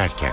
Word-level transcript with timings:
dönerken. 0.00 0.32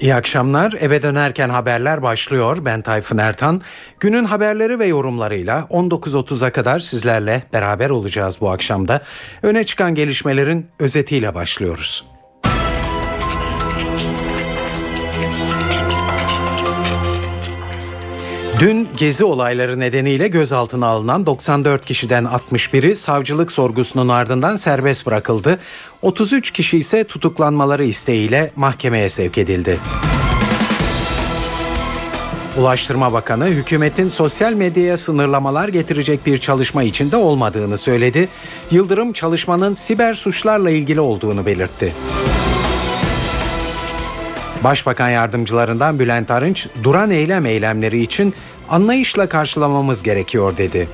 İyi 0.00 0.14
akşamlar. 0.14 0.74
Eve 0.80 1.02
dönerken 1.02 1.48
haberler 1.48 2.02
başlıyor. 2.02 2.64
Ben 2.64 2.82
Tayfun 2.82 3.18
Ertan. 3.18 3.62
Günün 4.00 4.24
haberleri 4.24 4.78
ve 4.78 4.86
yorumlarıyla 4.86 5.60
19.30'a 5.70 6.50
kadar 6.50 6.80
sizlerle 6.80 7.42
beraber 7.52 7.90
olacağız 7.90 8.36
bu 8.40 8.50
akşamda. 8.50 9.02
Öne 9.42 9.64
çıkan 9.64 9.94
gelişmelerin 9.94 10.66
özetiyle 10.78 11.34
başlıyoruz. 11.34 12.09
Dün 18.60 18.88
gezi 18.96 19.24
olayları 19.24 19.80
nedeniyle 19.80 20.28
gözaltına 20.28 20.86
alınan 20.86 21.26
94 21.26 21.84
kişiden 21.84 22.24
61'i 22.24 22.96
savcılık 22.96 23.52
sorgusunun 23.52 24.08
ardından 24.08 24.56
serbest 24.56 25.06
bırakıldı. 25.06 25.58
33 26.02 26.50
kişi 26.50 26.78
ise 26.78 27.04
tutuklanmaları 27.04 27.84
isteğiyle 27.84 28.50
mahkemeye 28.56 29.08
sevk 29.08 29.38
edildi. 29.38 29.78
Ulaştırma 32.58 33.12
Bakanı 33.12 33.46
hükümetin 33.46 34.08
sosyal 34.08 34.52
medyaya 34.52 34.96
sınırlamalar 34.96 35.68
getirecek 35.68 36.26
bir 36.26 36.38
çalışma 36.38 36.82
içinde 36.82 37.16
olmadığını 37.16 37.78
söyledi. 37.78 38.28
Yıldırım 38.70 39.12
çalışmanın 39.12 39.74
siber 39.74 40.14
suçlarla 40.14 40.70
ilgili 40.70 41.00
olduğunu 41.00 41.46
belirtti. 41.46 41.94
Başbakan 44.64 45.08
yardımcılarından 45.08 45.98
Bülent 45.98 46.30
Arınç, 46.30 46.68
duran 46.82 47.10
eylem 47.10 47.46
eylemleri 47.46 48.02
için 48.02 48.34
anlayışla 48.68 49.28
karşılamamız 49.28 50.02
gerekiyor 50.02 50.56
dedi. 50.56 50.88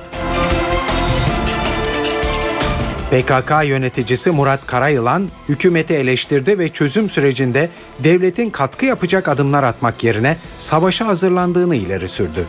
PKK 3.11 3.51
yöneticisi 3.65 4.31
Murat 4.31 4.67
Karayılan 4.67 5.29
hükümeti 5.49 5.93
eleştirdi 5.93 6.59
ve 6.59 6.69
çözüm 6.69 7.09
sürecinde 7.09 7.69
devletin 7.99 8.49
katkı 8.49 8.85
yapacak 8.85 9.27
adımlar 9.27 9.63
atmak 9.63 10.03
yerine 10.03 10.37
savaşa 10.59 11.07
hazırlandığını 11.07 11.75
ileri 11.75 12.07
sürdü. 12.07 12.45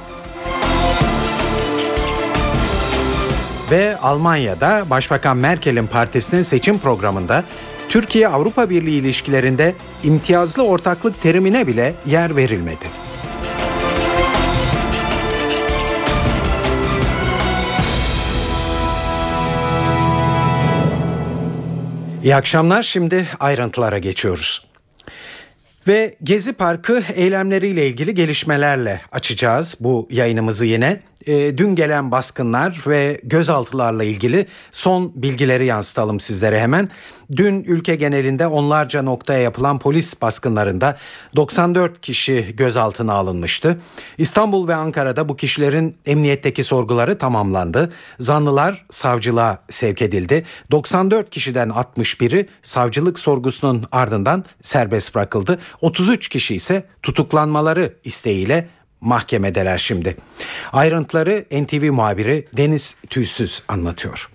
Ve 3.71 3.97
Almanya'da 4.03 4.91
Başbakan 4.91 5.37
Merkel'in 5.37 5.87
partisinin 5.87 6.43
seçim 6.43 6.79
programında 6.79 7.45
Türkiye-Avrupa 7.89 8.71
Birliği 8.71 8.99
ilişkilerinde 8.99 9.75
imtiyazlı 10.05 10.63
ortaklık 10.67 11.23
terimine 11.23 11.67
bile 11.67 11.95
yer 12.07 12.37
verilmedi. 12.37 12.85
İyi 22.25 22.37
akşamlar. 22.37 22.83
Şimdi 22.83 23.29
ayrıntılara 23.41 23.99
geçiyoruz. 23.99 24.69
Ve 25.89 26.17
Gezi 26.23 26.53
Parkı 26.53 27.03
eylemleriyle 27.15 27.87
ilgili 27.87 28.15
gelişmelerle 28.15 29.01
açacağız 29.13 29.77
bu 29.81 30.09
yayınımızı 30.11 30.67
yine 30.67 31.01
e, 31.29 31.59
dün 31.59 31.75
gelen 31.75 32.11
baskınlar 32.11 32.81
ve 32.87 33.21
gözaltılarla 33.23 34.05
ilgili 34.05 34.47
son 34.71 35.13
bilgileri 35.15 35.67
yansıtalım 35.67 36.21
sizlere 36.21 36.61
hemen. 36.61 36.89
Dün 37.37 37.65
ülke 37.65 37.95
genelinde 37.95 38.47
onlarca 38.47 39.03
noktaya 39.03 39.39
yapılan 39.39 39.79
polis 39.79 40.23
baskınlarında 40.23 40.97
94 41.37 42.01
kişi 42.01 42.57
gözaltına 42.57 43.13
alınmıştı. 43.13 43.81
İstanbul 44.19 44.69
ve 44.69 44.75
Ankara'da 44.75 45.29
bu 45.29 45.37
kişilerin 45.37 45.97
emniyetteki 46.07 46.65
sorguları 46.65 47.19
tamamlandı. 47.19 47.93
Zanlılar 48.21 48.87
savcılığa 48.91 49.59
sevk 49.71 50.03
edildi. 50.03 50.45
94 50.71 51.31
kişiden 51.31 51.69
61'i 51.69 52.49
savcılık 52.63 53.19
sorgusunun 53.19 53.85
ardından 53.93 54.45
serbest 54.63 55.15
bırakıldı. 55.15 55.59
33 55.81 56.29
kişi 56.29 56.55
ise 56.55 56.85
tutuklanmaları 57.03 57.95
isteğiyle 58.05 58.69
mahkemedeler 59.01 59.79
şimdi. 59.79 60.17
Ayrıntıları 60.73 61.45
NTV 61.63 61.93
muhabiri 61.93 62.45
Deniz 62.57 62.97
Tüysüz 63.11 63.63
anlatıyor. 63.69 64.31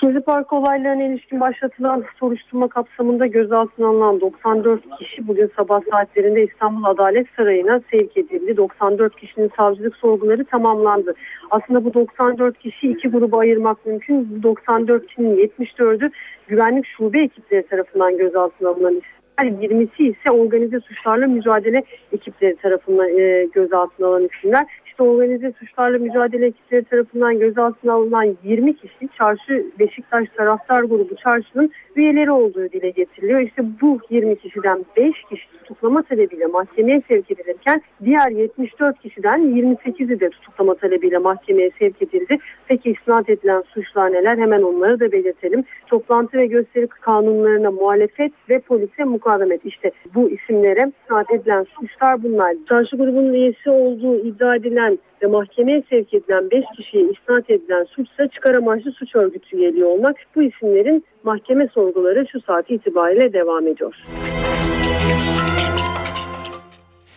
Gezi 0.00 0.20
Park 0.20 0.52
olaylarına 0.52 1.04
ilişkin 1.04 1.40
başlatılan 1.40 2.04
soruşturma 2.20 2.68
kapsamında 2.68 3.26
gözaltına 3.26 3.88
alınan 3.88 4.20
94 4.20 4.98
kişi 4.98 5.28
bugün 5.28 5.50
sabah 5.56 5.80
saatlerinde 5.92 6.44
İstanbul 6.44 6.84
Adalet 6.84 7.26
Sarayı'na 7.36 7.80
sevk 7.90 8.16
edildi. 8.16 8.56
94 8.56 9.20
kişinin 9.20 9.50
savcılık 9.56 9.96
sorguları 9.96 10.44
tamamlandı. 10.44 11.14
Aslında 11.50 11.84
bu 11.84 11.94
94 11.94 12.58
kişi 12.58 12.90
iki 12.90 13.08
gruba 13.08 13.38
ayırmak 13.38 13.86
mümkün. 13.86 14.28
Bu 14.30 14.42
94 14.42 15.06
kişinin 15.06 15.36
74'ü 15.36 16.10
güvenlik 16.48 16.86
şube 16.86 17.22
ekipleri 17.22 17.66
tarafından 17.66 18.18
gözaltına 18.18 18.68
alınan 18.68 19.02
isimler. 19.38 19.68
20'si 19.68 20.02
ise 20.02 20.30
organize 20.30 20.80
suçlarla 20.80 21.26
mücadele 21.26 21.82
ekipleri 22.12 22.56
tarafından 22.56 23.18
e, 23.18 23.48
gözaltına 23.54 24.06
alınan 24.06 24.28
isimler. 24.34 24.66
İşte 24.86 25.02
organize 25.02 25.52
suçlarla 25.52 25.98
mücadele 25.98 26.46
ekipleri 26.46 26.84
tarafından 26.84 27.38
gözaltına 27.38 27.92
alınan 27.92 28.36
20 28.44 28.76
kişi 28.76 29.08
Çarşı 29.18 29.66
Beşiktaş 29.78 30.28
Taraftar 30.36 30.82
Grubu 30.82 31.16
Çarşı'nın 31.16 31.70
üyeleri 31.96 32.30
olduğu 32.30 32.72
dile 32.72 32.90
getiriliyor. 32.90 33.40
İşte 33.40 33.62
bu 33.80 33.98
20 34.10 34.36
kişiden 34.36 34.84
5 34.96 35.12
kişi 35.30 35.57
tutuklama 35.68 36.02
talebiyle 36.02 36.46
mahkemeye 36.46 37.02
sevk 37.08 37.30
edilirken 37.30 37.82
diğer 38.04 38.30
74 38.30 39.00
kişiden 39.00 39.40
28'i 39.40 40.20
de 40.20 40.30
tutuklama 40.30 40.74
talebiyle 40.74 41.18
mahkemeye 41.18 41.70
sevk 41.78 42.02
edildi. 42.02 42.38
Peki 42.68 42.90
isnat 42.90 43.30
edilen 43.30 43.62
suçlar 43.74 44.12
neler? 44.12 44.38
Hemen 44.38 44.62
onları 44.62 45.00
da 45.00 45.12
belirtelim. 45.12 45.64
Toplantı 45.86 46.38
ve 46.38 46.46
gösteri 46.46 46.86
kanunlarına 46.86 47.70
muhalefet 47.70 48.32
ve 48.48 48.58
polise 48.58 49.04
mukavemet. 49.04 49.64
İşte 49.64 49.90
bu 50.14 50.30
isimlere 50.30 50.92
isnat 51.04 51.30
edilen 51.30 51.66
suçlar 51.80 52.22
bunlar. 52.22 52.54
Çarşı 52.68 52.96
grubunun 52.96 53.32
üyesi 53.32 53.70
olduğu 53.70 54.16
iddia 54.16 54.56
edilen 54.56 54.98
ve 55.22 55.26
mahkemeye 55.26 55.82
sevk 55.90 56.14
edilen 56.14 56.50
5 56.50 56.64
kişiye 56.76 57.02
isnat 57.02 57.50
edilen 57.50 57.84
suçsa 57.84 58.28
çıkar 58.28 58.54
amaçlı 58.54 58.92
suç 58.92 59.16
örgütü 59.16 59.56
üyeliği 59.56 59.84
olmak. 59.84 60.16
Bu 60.36 60.42
isimlerin 60.42 61.04
mahkeme 61.22 61.68
sorguları 61.74 62.26
şu 62.32 62.40
saat 62.40 62.70
itibariyle 62.70 63.32
devam 63.32 63.66
ediyor. 63.66 63.94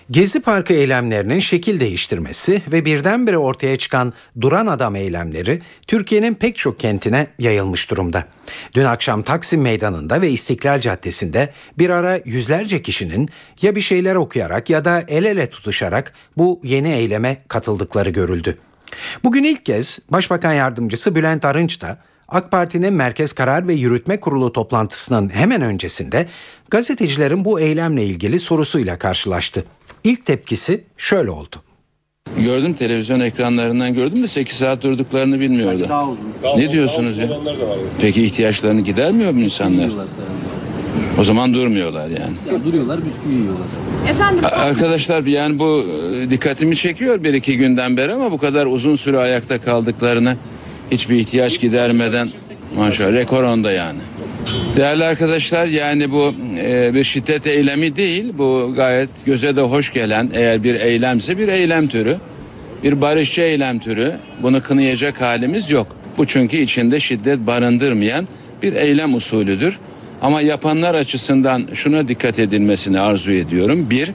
Gezi 0.10 0.40
Parkı 0.40 0.74
eylemlerinin 0.74 1.40
şekil 1.40 1.80
değiştirmesi 1.80 2.62
ve 2.72 2.86
birdenbire 2.86 3.38
ortaya 3.38 3.78
çıkan 3.78 4.14
duran 4.42 4.68
adam 4.68 4.96
eylemleri 4.96 5.60
Türkiye'nin 5.88 6.34
pek 6.34 6.56
çok 6.56 6.80
kentine 6.80 7.28
yayılmış 7.40 7.92
durumda. 7.92 8.24
Dün 8.76 8.86
akşam 8.86 9.22
Taksim 9.22 9.62
Meydanı'nda 9.62 10.22
ve 10.22 10.30
İstiklal 10.30 10.80
Caddesi'nde 10.80 11.54
bir 11.78 11.90
ara 11.90 12.20
yüzlerce 12.26 12.82
kişinin 12.82 13.30
ya 13.62 13.76
bir 13.76 13.82
şeyler 13.82 14.16
okuyarak 14.16 14.70
ya 14.70 14.86
da 14.86 15.04
el 15.08 15.26
ele 15.26 15.50
tutuşarak 15.50 16.14
bu 16.38 16.60
yeni 16.64 16.94
eyleme 16.94 17.44
katıldıkları 17.48 18.10
görüldü. 18.10 18.58
Bugün 19.24 19.44
ilk 19.44 19.66
kez 19.66 20.00
Başbakan 20.10 20.54
Yardımcısı 20.54 21.16
Bülent 21.16 21.46
Arınç 21.46 21.82
da 21.82 21.98
AK 22.28 22.52
Parti'nin 22.52 22.94
Merkez 22.94 23.34
Karar 23.34 23.68
ve 23.68 23.74
Yürütme 23.74 24.20
Kurulu 24.20 24.54
toplantısının 24.54 25.30
hemen 25.30 25.62
öncesinde 25.62 26.28
gazetecilerin 26.70 27.46
bu 27.46 27.60
eylemle 27.60 28.06
ilgili 28.06 28.40
sorusuyla 28.40 28.98
karşılaştı. 28.98 29.66
İlk 30.04 30.26
tepkisi 30.26 30.84
şöyle 30.98 31.32
oldu. 31.32 31.56
Gördüm 32.38 32.74
televizyon 32.74 33.20
ekranlarından 33.20 33.94
gördüm 33.94 34.24
de 34.24 34.28
8 34.28 34.58
saat 34.58 34.84
durduklarını 34.84 35.40
bilmiyordu. 35.40 35.86
Daha 35.90 36.10
uzun. 36.10 36.26
Ne 36.58 36.72
diyorsunuz 36.72 37.18
ya? 37.18 37.30
Peki 38.02 38.24
ihtiyaçlarını 38.24 38.82
gidermiyor 38.82 39.32
mu 39.32 39.42
insanlar? 39.42 39.90
O 41.20 41.24
zaman 41.24 41.54
durmuyorlar 41.54 42.08
yani. 42.08 42.34
Ya 42.54 42.64
duruyorlar 42.66 43.06
bisküvi 43.06 43.34
yiyorlar. 43.34 43.68
Efendim? 44.10 44.44
Arkadaşlar 44.52 45.24
yani 45.24 45.60
bu 45.60 45.84
e, 46.16 46.30
dikkatimi 46.30 46.76
çekiyor 46.76 47.24
bir 47.24 47.34
iki 47.34 47.58
günden 47.58 47.98
beri 47.98 48.14
ama 48.14 48.32
bu 48.32 48.38
kadar 48.38 48.66
uzun 48.66 48.96
süre 48.96 49.18
ayakta 49.20 49.62
kaldıklarını 49.62 50.38
hiçbir 50.92 51.16
ihtiyaç 51.16 51.60
gidermeden 51.60 52.30
maşallah 52.78 53.12
rekor 53.14 53.44
onda 53.44 53.72
yani. 53.72 54.00
Değerli 54.76 55.04
arkadaşlar 55.04 55.66
yani 55.66 56.12
bu 56.12 56.34
e, 56.58 56.94
bir 56.94 57.04
şiddet 57.04 57.48
eylemi 57.48 57.96
değil 57.96 58.34
bu 58.38 58.74
gayet 58.76 59.10
göze 59.26 59.56
de 59.56 59.62
hoş 59.62 59.94
gelen 59.94 60.30
eğer 60.34 60.64
bir 60.64 60.76
eylemse 60.76 61.38
bir 61.38 61.48
eylem 61.48 61.88
türü 61.88 62.18
bir 62.84 63.02
barışçı 63.02 63.42
eylem 63.42 63.80
türü 63.80 64.14
bunu 64.44 64.64
kınayacak 64.64 65.22
halimiz 65.22 65.70
yok. 65.70 65.88
Bu 66.18 66.28
çünkü 66.28 66.58
içinde 66.58 67.00
şiddet 67.00 67.40
barındırmayan 67.40 68.28
bir 68.62 68.74
eylem 68.74 69.16
usulüdür. 69.16 69.80
Ama 70.22 70.42
yapanlar 70.42 70.96
açısından 70.96 71.68
şuna 71.74 72.08
dikkat 72.08 72.40
edilmesini 72.40 73.00
arzu 73.00 73.32
ediyorum. 73.32 73.90
Bir, 73.90 74.12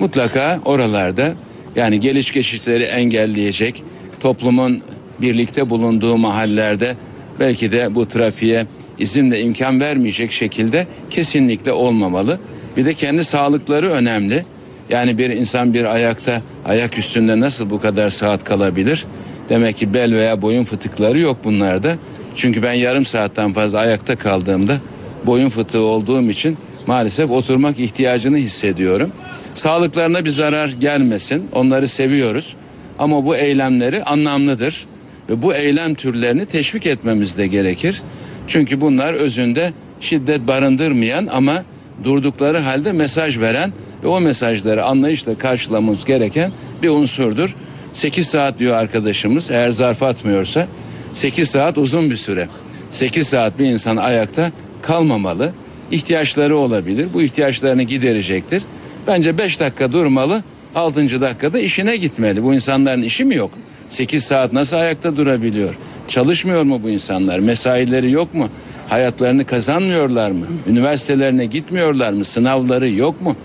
mutlaka 0.00 0.60
oralarda 0.64 1.34
yani 1.76 2.00
geliş 2.00 2.32
geçişleri 2.32 2.82
engelleyecek 2.82 3.82
toplumun 4.20 4.82
birlikte 5.20 5.70
bulunduğu 5.70 6.16
mahallelerde 6.16 6.96
belki 7.40 7.72
de 7.72 7.94
bu 7.94 8.08
trafiğe 8.08 8.66
izinle 8.98 9.40
imkan 9.40 9.80
vermeyecek 9.80 10.32
şekilde 10.32 10.86
kesinlikle 11.10 11.72
olmamalı. 11.72 12.38
Bir 12.76 12.84
de 12.84 12.94
kendi 12.94 13.24
sağlıkları 13.24 13.90
önemli. 13.90 14.44
Yani 14.90 15.18
bir 15.18 15.30
insan 15.30 15.74
bir 15.74 15.84
ayakta 15.84 16.42
ayak 16.64 16.98
üstünde 16.98 17.40
nasıl 17.40 17.70
bu 17.70 17.80
kadar 17.80 18.10
saat 18.10 18.44
kalabilir? 18.44 19.04
Demek 19.48 19.76
ki 19.76 19.94
bel 19.94 20.14
veya 20.14 20.42
boyun 20.42 20.64
fıtıkları 20.64 21.18
yok 21.18 21.36
bunlarda. 21.44 21.96
Çünkü 22.36 22.62
ben 22.62 22.72
yarım 22.72 23.04
saatten 23.04 23.52
fazla 23.52 23.78
ayakta 23.78 24.16
kaldığımda 24.16 24.80
boyun 25.26 25.48
fıtığı 25.48 25.82
olduğum 25.82 26.30
için 26.30 26.56
maalesef 26.86 27.30
oturmak 27.30 27.80
ihtiyacını 27.80 28.36
hissediyorum. 28.36 29.12
Sağlıklarına 29.54 30.24
bir 30.24 30.30
zarar 30.30 30.68
gelmesin. 30.68 31.48
Onları 31.52 31.88
seviyoruz. 31.88 32.56
Ama 32.98 33.24
bu 33.24 33.36
eylemleri 33.36 34.04
anlamlıdır 34.04 34.86
ve 35.30 35.42
bu 35.42 35.54
eylem 35.54 35.94
türlerini 35.94 36.46
teşvik 36.46 36.86
etmemiz 36.86 37.38
de 37.38 37.46
gerekir. 37.46 38.02
Çünkü 38.48 38.80
bunlar 38.80 39.14
özünde 39.14 39.72
şiddet 40.00 40.46
barındırmayan 40.46 41.28
ama 41.32 41.64
durdukları 42.04 42.58
halde 42.58 42.92
mesaj 42.92 43.38
veren 43.38 43.72
ve 44.02 44.08
o 44.08 44.20
mesajları 44.20 44.84
anlayışla 44.84 45.38
karşılamamız 45.38 46.04
gereken 46.04 46.52
bir 46.82 46.88
unsurdur. 46.88 47.56
8 47.92 48.26
saat 48.26 48.58
diyor 48.58 48.76
arkadaşımız 48.76 49.50
eğer 49.50 49.70
zarf 49.70 50.02
atmıyorsa 50.02 50.66
8 51.12 51.50
saat 51.50 51.78
uzun 51.78 52.10
bir 52.10 52.16
süre. 52.16 52.48
8 52.90 53.28
saat 53.28 53.58
bir 53.58 53.64
insan 53.64 53.96
ayakta 53.96 54.50
kalmamalı. 54.82 55.52
İhtiyaçları 55.90 56.56
olabilir. 56.56 57.08
Bu 57.14 57.22
ihtiyaçlarını 57.22 57.82
giderecektir. 57.82 58.62
Bence 59.06 59.38
5 59.38 59.60
dakika 59.60 59.92
durmalı. 59.92 60.42
6. 60.74 61.20
dakikada 61.20 61.58
işine 61.58 61.96
gitmeli. 61.96 62.42
Bu 62.42 62.54
insanların 62.54 63.02
işi 63.02 63.24
mi 63.24 63.34
yok? 63.34 63.50
8 63.88 64.24
saat 64.24 64.52
nasıl 64.52 64.76
ayakta 64.76 65.16
durabiliyor? 65.16 65.74
Çalışmıyor 66.08 66.62
mu 66.62 66.82
bu 66.82 66.90
insanlar? 66.90 67.38
Mesaileri 67.38 68.10
yok 68.10 68.34
mu? 68.34 68.48
Hayatlarını 68.88 69.44
kazanmıyorlar 69.44 70.30
mı? 70.30 70.46
Üniversitelerine 70.66 71.46
gitmiyorlar 71.46 72.12
mı? 72.12 72.24
Sınavları 72.24 72.88
yok 72.88 73.20
mu? 73.20 73.36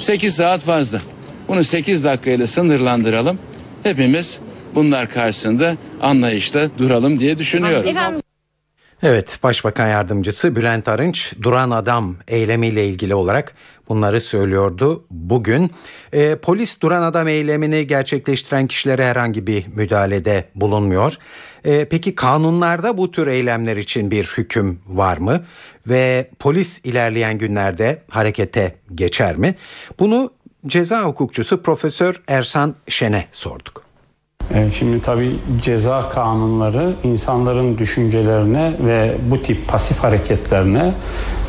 8 0.00 0.34
saat 0.34 0.60
fazla. 0.60 0.98
Bunu 1.48 1.64
8 1.64 2.04
dakikayla 2.04 2.46
sınırlandıralım. 2.46 3.38
Hepimiz 3.82 4.38
bunlar 4.74 5.10
karşısında 5.10 5.76
anlayışla 6.02 6.78
duralım 6.78 7.20
diye 7.20 7.38
düşünüyorum. 7.38 7.88
Efendim 7.88 8.20
Evet, 9.02 9.38
Başbakan 9.42 9.88
Yardımcısı 9.88 10.56
Bülent 10.56 10.88
Arınç 10.88 11.34
duran 11.42 11.70
adam 11.70 12.16
eylemiyle 12.28 12.86
ilgili 12.86 13.14
olarak 13.14 13.54
bunları 13.88 14.20
söylüyordu 14.20 15.04
bugün. 15.10 15.70
Ee, 16.12 16.36
polis 16.42 16.80
duran 16.80 17.02
adam 17.02 17.28
eylemini 17.28 17.86
gerçekleştiren 17.86 18.66
kişilere 18.66 19.04
herhangi 19.04 19.46
bir 19.46 19.64
müdahalede 19.74 20.44
bulunmuyor. 20.54 21.16
Ee, 21.64 21.84
peki 21.90 22.14
kanunlarda 22.14 22.98
bu 22.98 23.10
tür 23.10 23.26
eylemler 23.26 23.76
için 23.76 24.10
bir 24.10 24.24
hüküm 24.36 24.80
var 24.86 25.16
mı? 25.16 25.40
Ve 25.86 26.30
polis 26.38 26.80
ilerleyen 26.84 27.38
günlerde 27.38 28.02
harekete 28.10 28.74
geçer 28.94 29.36
mi? 29.36 29.54
Bunu 30.00 30.30
ceza 30.66 31.02
hukukçusu 31.02 31.62
Profesör 31.62 32.22
Ersan 32.28 32.74
Şen'e 32.88 33.24
sorduk. 33.32 33.84
E, 34.54 34.70
Şimdi 34.70 35.02
tabii 35.02 35.36
ceza 35.62 36.10
kanunları 36.10 36.92
insanların 37.02 37.78
düşüncelerine 37.78 38.72
ve 38.80 39.14
bu 39.30 39.42
tip 39.42 39.68
pasif 39.68 39.98
hareketlerine 39.98 40.92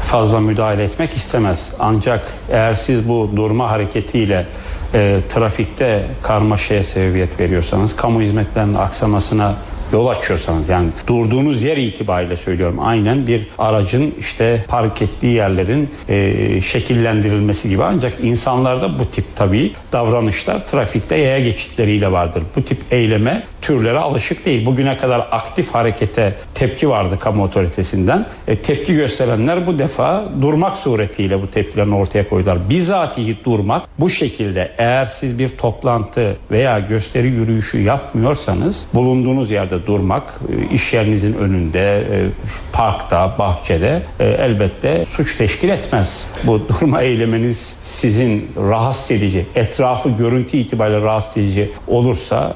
fazla 0.04 0.40
müdahale 0.40 0.84
etmek 0.84 1.14
istemez. 1.14 1.74
Ancak 1.80 2.34
eğer 2.52 2.74
siz 2.74 3.10
bu 3.10 3.30
durma 3.36 3.70
hareketiyle 3.72 4.46
e, 4.94 5.20
trafikte 5.30 6.06
karmaşaya 6.24 6.84
sebebiyet 6.84 7.40
veriyorsanız, 7.40 7.96
kamu 7.96 8.22
hizmetlerinin 8.22 8.74
aksamasına 8.76 9.56
yol 9.94 10.08
açıyorsanız 10.08 10.70
yani 10.70 10.90
durduğunuz 11.08 11.64
yer 11.64 11.78
itibariyle 11.78 12.38
söylüyorum 12.38 12.78
aynen 12.82 13.28
bir 13.28 13.48
aracın 13.58 14.14
işte 14.20 14.66
park 14.68 15.02
ettiği 15.02 15.34
yerlerin 15.34 15.90
e, 16.10 16.62
şekillendirilmesi 16.62 17.70
gibi 17.70 17.84
ancak 17.84 18.14
insanlarda 18.24 19.00
bu 19.00 19.06
tip 19.06 19.26
tabii 19.36 19.74
davranışlar 19.92 20.68
trafikte 20.68 21.16
yaya 21.16 21.40
geçitleriyle 21.40 22.12
vardır. 22.12 22.44
Bu 22.56 22.64
tip 22.64 22.78
eyleme 22.92 23.44
türlere 23.62 24.00
alışık 24.00 24.46
değil. 24.46 24.66
Bugüne 24.66 24.98
kadar 24.98 25.28
aktif 25.32 25.74
harekete 25.74 26.36
tepki 26.54 26.90
vardı 26.90 27.20
kamu 27.20 27.44
otoritesinden. 27.44 28.26
E, 28.48 28.56
tepki 28.56 28.96
gösterenler 28.96 29.68
bu 29.68 29.80
defa 29.80 30.26
durmak 30.42 30.78
suretiyle 30.78 31.42
bu 31.42 31.50
tepkilerini 31.50 31.96
ortaya 31.96 32.30
koydular. 32.30 32.70
Bizatihi 32.70 33.38
durmak 33.46 33.84
bu 34.00 34.10
şekilde 34.10 34.72
eğer 34.78 35.06
siz 35.06 35.40
bir 35.40 35.50
toplantı 35.50 36.36
veya 36.52 36.80
gösteri 36.80 37.28
yürüyüşü 37.28 37.82
yapmıyorsanız 37.82 38.88
bulunduğunuz 38.94 39.52
yerde 39.52 39.85
durmak 39.88 40.40
e, 40.72 40.76
iş 40.76 40.94
yerinizin 40.94 41.34
önünde 41.34 42.08
e, 42.12 42.28
parkta 42.72 43.36
bahçede 43.40 44.02
e, 44.20 44.26
elbette 44.26 45.06
suç 45.06 45.36
teşkil 45.36 45.70
etmez. 45.70 46.28
Bu 46.44 46.62
durma 46.70 47.02
eyleminiz 47.02 47.78
sizin 47.82 48.52
rahatsız 48.58 49.12
edici 49.12 49.46
etrafı 49.56 50.10
görüntü 50.10 50.58
itibariyle 50.58 51.02
rahatsız 51.02 51.38
edici 51.38 51.72
olursa 51.88 52.56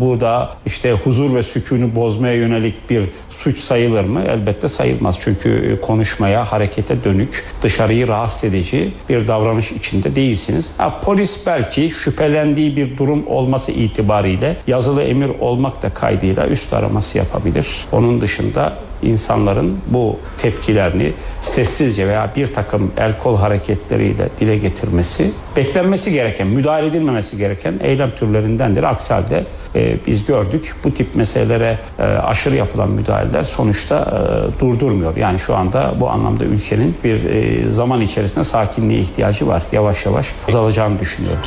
burada 0.00 0.50
işte 0.66 0.92
huzur 0.92 1.34
ve 1.34 1.42
sükûnu 1.42 1.94
bozmaya 1.94 2.34
yönelik 2.34 2.90
bir 2.90 3.04
suç 3.38 3.58
sayılır 3.58 4.04
mı? 4.04 4.22
Elbette 4.28 4.68
sayılmaz. 4.68 5.18
Çünkü 5.20 5.72
e, 5.72 5.80
konuşmaya, 5.80 6.52
harekete 6.52 7.04
dönük, 7.04 7.44
dışarıyı 7.62 8.08
rahatsız 8.08 8.44
edici 8.44 8.92
bir 9.08 9.28
davranış 9.28 9.72
içinde 9.72 10.16
değilsiniz. 10.16 10.70
Ha, 10.78 11.00
polis 11.04 11.46
belki 11.46 11.90
şüphelendiği 11.90 12.76
bir 12.76 12.98
durum 12.98 13.26
olması 13.26 13.72
itibariyle 13.72 14.56
yazılı 14.66 15.02
emir 15.02 15.30
olmak 15.40 15.82
da 15.82 15.94
kaydıyla 15.94 16.46
üst 16.46 16.72
araması 16.72 17.18
yapabilir. 17.18 17.68
Onun 17.92 18.20
dışında 18.20 18.72
insanların 19.02 19.78
bu 19.86 20.16
tepkilerini 20.38 21.12
sessizce 21.40 22.08
veya 22.08 22.30
bir 22.36 22.54
takım 22.54 22.92
el 22.96 23.18
kol 23.18 23.36
hareketleriyle 23.36 24.28
dile 24.40 24.58
getirmesi 24.58 25.30
beklenmesi 25.56 26.12
gereken, 26.12 26.46
müdahale 26.46 26.86
edilmemesi 26.86 27.36
gereken 27.36 27.74
eylem 27.82 28.10
türlerindendir. 28.10 28.82
Aksi 28.82 29.14
halde 29.14 29.44
e, 29.74 29.96
biz 30.06 30.26
gördük 30.26 30.74
bu 30.84 30.94
tip 30.94 31.14
meselelere 31.16 31.78
e, 31.98 32.02
aşırı 32.02 32.56
yapılan 32.56 32.90
müdahaleler 32.90 33.42
sonuçta 33.42 33.98
e, 33.98 34.60
durdurmuyor. 34.60 35.16
Yani 35.16 35.38
şu 35.38 35.54
anda 35.54 35.94
bu 36.00 36.10
anlamda 36.10 36.44
ülkenin 36.44 36.96
bir 37.04 37.24
e, 37.24 37.70
zaman 37.70 38.00
içerisinde 38.00 38.44
sakinliğe 38.44 39.00
ihtiyacı 39.00 39.46
var. 39.46 39.62
Yavaş 39.72 40.06
yavaş 40.06 40.26
azalacağını 40.48 41.00
düşünüyorum. 41.00 41.42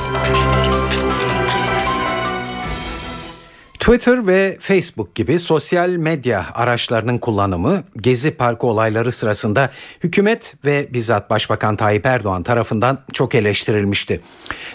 Twitter 3.90 4.28
ve 4.28 4.58
Facebook 4.60 5.16
gibi 5.16 5.40
sosyal 5.40 5.90
medya 5.90 6.46
araçlarının 6.54 7.18
kullanımı 7.18 7.84
Gezi 7.98 8.32
Parkı 8.32 8.68
olayları 8.68 9.12
sırasında 9.12 9.70
hükümet 10.04 10.54
ve 10.66 10.94
bizzat 10.94 11.30
Başbakan 11.30 11.76
Tayyip 11.76 12.06
Erdoğan 12.06 12.44
tarafından 12.44 13.00
çok 13.14 13.36
eleştirilmişti. 13.36 14.22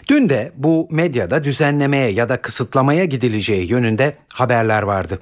Dün 0.08 0.28
de 0.28 0.52
bu 0.56 0.88
medyada 0.90 1.44
düzenlemeye 1.44 2.10
ya 2.10 2.28
da 2.28 2.42
kısıtlamaya 2.42 3.04
gidileceği 3.04 3.70
yönünde 3.70 4.16
haberler 4.32 4.82
vardı. 4.82 5.18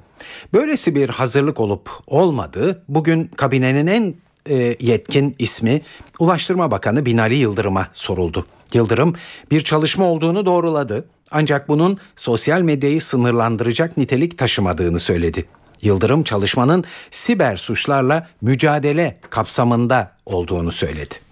Böylesi 0.53 0.95
bir 0.95 1.09
hazırlık 1.09 1.59
olup 1.59 1.89
olmadığı 2.07 2.83
bugün 2.87 3.25
kabinenin 3.25 3.87
en 3.87 4.15
e, 4.49 4.75
yetkin 4.79 5.35
ismi 5.39 5.81
Ulaştırma 6.19 6.71
Bakanı 6.71 7.05
Binali 7.05 7.35
Yıldırım'a 7.35 7.87
soruldu. 7.93 8.45
Yıldırım 8.73 9.15
bir 9.51 9.61
çalışma 9.61 10.05
olduğunu 10.05 10.45
doğruladı 10.45 11.05
ancak 11.33 11.69
bunun 11.69 11.97
sosyal 12.15 12.61
medyayı 12.61 13.01
sınırlandıracak 13.01 13.97
nitelik 13.97 14.37
taşımadığını 14.37 14.99
söyledi. 14.99 15.45
Yıldırım 15.81 16.23
çalışmanın 16.23 16.83
siber 17.11 17.57
suçlarla 17.57 18.27
mücadele 18.41 19.19
kapsamında 19.29 20.11
olduğunu 20.25 20.71
söyledi. 20.71 21.22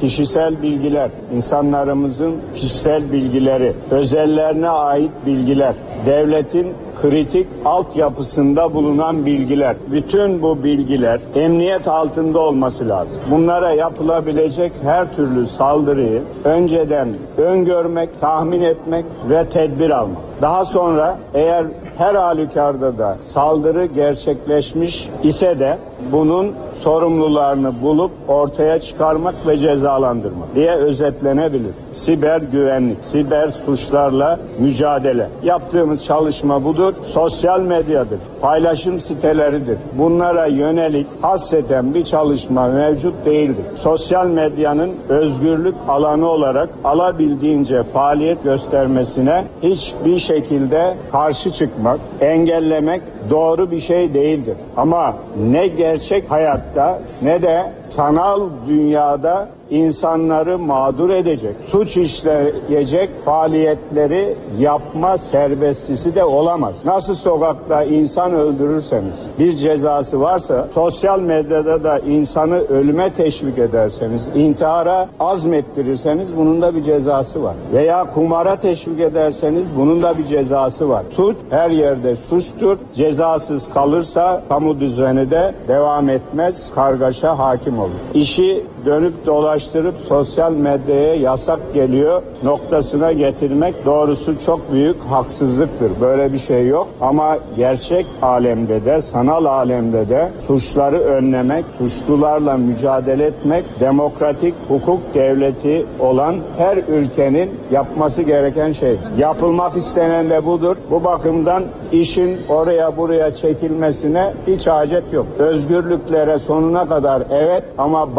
Kişisel 0.00 0.62
bilgiler, 0.62 1.10
insanlarımızın 1.34 2.34
kişisel 2.54 3.12
bilgileri, 3.12 3.72
özellerine 3.90 4.68
ait 4.68 5.10
bilgiler, 5.26 5.74
devletin 6.06 6.74
kritik 7.02 7.46
altyapısında 7.64 8.74
bulunan 8.74 9.26
bilgiler. 9.26 9.76
Bütün 9.90 10.42
bu 10.42 10.64
bilgiler 10.64 11.20
emniyet 11.34 11.88
altında 11.88 12.38
olması 12.38 12.88
lazım. 12.88 13.20
Bunlara 13.30 13.72
yapılabilecek 13.72 14.72
her 14.82 15.14
türlü 15.14 15.46
saldırıyı 15.46 16.22
önceden 16.44 17.08
öngörmek, 17.36 18.20
tahmin 18.20 18.62
etmek 18.62 19.04
ve 19.30 19.48
tedbir 19.48 19.90
almak. 19.90 20.22
Daha 20.42 20.64
sonra 20.64 21.18
eğer 21.34 21.66
her 21.98 22.14
halükarda 22.14 22.98
da 22.98 23.16
saldırı 23.22 23.86
gerçekleşmiş 23.86 25.08
ise 25.22 25.58
de 25.58 25.78
bunun 26.12 26.52
sorumlularını 26.72 27.82
bulup 27.82 28.10
ortaya 28.28 28.80
çıkarmak 28.80 29.34
ve 29.46 29.58
cezalandırmak 29.58 30.54
diye 30.54 30.72
özetlenebilir. 30.72 31.70
Siber 31.92 32.40
güvenlik, 32.40 33.04
siber 33.04 33.48
suçlarla 33.48 34.38
mücadele. 34.58 35.28
Yaptığımız 35.42 36.04
çalışma 36.04 36.64
budur. 36.64 36.94
Sosyal 37.12 37.60
medyadır, 37.60 38.18
paylaşım 38.40 39.00
siteleridir. 39.00 39.78
Bunlara 39.98 40.46
yönelik 40.46 41.06
hasreten 41.20 41.94
bir 41.94 42.04
çalışma 42.04 42.68
mevcut 42.68 43.26
değildir. 43.26 43.64
Sosyal 43.74 44.26
medyanın 44.26 44.90
özgürlük 45.08 45.74
alanı 45.88 46.28
olarak 46.28 46.68
alabildiğince 46.84 47.82
faaliyet 47.82 48.44
göstermesine 48.44 49.44
hiçbir 49.62 50.18
şekilde 50.18 50.94
karşı 51.12 51.52
çıkmak, 51.52 52.00
engellemek 52.20 53.02
doğru 53.30 53.70
bir 53.70 53.80
şey 53.80 54.14
değildir. 54.14 54.56
Ama 54.76 55.14
ne 55.50 55.66
gerçek 55.96 56.30
hayatta 56.30 56.98
ne 57.22 57.42
de 57.42 57.72
sanal 57.86 58.40
dünyada 58.66 59.48
insanları 59.70 60.58
mağdur 60.58 61.10
edecek, 61.10 61.56
suç 61.60 61.96
işleyecek 61.96 63.10
faaliyetleri 63.24 64.34
yapma 64.58 65.18
serbestisi 65.18 66.14
de 66.14 66.24
olamaz. 66.24 66.74
Nasıl 66.84 67.14
sokakta 67.14 67.84
insan 67.84 68.32
öldürürseniz 68.32 69.14
bir 69.38 69.56
cezası 69.56 70.20
varsa 70.20 70.68
sosyal 70.74 71.20
medyada 71.20 71.84
da 71.84 71.98
insanı 71.98 72.58
ölüme 72.58 73.12
teşvik 73.12 73.58
ederseniz, 73.58 74.28
intihara 74.34 75.08
azmettirirseniz 75.20 76.36
bunun 76.36 76.62
da 76.62 76.74
bir 76.74 76.82
cezası 76.82 77.42
var. 77.42 77.54
Veya 77.72 78.04
kumara 78.14 78.56
teşvik 78.56 79.00
ederseniz 79.00 79.66
bunun 79.76 80.02
da 80.02 80.18
bir 80.18 80.26
cezası 80.26 80.88
var. 80.88 81.04
Suç 81.10 81.36
her 81.50 81.70
yerde 81.70 82.16
suçtur. 82.16 82.78
Cezasız 82.94 83.68
kalırsa 83.68 84.42
kamu 84.48 84.80
düzeni 84.80 85.30
de 85.30 85.54
devam 85.68 86.08
etmez, 86.08 86.70
kargaşa 86.74 87.38
hakim 87.38 87.78
olur. 87.78 87.90
İşi 88.14 88.64
dönüp 88.86 89.26
dolaştırıp 89.26 89.96
sosyal 89.96 90.52
medyaya 90.52 91.14
yasak 91.14 91.74
geliyor 91.74 92.22
noktasına 92.42 93.12
getirmek 93.12 93.86
doğrusu 93.86 94.40
çok 94.40 94.72
büyük 94.72 95.04
haksızlıktır. 95.04 95.90
Böyle 96.00 96.32
bir 96.32 96.38
şey 96.38 96.66
yok 96.66 96.88
ama 97.00 97.38
gerçek 97.56 98.06
alemde 98.22 98.84
de 98.84 99.02
sanal 99.02 99.44
alemde 99.44 100.08
de 100.08 100.28
suçları 100.38 100.98
önlemek, 100.98 101.64
suçlularla 101.78 102.56
mücadele 102.56 103.24
etmek 103.24 103.64
demokratik 103.80 104.54
hukuk 104.68 105.14
devleti 105.14 105.86
olan 105.98 106.36
her 106.58 106.76
ülkenin 106.76 107.50
yapması 107.70 108.22
gereken 108.22 108.72
şey. 108.72 108.96
Yapılmak 109.18 109.76
istenen 109.76 110.30
de 110.30 110.46
budur. 110.46 110.76
Bu 110.90 111.04
bakımdan 111.04 111.62
işin 111.92 112.38
oraya 112.48 112.96
buraya 112.96 113.34
çekilmesine 113.34 114.32
hiç 114.46 114.66
hacet 114.66 115.12
yok. 115.12 115.26
Özgürlüklere 115.38 116.38
sonuna 116.38 116.88
kadar 116.88 117.22
evet 117.30 117.64
ama 117.78 118.16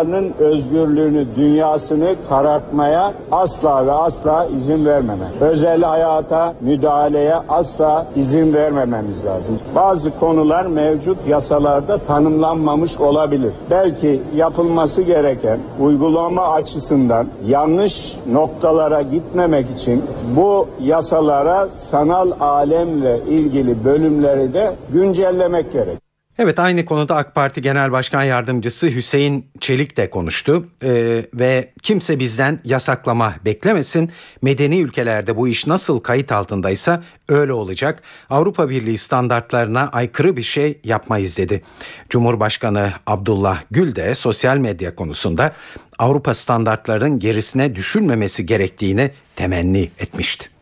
başkalarının 0.00 0.34
özgürlüğünü, 0.38 1.26
dünyasını 1.36 2.14
karartmaya 2.28 3.12
asla 3.32 3.86
ve 3.86 3.92
asla 3.92 4.46
izin 4.56 4.86
vermemek. 4.86 5.28
Özel 5.40 5.82
hayata 5.82 6.54
müdahaleye 6.60 7.34
asla 7.48 8.06
izin 8.16 8.54
vermememiz 8.54 9.24
lazım. 9.24 9.58
Bazı 9.74 10.18
konular 10.18 10.66
mevcut 10.66 11.26
yasalarda 11.26 11.98
tanımlanmamış 11.98 12.98
olabilir. 12.98 13.52
Belki 13.70 14.22
yapılması 14.34 15.02
gereken 15.02 15.58
uygulama 15.80 16.48
açısından 16.48 17.26
yanlış 17.46 18.16
noktalara 18.32 19.02
gitmemek 19.02 19.70
için 19.70 20.04
bu 20.36 20.68
yasalara 20.80 21.68
sanal 21.68 22.30
alemle 22.40 23.20
ilgili 23.28 23.84
bölümleri 23.84 24.54
de 24.54 24.74
güncellemek 24.92 25.72
gerek. 25.72 26.09
Evet 26.42 26.58
aynı 26.58 26.84
konuda 26.84 27.16
AK 27.16 27.34
Parti 27.34 27.62
Genel 27.62 27.92
Başkan 27.92 28.22
Yardımcısı 28.22 28.88
Hüseyin 28.88 29.46
Çelik 29.60 29.96
de 29.96 30.10
konuştu 30.10 30.66
ee, 30.82 31.24
ve 31.34 31.72
kimse 31.82 32.18
bizden 32.18 32.60
yasaklama 32.64 33.34
beklemesin. 33.44 34.12
Medeni 34.42 34.80
ülkelerde 34.80 35.36
bu 35.36 35.48
iş 35.48 35.66
nasıl 35.66 36.00
kayıt 36.00 36.32
altındaysa 36.32 37.02
öyle 37.28 37.52
olacak. 37.52 38.02
Avrupa 38.30 38.68
Birliği 38.68 38.98
standartlarına 38.98 39.88
aykırı 39.88 40.36
bir 40.36 40.42
şey 40.42 40.80
yapmayız 40.84 41.36
dedi. 41.36 41.62
Cumhurbaşkanı 42.10 42.92
Abdullah 43.06 43.62
Gül 43.70 43.96
de 43.96 44.14
sosyal 44.14 44.56
medya 44.56 44.94
konusunda 44.94 45.52
Avrupa 45.98 46.34
standartlarının 46.34 47.18
gerisine 47.18 47.76
düşülmemesi 47.76 48.46
gerektiğini 48.46 49.10
temenni 49.36 49.90
etmişti. 49.98 50.59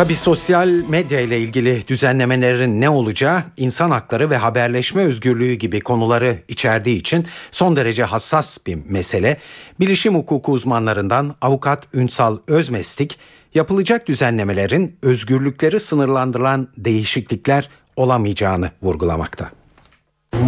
Tabi 0.00 0.16
sosyal 0.16 0.68
medya 0.68 1.20
ile 1.20 1.40
ilgili 1.40 1.88
düzenlemelerin 1.88 2.80
ne 2.80 2.90
olacağı 2.90 3.42
insan 3.56 3.90
hakları 3.90 4.30
ve 4.30 4.36
haberleşme 4.36 5.02
özgürlüğü 5.02 5.54
gibi 5.54 5.80
konuları 5.80 6.38
içerdiği 6.48 6.96
için 6.96 7.26
son 7.50 7.76
derece 7.76 8.04
hassas 8.04 8.58
bir 8.66 8.78
mesele. 8.88 9.36
Bilişim 9.80 10.14
hukuku 10.14 10.52
uzmanlarından 10.52 11.34
avukat 11.40 11.94
Ünsal 11.94 12.38
Özmestik 12.46 13.18
yapılacak 13.54 14.08
düzenlemelerin 14.08 14.96
özgürlükleri 15.02 15.80
sınırlandırılan 15.80 16.68
değişiklikler 16.76 17.68
olamayacağını 17.96 18.70
vurgulamakta 18.82 19.50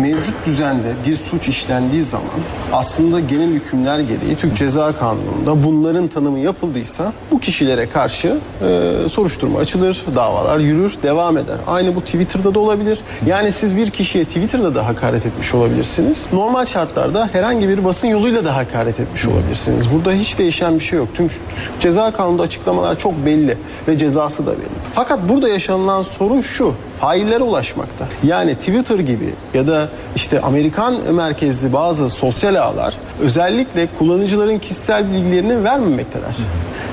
mevcut 0.03 0.47
düzende 0.47 0.93
bir 1.07 1.17
suç 1.17 1.49
işlendiği 1.49 2.03
zaman 2.03 2.27
aslında 2.73 3.21
genel 3.21 3.51
hükümler 3.51 3.99
gereği 3.99 4.37
Türk 4.37 4.57
Ceza 4.57 4.93
Kanunu'nda 4.93 5.62
bunların 5.65 6.09
tanımı 6.09 6.39
yapıldıysa 6.39 7.12
bu 7.31 7.41
kişilere 7.41 7.89
karşı 7.89 8.39
e, 8.62 9.09
soruşturma 9.09 9.59
açılır, 9.59 10.05
davalar 10.17 10.59
yürür, 10.59 10.97
devam 11.03 11.39
eder. 11.39 11.57
Aynı 11.67 11.95
bu 11.95 12.01
Twitter'da 12.01 12.55
da 12.55 12.59
olabilir. 12.59 12.99
Yani 13.27 13.53
siz 13.53 13.77
bir 13.77 13.91
kişiye 13.91 14.25
Twitter'da 14.25 14.75
da 14.75 14.87
hakaret 14.87 15.27
etmiş 15.27 15.55
olabilirsiniz. 15.55 16.27
Normal 16.33 16.65
şartlarda 16.65 17.29
herhangi 17.33 17.69
bir 17.69 17.85
basın 17.85 18.09
yoluyla 18.09 18.45
da 18.45 18.57
hakaret 18.57 19.01
etmiş 19.01 19.27
olabilirsiniz. 19.27 19.93
Burada 19.93 20.12
hiç 20.12 20.39
değişen 20.39 20.75
bir 20.75 20.85
şey 20.85 20.99
yok. 20.99 21.09
Türk 21.15 21.33
Ceza 21.81 22.11
Kanunu'nda 22.11 22.43
açıklamalar 22.43 22.99
çok 22.99 23.27
belli 23.27 23.59
ve 23.89 23.99
cezası 23.99 24.47
da 24.47 24.51
belli. 24.53 24.69
Fakat 24.93 25.29
burada 25.29 25.49
yaşanılan 25.49 26.03
sorun 26.03 26.41
şu 26.41 26.75
faillere 27.02 27.42
ulaşmakta. 27.42 28.09
Yani 28.23 28.54
Twitter 28.54 28.99
gibi 28.99 29.35
ya 29.54 29.66
da 29.66 29.88
işte 30.16 30.40
Amerikan 30.40 30.94
merkezli 31.14 31.73
bazı 31.73 32.11
sosyal 32.11 32.54
ağlar 32.54 32.94
özellikle 33.21 33.88
kullanıcıların 33.99 34.59
kişisel 34.59 35.12
bilgilerini 35.12 35.64
vermemekteler. 35.64 36.37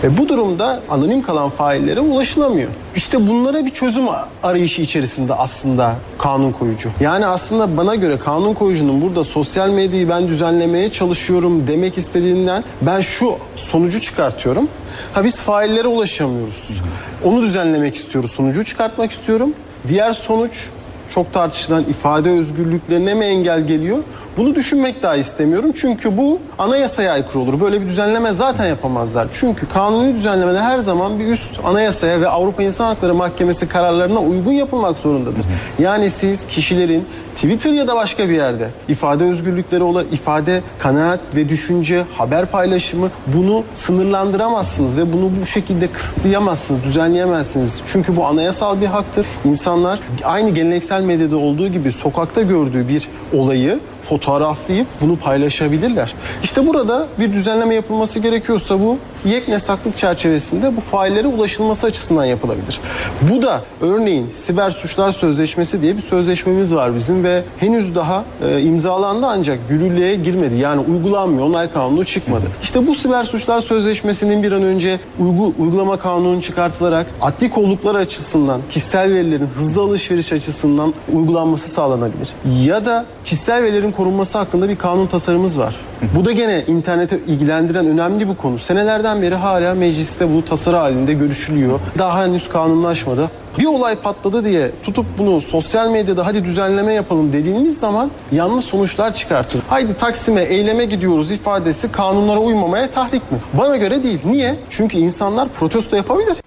Ve 0.04 0.18
bu 0.18 0.30
durumda 0.30 0.82
anonim 0.90 1.22
kalan 1.22 1.50
faillere 1.50 2.00
ulaşılamıyor. 2.00 2.70
İşte 2.96 3.28
bunlara 3.28 3.66
bir 3.66 3.70
çözüm 3.70 4.06
arayışı 4.44 4.82
içerisinde 4.82 5.34
aslında 5.34 5.96
kanun 6.18 6.52
koyucu. 6.52 6.90
Yani 7.00 7.26
aslında 7.26 7.78
bana 7.78 7.96
göre 7.96 8.20
kanun 8.20 8.54
koyucunun 8.54 9.02
burada 9.02 9.24
sosyal 9.24 9.70
medyayı 9.70 10.10
ben 10.10 10.28
düzenlemeye 10.28 10.92
çalışıyorum 10.92 11.68
demek 11.68 11.98
istediğinden 11.98 12.64
ben 12.82 13.02
şu 13.02 13.34
sonucu 13.56 14.02
çıkartıyorum. 14.02 14.68
Ha 15.14 15.24
biz 15.24 15.40
faillere 15.40 15.88
ulaşamıyoruz. 15.88 16.82
Onu 17.24 17.42
düzenlemek 17.42 17.96
istiyoruz. 17.96 18.32
Sonucu 18.32 18.66
çıkartmak 18.66 19.12
istiyorum. 19.12 19.54
Diğer 19.88 20.14
sonuç 20.14 20.70
çok 21.10 21.34
tartışılan 21.34 21.84
ifade 21.84 22.30
özgürlüklerine 22.30 23.14
mi 23.14 23.26
engel 23.26 23.68
geliyor? 23.68 23.98
Bunu 24.38 24.56
düşünmek 24.56 25.04
daha 25.04 25.16
istemiyorum. 25.16 25.72
Çünkü 25.76 26.18
bu 26.18 26.40
anayasaya 26.58 27.14
aykırı 27.14 27.40
olur. 27.40 27.62
Böyle 27.62 27.82
bir 27.82 27.86
düzenleme 27.86 28.34
zaten 28.34 28.66
yapamazlar. 28.66 29.28
Çünkü 29.34 29.70
kanuni 29.70 30.16
düzenlemeler 30.16 30.62
her 30.62 30.80
zaman 30.80 31.20
bir 31.20 31.28
üst 31.28 31.50
anayasaya 31.66 32.22
ve 32.22 32.28
Avrupa 32.28 32.64
İnsan 32.64 32.86
Hakları 32.86 33.14
Mahkemesi 33.14 33.68
kararlarına 33.68 34.20
uygun 34.20 34.52
yapılmak 34.52 34.98
zorundadır. 34.98 35.46
Yani 35.80 36.12
siz 36.12 36.48
kişilerin 36.48 37.06
Twitter 37.36 37.72
ya 37.72 37.88
da 37.88 37.96
başka 37.96 38.30
bir 38.30 38.36
yerde 38.36 38.70
ifade 38.88 39.24
özgürlükleri 39.24 39.84
olan 39.84 40.06
ifade, 40.12 40.62
kanaat 40.80 41.20
ve 41.36 41.50
düşünce, 41.50 42.04
haber 42.18 42.46
paylaşımı 42.46 43.10
bunu 43.28 43.64
sınırlandıramazsınız 43.76 44.98
ve 44.98 45.14
bunu 45.14 45.32
bu 45.42 45.46
şekilde 45.46 45.88
kısıtlayamazsınız, 45.88 46.84
düzenleyemezsiniz. 46.84 47.82
Çünkü 47.88 48.16
bu 48.16 48.26
anayasal 48.26 48.82
bir 48.82 48.86
haktır. 48.86 49.26
İnsanlar 49.46 50.00
aynı 50.24 50.50
geleneksel 50.50 51.04
medyada 51.04 51.38
olduğu 51.38 51.68
gibi 51.68 51.92
sokakta 51.92 52.42
gördüğü 52.42 52.88
bir 52.88 53.10
olayı 53.34 53.80
fotoğraflayıp 54.10 54.88
bunu 55.02 55.16
paylaşabilirler. 55.16 56.14
İşte 56.44 56.68
burada 56.68 57.08
bir 57.20 57.34
düzenleme 57.34 57.76
yapılması 57.76 58.20
gerekiyorsa 58.20 58.80
bu 58.80 58.98
yeknesaklık 59.26 59.98
çerçevesinde 59.98 60.78
bu 60.78 60.82
faillere 60.82 61.28
ulaşılması 61.28 61.88
açısından 61.88 62.26
yapılabilir. 62.26 62.80
Bu 63.22 63.42
da 63.42 63.62
örneğin 63.82 64.30
siber 64.30 64.72
suçlar 64.72 65.12
sözleşmesi 65.12 65.82
diye 65.82 65.98
bir 65.98 66.02
sözleşmemiz 66.02 66.74
var 66.74 66.96
bizim 66.96 67.24
ve 67.24 67.44
henüz 67.58 67.96
daha 67.96 68.24
e, 68.46 68.62
imzalandı 68.62 69.26
ancak 69.26 69.60
yürürlüğe 69.70 70.16
girmedi. 70.16 70.58
Yani 70.58 70.82
uygulanmıyor. 70.82 71.46
Onay 71.46 71.72
kanunu 71.72 72.06
çıkmadı. 72.06 72.46
İşte 72.62 72.88
bu 72.88 72.96
siber 72.96 73.24
suçlar 73.24 73.62
sözleşmesinin 73.62 74.44
bir 74.44 74.52
an 74.52 74.64
önce 74.64 75.00
uygu, 75.20 75.54
uygulama 75.60 75.98
kanunu 75.98 76.42
çıkartılarak 76.42 77.08
adli 77.22 77.50
kolluklar 77.50 77.96
açısından 77.96 78.62
kişisel 78.70 79.14
verilerin 79.14 79.48
hızlı 79.56 79.82
alışveriş 79.82 80.34
açısından 80.34 80.94
uygulanması 81.14 81.70
sağlanabilir. 81.70 82.30
Ya 82.66 82.86
da 82.86 83.06
kişisel 83.26 83.64
verilerin 83.64 83.92
korunması 83.92 84.38
hakkında 84.38 84.70
bir 84.70 84.76
kanun 84.76 85.08
tasarımız 85.08 85.60
var. 85.60 85.76
Bu 86.16 86.26
da 86.26 86.32
gene 86.32 86.64
internete 86.68 87.20
ilgilendiren 87.28 87.88
önemli 87.88 88.30
bir 88.30 88.36
konu. 88.36 88.60
Senelerden 88.60 89.22
beri 89.22 89.36
hala 89.36 89.76
mecliste 89.76 90.36
bu 90.36 90.46
tasarı 90.46 90.76
halinde 90.76 91.14
görüşülüyor. 91.14 91.80
Daha 91.98 92.24
henüz 92.26 92.50
kanunlaşmadı. 92.50 93.32
Bir 93.60 93.66
olay 93.66 93.96
patladı 93.96 94.46
diye 94.46 94.72
tutup 94.84 95.06
bunu 95.18 95.42
sosyal 95.42 95.90
medyada 95.90 96.26
hadi 96.26 96.46
düzenleme 96.46 96.94
yapalım 96.94 97.34
dediğimiz 97.34 97.80
zaman 97.80 98.12
yanlış 98.32 98.66
sonuçlar 98.66 99.16
çıkartır. 99.16 99.62
Haydi 99.68 99.98
Taksim'e 99.98 100.42
eyleme 100.42 100.86
gidiyoruz 100.86 101.32
ifadesi 101.32 101.92
kanunlara 101.92 102.40
uymamaya 102.40 102.92
tahrik 102.92 103.32
mi? 103.32 103.38
Bana 103.54 103.78
göre 103.78 104.04
değil. 104.04 104.20
Niye? 104.26 104.56
Çünkü 104.70 104.98
insanlar 104.98 105.50
protesto 105.50 105.96
yapabilir. 105.96 106.38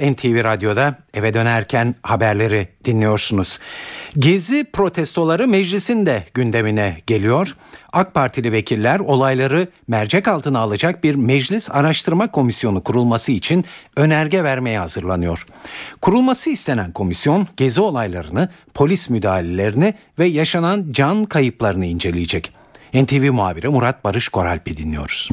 NTV 0.00 0.44
Radyo'da 0.44 0.98
eve 1.14 1.34
dönerken 1.34 1.94
haberleri 2.02 2.68
dinliyorsunuz. 2.84 3.58
Gezi 4.18 4.64
protestoları 4.64 5.48
meclisin 5.48 6.06
de 6.06 6.24
gündemine 6.34 6.96
geliyor. 7.06 7.56
AK 7.92 8.14
Partili 8.14 8.52
vekiller 8.52 8.98
olayları 8.98 9.68
mercek 9.88 10.28
altına 10.28 10.58
alacak 10.58 11.04
bir 11.04 11.14
meclis 11.14 11.70
araştırma 11.70 12.30
komisyonu 12.30 12.82
kurulması 12.82 13.32
için 13.32 13.64
önerge 13.96 14.44
vermeye 14.44 14.78
hazırlanıyor. 14.78 15.46
Kurulması 16.00 16.50
istenen 16.50 16.92
komisyon 16.92 17.48
gezi 17.56 17.80
olaylarını, 17.80 18.48
polis 18.74 19.10
müdahalelerini 19.10 19.94
ve 20.18 20.26
yaşanan 20.26 20.86
can 20.90 21.24
kayıplarını 21.24 21.86
inceleyecek. 21.86 22.52
NTV 22.94 23.32
muhabiri 23.32 23.68
Murat 23.68 24.04
Barış 24.04 24.28
Koralp'i 24.28 24.76
dinliyoruz. 24.76 25.30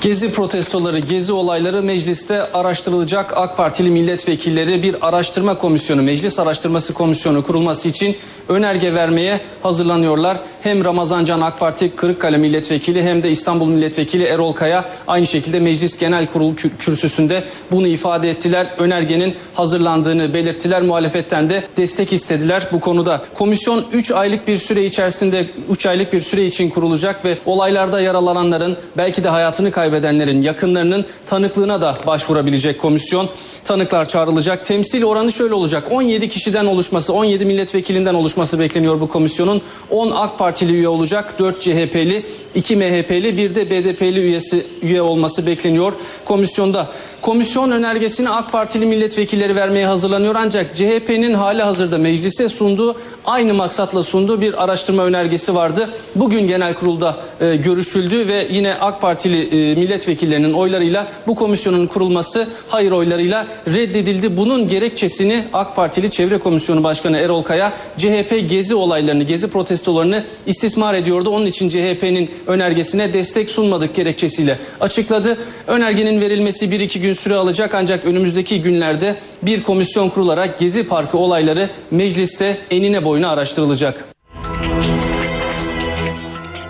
Gezi 0.00 0.32
protestoları, 0.32 0.98
gezi 0.98 1.32
olayları 1.32 1.82
mecliste 1.82 2.52
araştırılacak. 2.52 3.36
AK 3.36 3.56
Partili 3.56 3.90
milletvekilleri 3.90 4.82
bir 4.82 5.08
araştırma 5.08 5.58
komisyonu, 5.58 6.02
meclis 6.02 6.38
araştırması 6.38 6.94
komisyonu 6.94 7.42
kurulması 7.46 7.88
için 7.88 8.16
önerge 8.48 8.94
vermeye 8.94 9.40
hazırlanıyorlar. 9.62 10.36
Hem 10.62 10.84
Ramazan 10.84 11.24
Can 11.24 11.40
AK 11.40 11.58
Parti 11.58 11.96
Kırıkkale 11.96 12.36
milletvekili 12.36 13.02
hem 13.02 13.22
de 13.22 13.30
İstanbul 13.30 13.66
milletvekili 13.66 14.24
Erol 14.24 14.52
Kaya 14.52 14.90
aynı 15.06 15.26
şekilde 15.26 15.60
meclis 15.60 15.98
genel 15.98 16.26
kurul 16.26 16.54
kürsüsünde 16.78 17.44
bunu 17.70 17.86
ifade 17.86 18.30
ettiler. 18.30 18.66
Önergenin 18.78 19.34
hazırlandığını 19.54 20.34
belirttiler. 20.34 20.82
Muhalefetten 20.82 21.50
de 21.50 21.64
destek 21.76 22.12
istediler 22.12 22.68
bu 22.72 22.80
konuda. 22.80 23.22
Komisyon 23.34 23.84
3 23.92 24.10
aylık 24.10 24.48
bir 24.48 24.56
süre 24.56 24.84
içerisinde 24.84 25.46
3 25.70 25.86
aylık 25.86 26.12
bir 26.12 26.20
süre 26.20 26.44
için 26.44 26.70
kurulacak 26.70 27.24
ve 27.24 27.38
olaylarda 27.46 28.00
yaralananların 28.00 28.76
belki 28.96 29.24
de 29.24 29.28
hayatını 29.28 29.70
kaybedenlerin 29.80 30.42
yakınlarının 30.42 31.04
tanıklığına 31.26 31.80
da 31.80 31.98
başvurabilecek 32.06 32.80
komisyon. 32.80 33.28
Tanıklar 33.64 34.08
çağrılacak. 34.08 34.66
Temsil 34.66 35.04
oranı 35.04 35.32
şöyle 35.32 35.54
olacak. 35.54 35.84
17 35.90 36.28
kişiden 36.28 36.66
oluşması, 36.66 37.12
17 37.12 37.44
milletvekilinden 37.44 38.14
oluşması 38.14 38.58
bekleniyor 38.58 39.00
bu 39.00 39.08
komisyonun. 39.08 39.62
10 39.90 40.10
AK 40.10 40.38
Partili 40.38 40.72
üye 40.72 40.88
olacak, 40.88 41.38
4 41.38 41.60
CHP'li, 41.60 42.26
2 42.54 42.76
MHP'li, 42.76 43.36
bir 43.36 43.54
de 43.54 43.70
BDP'li 43.70 44.20
üyesi 44.20 44.66
üye 44.82 45.02
olması 45.02 45.46
bekleniyor 45.46 45.92
komisyonda. 46.24 46.88
Komisyon 47.22 47.70
önergesini 47.70 48.30
AK 48.30 48.52
Partili 48.52 48.86
milletvekilleri 48.86 49.56
vermeye 49.56 49.86
hazırlanıyor 49.86 50.34
ancak 50.38 50.74
CHP'nin 50.74 51.34
hali 51.34 51.62
hazırda 51.62 51.98
meclise 51.98 52.48
sunduğu 52.48 52.96
aynı 53.24 53.54
maksatla 53.54 54.02
sunduğu 54.02 54.40
bir 54.40 54.64
araştırma 54.64 55.04
önergesi 55.04 55.54
vardı. 55.54 55.90
Bugün 56.14 56.48
genel 56.48 56.74
kurulda 56.74 57.16
e, 57.40 57.56
görüşüldü 57.56 58.28
ve 58.28 58.48
yine 58.50 58.74
AK 58.74 59.00
Partili 59.00 59.42
e, 59.42 59.74
milletvekillerinin 59.74 60.52
oylarıyla 60.52 61.08
bu 61.26 61.34
komisyonun 61.34 61.86
kurulması 61.86 62.48
hayır 62.68 62.92
oylarıyla 62.92 63.46
reddedildi. 63.66 64.36
Bunun 64.36 64.68
gerekçesini 64.68 65.44
AK 65.52 65.76
Partili 65.76 66.10
Çevre 66.10 66.38
Komisyonu 66.38 66.84
Başkanı 66.84 67.18
Erol 67.18 67.42
Kaya 67.42 67.72
CHP 67.98 68.48
gezi 68.50 68.74
olaylarını, 68.74 69.22
gezi 69.22 69.50
protestolarını 69.50 70.24
istismar 70.46 70.94
ediyordu. 70.94 71.30
Onun 71.30 71.46
için 71.46 71.68
CHP'nin 71.68 72.30
önergesine 72.50 73.12
destek 73.12 73.50
sunmadık 73.50 73.94
gerekçesiyle 73.94 74.58
açıkladı. 74.80 75.38
Önergenin 75.66 76.20
verilmesi 76.20 76.70
bir 76.70 76.80
iki 76.80 77.00
gün 77.00 77.12
süre 77.12 77.34
alacak 77.34 77.74
ancak 77.74 78.04
önümüzdeki 78.04 78.62
günlerde 78.62 79.16
bir 79.42 79.62
komisyon 79.62 80.08
kurularak 80.08 80.58
Gezi 80.58 80.88
Parkı 80.88 81.18
olayları 81.18 81.70
mecliste 81.90 82.58
enine 82.70 83.04
boyuna 83.04 83.30
araştırılacak. 83.30 84.04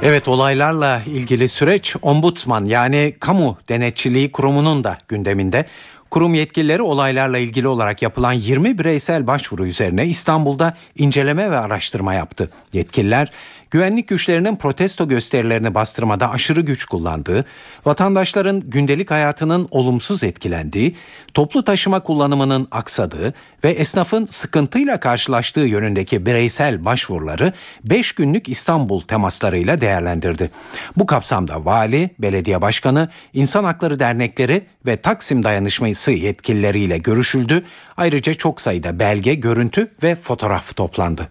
Evet 0.02 0.28
olaylarla 0.28 1.02
ilgili 1.06 1.48
süreç 1.48 1.96
ombudsman 2.02 2.64
yani 2.64 3.14
kamu 3.20 3.58
denetçiliği 3.68 4.32
kurumunun 4.32 4.84
da 4.84 4.98
gündeminde. 5.08 5.66
Kurum 6.10 6.34
yetkilileri 6.34 6.82
olaylarla 6.82 7.38
ilgili 7.38 7.68
olarak 7.68 8.02
yapılan 8.02 8.32
20 8.32 8.78
bireysel 8.78 9.26
başvuru 9.26 9.66
üzerine 9.66 10.06
İstanbul'da 10.06 10.76
inceleme 10.96 11.50
ve 11.50 11.58
araştırma 11.58 12.14
yaptı. 12.14 12.50
Yetkililer 12.72 13.32
güvenlik 13.70 14.08
güçlerinin 14.08 14.56
protesto 14.56 15.08
gösterilerini 15.08 15.74
bastırmada 15.74 16.30
aşırı 16.30 16.60
güç 16.60 16.84
kullandığı, 16.84 17.44
vatandaşların 17.84 18.60
gündelik 18.60 19.10
hayatının 19.10 19.68
olumsuz 19.70 20.22
etkilendiği, 20.22 20.96
toplu 21.34 21.64
taşıma 21.64 22.00
kullanımının 22.00 22.68
aksadığı 22.70 23.34
ve 23.64 23.70
esnafın 23.70 24.24
sıkıntıyla 24.24 25.00
karşılaştığı 25.00 25.60
yönündeki 25.60 26.26
bireysel 26.26 26.84
başvuruları 26.84 27.52
5 27.84 28.12
günlük 28.12 28.48
İstanbul 28.48 29.00
temaslarıyla 29.00 29.80
değerlendirdi. 29.80 30.50
Bu 30.96 31.06
kapsamda 31.06 31.64
vali, 31.64 32.10
belediye 32.18 32.62
başkanı, 32.62 33.08
insan 33.32 33.64
hakları 33.64 34.00
dernekleri 34.00 34.66
ve 34.86 34.96
Taksim 34.96 35.42
dayanışması 35.42 36.10
yetkilileriyle 36.10 36.98
görüşüldü. 36.98 37.64
Ayrıca 37.96 38.34
çok 38.34 38.60
sayıda 38.60 38.98
belge, 38.98 39.34
görüntü 39.34 39.90
ve 40.02 40.16
fotoğraf 40.16 40.76
toplandı. 40.76 41.28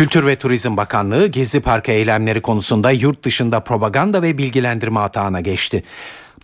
Kültür 0.00 0.26
ve 0.26 0.36
Turizm 0.36 0.76
Bakanlığı 0.76 1.26
Gezi 1.26 1.60
Parkı 1.60 1.92
eylemleri 1.92 2.40
konusunda 2.40 2.90
yurt 2.90 3.24
dışında 3.24 3.60
propaganda 3.60 4.22
ve 4.22 4.38
bilgilendirme 4.38 5.00
atağına 5.00 5.40
geçti. 5.40 5.84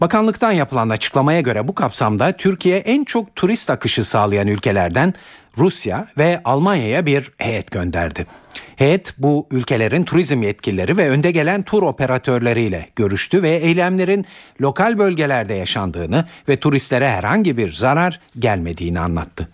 Bakanlıktan 0.01 0.53
yapılan 0.53 0.89
açıklamaya 0.89 1.41
göre 1.41 1.69
bu 1.69 1.75
kapsamda 1.75 2.33
Türkiye 2.33 2.77
en 2.77 3.05
çok 3.05 3.37
turist 3.37 3.71
akışı 3.71 4.05
sağlayan 4.05 4.49
ülkelerden 4.49 5.15
Rusya 5.59 6.09
ve 6.19 6.41
Almanya'ya 6.45 7.07
bir 7.07 7.31
heyet 7.39 7.71
gönderdi. 7.71 8.27
Heyet 8.77 9.15
bu 9.19 9.47
ülkelerin 9.51 10.05
turizm 10.05 10.43
yetkilileri 10.43 10.97
ve 10.97 11.11
önde 11.11 11.31
gelen 11.31 11.63
tur 11.63 11.83
operatörleriyle 11.83 12.89
görüştü 12.97 13.43
ve 13.43 13.51
eylemlerin 13.51 14.27
lokal 14.61 14.99
bölgelerde 14.99 15.55
yaşandığını 15.55 16.29
ve 16.49 16.57
turistlere 16.57 17.11
herhangi 17.11 17.57
bir 17.57 17.73
zarar 17.73 18.21
gelmediğini 18.39 19.01
anlattı. 19.01 19.49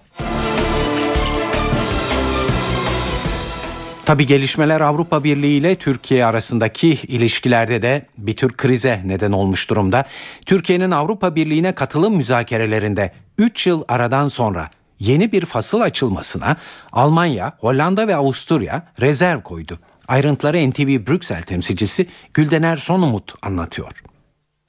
Tabi 4.04 4.26
gelişmeler 4.26 4.80
Avrupa 4.80 5.24
Birliği 5.24 5.58
ile 5.58 5.76
Türkiye 5.76 6.24
arasındaki 6.24 6.88
ilişkilerde 6.88 7.82
de 7.82 8.06
bir 8.18 8.36
tür 8.36 8.52
krize 8.52 9.02
neden 9.04 9.32
olmuş 9.32 9.70
durumda. 9.70 10.04
Türkiye'nin 10.46 10.90
Avrupa 10.90 11.34
Birliği'ne 11.34 11.74
katılım 11.74 12.16
müzakerelerinde 12.16 13.12
3 13.38 13.66
yıl 13.66 13.84
aradan 13.88 14.28
sonra 14.28 14.70
yeni 14.98 15.32
bir 15.32 15.46
fasıl 15.46 15.80
açılmasına 15.80 16.56
Almanya, 16.92 17.52
Hollanda 17.58 18.08
ve 18.08 18.16
Avusturya 18.16 18.86
rezerv 19.00 19.40
koydu. 19.40 19.78
Ayrıntıları 20.08 20.70
NTV 20.70 21.06
Brüksel 21.06 21.42
temsilcisi 21.42 22.06
Güldener 22.34 22.76
Sonumut 22.76 23.34
anlatıyor. 23.42 24.11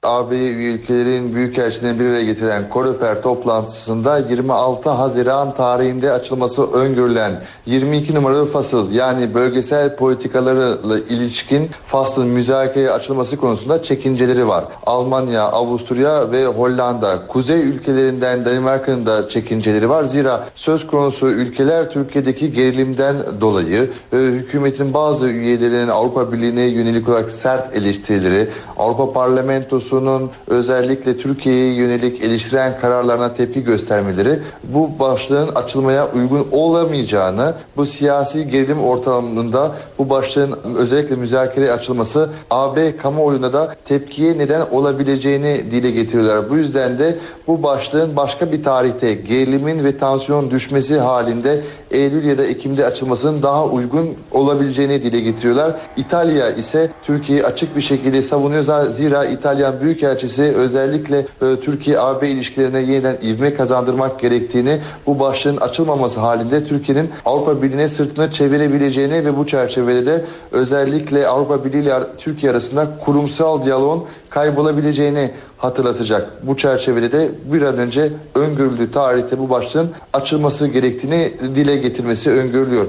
AB 0.04 0.36
ülkelerin 0.36 1.34
büyükelçilerini 1.34 2.00
bir 2.00 2.06
araya 2.06 2.24
getiren 2.24 2.68
Koreper 2.68 3.22
toplantısında 3.22 4.18
26 4.18 4.90
Haziran 4.90 5.54
tarihinde 5.54 6.12
açılması 6.12 6.72
öngörülen 6.72 7.42
22 7.66 8.14
numaralı 8.14 8.46
fasıl 8.46 8.92
yani 8.92 9.34
bölgesel 9.34 9.96
politikalarla 9.96 10.98
ilişkin 10.98 11.70
faslın 11.86 12.28
müzakereye 12.28 12.90
açılması 12.90 13.36
konusunda 13.36 13.82
çekinceleri 13.82 14.48
var. 14.48 14.64
Almanya, 14.86 15.42
Avusturya 15.42 16.30
ve 16.32 16.46
Hollanda, 16.46 17.26
kuzey 17.26 17.60
ülkelerinden 17.60 18.44
Danimarka'nın 18.44 19.06
da 19.06 19.28
çekinceleri 19.28 19.88
var. 19.88 20.04
Zira 20.04 20.44
söz 20.54 20.86
konusu 20.86 21.26
ülkeler 21.26 21.90
Türkiye'deki 21.90 22.52
gerilimden 22.52 23.16
dolayı 23.40 23.90
e, 24.12 24.16
hükümetin 24.16 24.94
bazı 24.94 25.28
üyelerinin 25.28 25.88
Avrupa 25.88 26.32
Birliği'ne 26.32 26.62
yönelik 26.62 27.08
olarak 27.08 27.30
sert 27.30 27.76
eleştirileri, 27.76 28.48
Avrupa 28.76 29.12
Parlamentosu 29.12 29.93
Komisyonu'nun 29.94 30.30
özellikle 30.46 31.16
Türkiye'ye 31.16 31.74
yönelik 31.74 32.24
eleştiren 32.24 32.80
kararlarına 32.80 33.34
tepki 33.34 33.64
göstermeleri 33.64 34.38
bu 34.64 34.98
başlığın 34.98 35.48
açılmaya 35.54 36.08
uygun 36.12 36.46
olamayacağını, 36.52 37.54
bu 37.76 37.86
siyasi 37.86 38.48
gerilim 38.48 38.82
ortamında 38.82 39.74
bu 39.98 40.10
başlığın 40.10 40.58
özellikle 40.76 41.16
müzakere 41.16 41.72
açılması 41.72 42.30
AB 42.50 42.96
kamuoyunda 42.96 43.52
da 43.52 43.74
tepkiye 43.84 44.38
neden 44.38 44.60
olabileceğini 44.72 45.70
dile 45.70 45.90
getiriyorlar. 45.90 46.50
Bu 46.50 46.56
yüzden 46.56 46.98
de 46.98 47.18
bu 47.46 47.62
başlığın 47.62 48.16
başka 48.16 48.52
bir 48.52 48.62
tarihte 48.62 49.14
gerilimin 49.14 49.84
ve 49.84 49.96
tansiyon 49.96 50.50
düşmesi 50.50 50.98
halinde 50.98 51.60
Eylül 51.90 52.24
ya 52.24 52.38
da 52.38 52.44
Ekim'de 52.44 52.86
açılmasının 52.86 53.42
daha 53.42 53.64
uygun 53.64 54.08
olabileceğini 54.32 55.02
dile 55.02 55.20
getiriyorlar. 55.20 55.72
İtalya 55.96 56.50
ise 56.50 56.90
Türkiye'yi 57.02 57.44
açık 57.44 57.76
bir 57.76 57.82
şekilde 57.82 58.22
savunuyor. 58.22 58.64
Zira 58.90 59.24
İtalyan 59.24 59.80
Büyükelçisi 59.84 60.42
özellikle 60.42 61.18
e, 61.18 61.24
Türkiye-AB 61.60 62.28
ilişkilerine 62.28 62.80
yeniden 62.80 63.16
ivme 63.22 63.54
kazandırmak 63.54 64.20
gerektiğini, 64.20 64.80
bu 65.06 65.20
başlığın 65.20 65.56
açılmaması 65.56 66.20
halinde 66.20 66.66
Türkiye'nin 66.66 67.10
Avrupa 67.24 67.62
Birliği'ne 67.62 67.88
sırtını 67.88 68.32
çevirebileceğini 68.32 69.24
ve 69.24 69.36
bu 69.36 69.46
çerçevede 69.46 70.06
de 70.06 70.24
özellikle 70.52 71.26
Avrupa 71.26 71.64
Birliği 71.64 71.82
ile 71.82 71.94
Türkiye 72.18 72.52
arasında 72.52 72.98
kurumsal 73.04 73.64
diyaloğun 73.64 74.04
kaybolabileceğini 74.30 75.30
hatırlatacak. 75.58 76.46
Bu 76.46 76.56
çerçevede 76.56 77.12
de 77.12 77.30
bir 77.44 77.62
an 77.62 77.78
önce 77.78 78.12
öngörüldüğü 78.34 78.92
tarihte 78.92 79.38
bu 79.38 79.50
başlığın 79.50 79.90
açılması 80.12 80.66
gerektiğini 80.68 81.32
dile 81.54 81.76
getirmesi 81.76 82.30
öngörülüyor. 82.30 82.86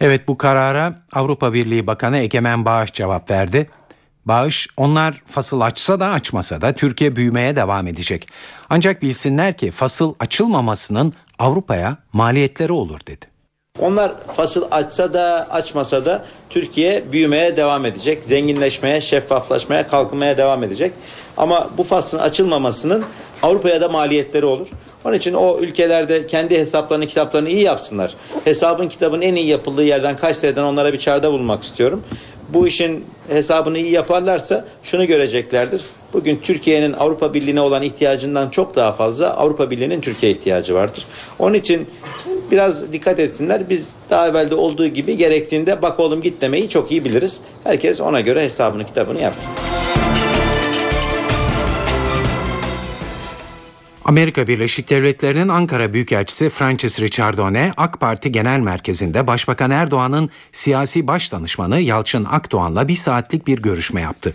Evet 0.00 0.28
bu 0.28 0.38
karara 0.38 1.02
Avrupa 1.12 1.52
Birliği 1.52 1.86
Bakanı 1.86 2.18
Egemen 2.18 2.64
Bağış 2.64 2.92
cevap 2.92 3.30
verdi. 3.30 3.66
Bağış 4.30 4.68
onlar 4.76 5.22
fasıl 5.26 5.60
açsa 5.60 6.00
da 6.00 6.08
açmasa 6.08 6.60
da 6.60 6.72
Türkiye 6.72 7.16
büyümeye 7.16 7.56
devam 7.56 7.86
edecek. 7.86 8.28
Ancak 8.68 9.02
bilsinler 9.02 9.56
ki 9.56 9.70
fasıl 9.70 10.14
açılmamasının 10.20 11.12
Avrupa'ya 11.38 11.96
maliyetleri 12.12 12.72
olur 12.72 13.00
dedi. 13.06 13.26
Onlar 13.80 14.12
fasıl 14.36 14.62
açsa 14.70 15.14
da 15.14 15.46
açmasa 15.50 16.04
da 16.04 16.24
Türkiye 16.50 17.12
büyümeye 17.12 17.56
devam 17.56 17.86
edecek. 17.86 18.24
Zenginleşmeye, 18.24 19.00
şeffaflaşmaya, 19.00 19.88
kalkınmaya 19.88 20.36
devam 20.36 20.64
edecek. 20.64 20.92
Ama 21.36 21.70
bu 21.78 21.82
faslın 21.82 22.18
açılmamasının 22.18 23.04
Avrupa'ya 23.42 23.80
da 23.80 23.88
maliyetleri 23.88 24.46
olur. 24.46 24.68
Onun 25.04 25.14
için 25.14 25.34
o 25.34 25.58
ülkelerde 25.58 26.26
kendi 26.26 26.58
hesaplarını, 26.58 27.06
kitaplarını 27.06 27.48
iyi 27.48 27.62
yapsınlar. 27.62 28.14
Hesabın 28.44 28.88
kitabın 28.88 29.20
en 29.20 29.34
iyi 29.34 29.46
yapıldığı 29.46 29.84
yerden 29.84 30.16
kaç 30.16 30.36
seneden 30.36 30.62
onlara 30.62 30.92
bir 30.92 30.98
çağrıda 30.98 31.32
bulmak 31.32 31.62
istiyorum. 31.62 32.02
Bu 32.54 32.66
işin 32.66 33.04
hesabını 33.28 33.78
iyi 33.78 33.90
yaparlarsa 33.90 34.64
şunu 34.82 35.06
göreceklerdir. 35.06 35.82
Bugün 36.12 36.36
Türkiye'nin 36.42 36.92
Avrupa 36.92 37.34
Birliği'ne 37.34 37.60
olan 37.60 37.82
ihtiyacından 37.82 38.50
çok 38.50 38.76
daha 38.76 38.92
fazla 38.92 39.36
Avrupa 39.36 39.70
Birliği'nin 39.70 40.00
Türkiye 40.00 40.32
ihtiyacı 40.32 40.74
vardır. 40.74 41.06
Onun 41.38 41.54
için 41.54 41.86
biraz 42.50 42.92
dikkat 42.92 43.20
etsinler. 43.20 43.70
Biz 43.70 43.86
daha 44.10 44.28
evvelde 44.28 44.54
olduğu 44.54 44.86
gibi 44.86 45.16
gerektiğinde 45.16 45.82
bak 45.82 46.00
oğlum 46.00 46.22
git 46.22 46.40
demeyi 46.40 46.68
çok 46.68 46.90
iyi 46.90 47.04
biliriz. 47.04 47.36
Herkes 47.64 48.00
ona 48.00 48.20
göre 48.20 48.44
hesabını 48.44 48.84
kitabını 48.84 49.20
yapsın. 49.20 49.69
Amerika 54.04 54.46
Birleşik 54.46 54.90
Devletleri'nin 54.90 55.48
Ankara 55.48 55.92
Büyükelçisi 55.92 56.48
Francis 56.48 57.00
Richardone, 57.00 57.72
AK 57.76 58.00
Parti 58.00 58.32
Genel 58.32 58.60
Merkezi'nde 58.60 59.26
Başbakan 59.26 59.70
Erdoğan'ın 59.70 60.30
siyasi 60.52 61.06
baş 61.06 61.32
danışmanı 61.32 61.80
Yalçın 61.80 62.24
Akdoğan'la 62.24 62.88
bir 62.88 62.96
saatlik 62.96 63.46
bir 63.46 63.62
görüşme 63.62 64.00
yaptı. 64.00 64.34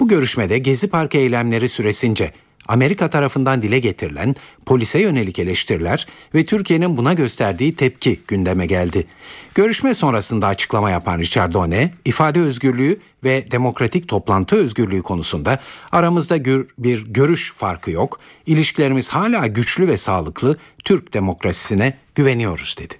Bu 0.00 0.08
görüşmede 0.08 0.58
Gezi 0.58 0.88
Parkı 0.88 1.18
eylemleri 1.18 1.68
süresince 1.68 2.32
Amerika 2.68 3.10
tarafından 3.10 3.62
dile 3.62 3.78
getirilen 3.78 4.34
polise 4.66 4.98
yönelik 4.98 5.38
eleştiriler 5.38 6.06
ve 6.34 6.44
Türkiye'nin 6.44 6.96
buna 6.96 7.12
gösterdiği 7.12 7.72
tepki 7.72 8.20
gündeme 8.28 8.66
geldi. 8.66 9.06
Görüşme 9.54 9.94
sonrasında 9.94 10.46
açıklama 10.46 10.90
yapan 10.90 11.18
Richardone, 11.18 11.92
ifade 12.04 12.40
özgürlüğü 12.40 12.98
ve 13.24 13.50
demokratik 13.50 14.08
toplantı 14.08 14.56
özgürlüğü 14.56 15.02
konusunda 15.02 15.58
aramızda 15.92 16.36
gür, 16.36 16.68
bir 16.78 17.04
görüş 17.04 17.52
farkı 17.52 17.90
yok, 17.90 18.18
ilişkilerimiz 18.46 19.10
hala 19.10 19.46
güçlü 19.46 19.88
ve 19.88 19.96
sağlıklı, 19.96 20.56
Türk 20.84 21.14
demokrasisine 21.14 21.94
güveniyoruz 22.14 22.76
dedi. 22.78 22.94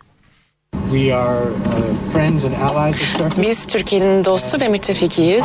Biz 3.43 3.67
Türkiye'nin 3.67 4.25
dostu 4.25 4.61
ve 4.61 4.69
müttefikiyiz. 4.69 5.45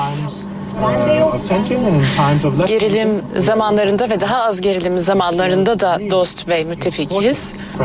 Gerilim 2.67 3.21
zamanlarında 3.37 4.09
ve 4.09 4.19
daha 4.19 4.43
az 4.43 4.61
gerilim 4.61 4.97
zamanlarında 4.97 5.79
da 5.79 5.97
dost 6.09 6.47
ve 6.47 6.63
müttefikiz. 6.63 7.17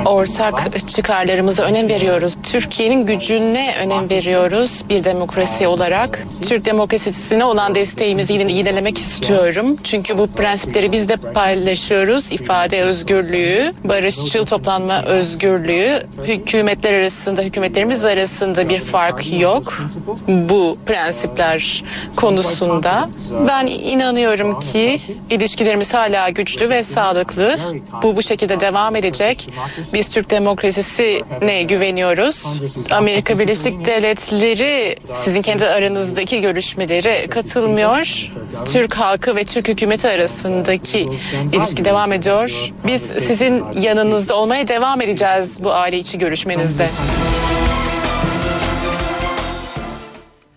Ortak 0.05 0.89
çıkarlarımıza 0.89 1.63
önem 1.63 1.89
veriyoruz. 1.89 2.37
Türkiye'nin 2.43 3.07
gücüne 3.07 3.75
önem 3.81 4.11
veriyoruz 4.11 4.85
bir 4.89 5.05
demokrasi 5.05 5.67
olarak. 5.67 6.27
Türk 6.43 6.65
demokrasisine 6.65 7.45
olan 7.45 7.75
desteğimizi 7.75 8.33
yine 8.33 8.53
yinelemek 8.53 8.99
istiyorum. 8.99 9.77
Çünkü 9.85 10.19
bu 10.19 10.27
prensipleri 10.27 10.93
biz 10.93 11.09
de 11.09 11.17
paylaşıyoruz. 11.17 12.33
İfade 12.33 12.83
özgürlüğü, 12.83 13.73
barışçıl 13.85 14.47
toplanma 14.47 15.03
özgürlüğü, 15.03 16.03
hükümetler 16.25 16.93
arasında, 16.93 17.43
hükümetlerimiz 17.43 18.05
arasında 18.05 18.69
bir 18.69 18.81
fark 18.81 19.33
yok. 19.33 19.83
Bu 20.29 20.79
prensipler 20.87 21.85
konusunda. 22.17 23.09
Ben 23.49 23.67
inanıyorum 23.67 24.61
ki 24.61 25.01
ilişkilerimiz 25.31 25.95
hala 25.95 26.29
güçlü 26.29 26.71
ve 26.71 26.83
sağlıklı. 26.83 27.59
Bu 28.03 28.17
bu 28.17 28.23
şekilde 28.23 28.61
devam 28.61 28.97
edecek. 28.97 29.49
Biz 29.93 30.09
Türk 30.09 30.31
demokrasisine 30.31 31.63
güveniyoruz. 31.63 32.63
Amerika 32.91 33.39
Birleşik 33.39 33.87
Devletleri 33.87 34.97
sizin 35.15 35.43
kendi 35.43 35.67
aranızdaki 35.67 36.41
görüşmelere 36.41 37.27
katılmıyor. 37.27 38.33
Türk 38.73 38.95
halkı 38.95 39.37
ve 39.37 39.45
Türk 39.45 39.69
hükümeti 39.69 40.09
arasındaki 40.09 41.09
ilişki 41.53 41.85
devam 41.85 42.13
ediyor. 42.13 42.73
Biz 42.87 43.03
sizin 43.03 43.65
yanınızda 43.73 44.37
olmaya 44.37 44.69
devam 44.69 45.01
edeceğiz 45.01 45.65
bu 45.65 45.73
aile 45.73 45.99
içi 45.99 46.19
görüşmenizde. 46.19 46.89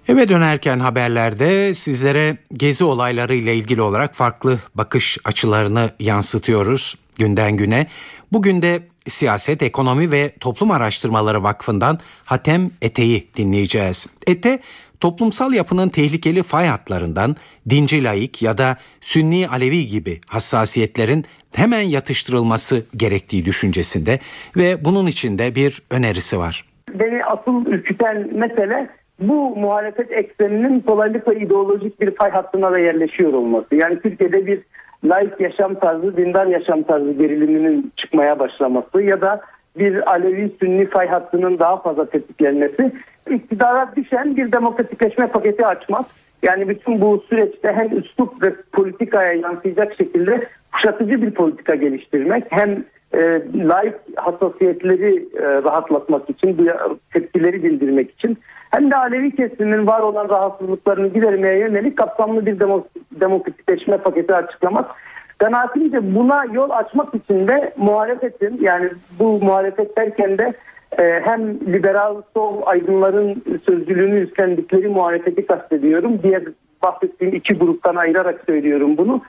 Eve 0.08 0.30
dönerken 0.30 0.80
haberlerde 0.80 1.74
sizlere 1.74 2.38
gezi 2.54 2.84
olayları 2.84 3.36
ile 3.36 3.56
ilgili 3.56 3.82
olarak 3.82 4.16
farklı 4.16 4.60
bakış 4.76 5.18
açılarını 5.26 5.90
yansıtıyoruz 6.00 6.96
günden 7.18 7.58
güne. 7.58 7.88
Bugün 8.32 8.62
de 8.62 8.82
Siyaset, 9.08 9.64
Ekonomi 9.64 10.12
ve 10.12 10.30
Toplum 10.40 10.72
Araştırmaları 10.72 11.44
Vakfı'ndan 11.44 12.00
Hatem 12.26 12.72
Ete'yi 12.82 13.28
dinleyeceğiz. 13.38 14.08
Ete, 14.28 14.60
toplumsal 15.00 15.54
yapının 15.54 15.90
tehlikeli 15.90 16.44
fay 16.44 16.68
hatlarından 16.68 17.36
dinci 17.70 18.04
laik 18.04 18.42
ya 18.42 18.58
da 18.58 18.78
sünni 19.02 19.48
alevi 19.48 19.88
gibi 19.88 20.20
hassasiyetlerin 20.30 21.26
hemen 21.56 21.82
yatıştırılması 21.82 22.86
gerektiği 22.98 23.46
düşüncesinde 23.46 24.20
ve 24.58 24.86
bunun 24.86 25.08
içinde 25.08 25.56
bir 25.56 25.82
önerisi 25.90 26.40
var. 26.40 26.66
Beni 26.94 27.26
asıl 27.26 27.66
ürküten 27.66 28.30
mesele 28.34 28.90
bu 29.20 29.56
muhalefet 29.56 30.12
ekseninin 30.12 30.80
kolaylıkla 30.80 31.34
ideolojik 31.34 32.02
bir 32.02 32.16
fay 32.16 32.32
hattına 32.32 32.72
da 32.72 32.80
yerleşiyor 32.80 33.34
olması. 33.34 33.76
Yani 33.76 34.00
Türkiye'de 34.02 34.46
bir 34.46 34.60
laik 35.04 35.40
yaşam 35.40 35.76
tarzı, 35.76 36.18
dindar 36.18 36.46
yaşam 36.46 36.84
tarzı 36.84 37.12
geriliminin 37.12 37.92
çıkmaya 37.98 38.40
başlaması 38.40 39.02
ya 39.02 39.22
da 39.22 39.42
bir 39.78 40.12
Alevi 40.12 40.52
Sünni 40.60 40.86
fay 40.86 41.08
hattının 41.08 41.60
daha 41.60 41.82
fazla 41.82 42.06
tetiklenmesi 42.06 42.92
iktidara 43.30 43.94
düşen 43.96 44.38
bir 44.38 44.52
demokratikleşme 44.52 45.28
paketi 45.28 45.66
açmak. 45.66 46.06
Yani 46.44 46.70
bütün 46.70 47.02
bu 47.02 47.24
süreçte 47.30 47.74
hem 47.74 47.98
üslup 47.98 48.44
ve 48.44 48.54
politikaya 48.74 49.34
yansıyacak 49.34 49.96
şekilde 49.98 50.48
kuşatıcı 50.74 51.22
bir 51.22 51.32
politika 51.32 51.76
geliştirmek 51.76 52.44
hem 52.50 52.84
e, 53.14 53.42
laik 53.56 53.94
hassasiyetleri 54.16 55.28
e, 55.36 55.44
rahatlatmak 55.44 56.30
için, 56.30 56.70
tepkileri 57.14 57.64
bildirmek 57.64 58.12
için 58.12 58.38
hem 58.72 58.92
de 58.92 58.98
Alevi 58.98 59.36
kesimin 59.36 59.88
var 59.88 60.00
olan 60.00 60.30
rahatsızlıklarını 60.30 61.08
gidermeye 61.08 61.60
yönelik 61.60 61.98
kapsamlı 61.98 62.46
bir 62.46 62.60
demok 62.60 62.88
demokratikleşme 63.12 63.98
paketi 63.98 64.36
açıklamak. 64.36 64.86
Kanaatimce 65.38 66.16
buna 66.16 66.46
yol 66.46 66.70
açmak 66.70 67.16
için 67.16 67.48
de 67.48 67.74
muhalefetin 67.78 68.60
yani 68.62 68.90
bu 69.20 69.40
muhalefet 69.44 69.98
derken 69.98 70.38
de 70.38 70.54
e, 71.00 71.22
hem 71.24 71.60
liberal 71.74 72.22
sol 72.34 72.62
aydınların 72.66 73.44
sözcülüğünü 73.66 74.20
üstlendikleri 74.20 74.88
muhalefeti 74.88 75.46
kastediyorum. 75.46 76.20
Diğer 76.24 76.44
bahsettiğim 76.84 77.36
iki 77.36 77.54
gruptan 77.54 77.96
ayırarak 77.96 78.44
söylüyorum 78.46 78.98
bunu. 78.98 79.22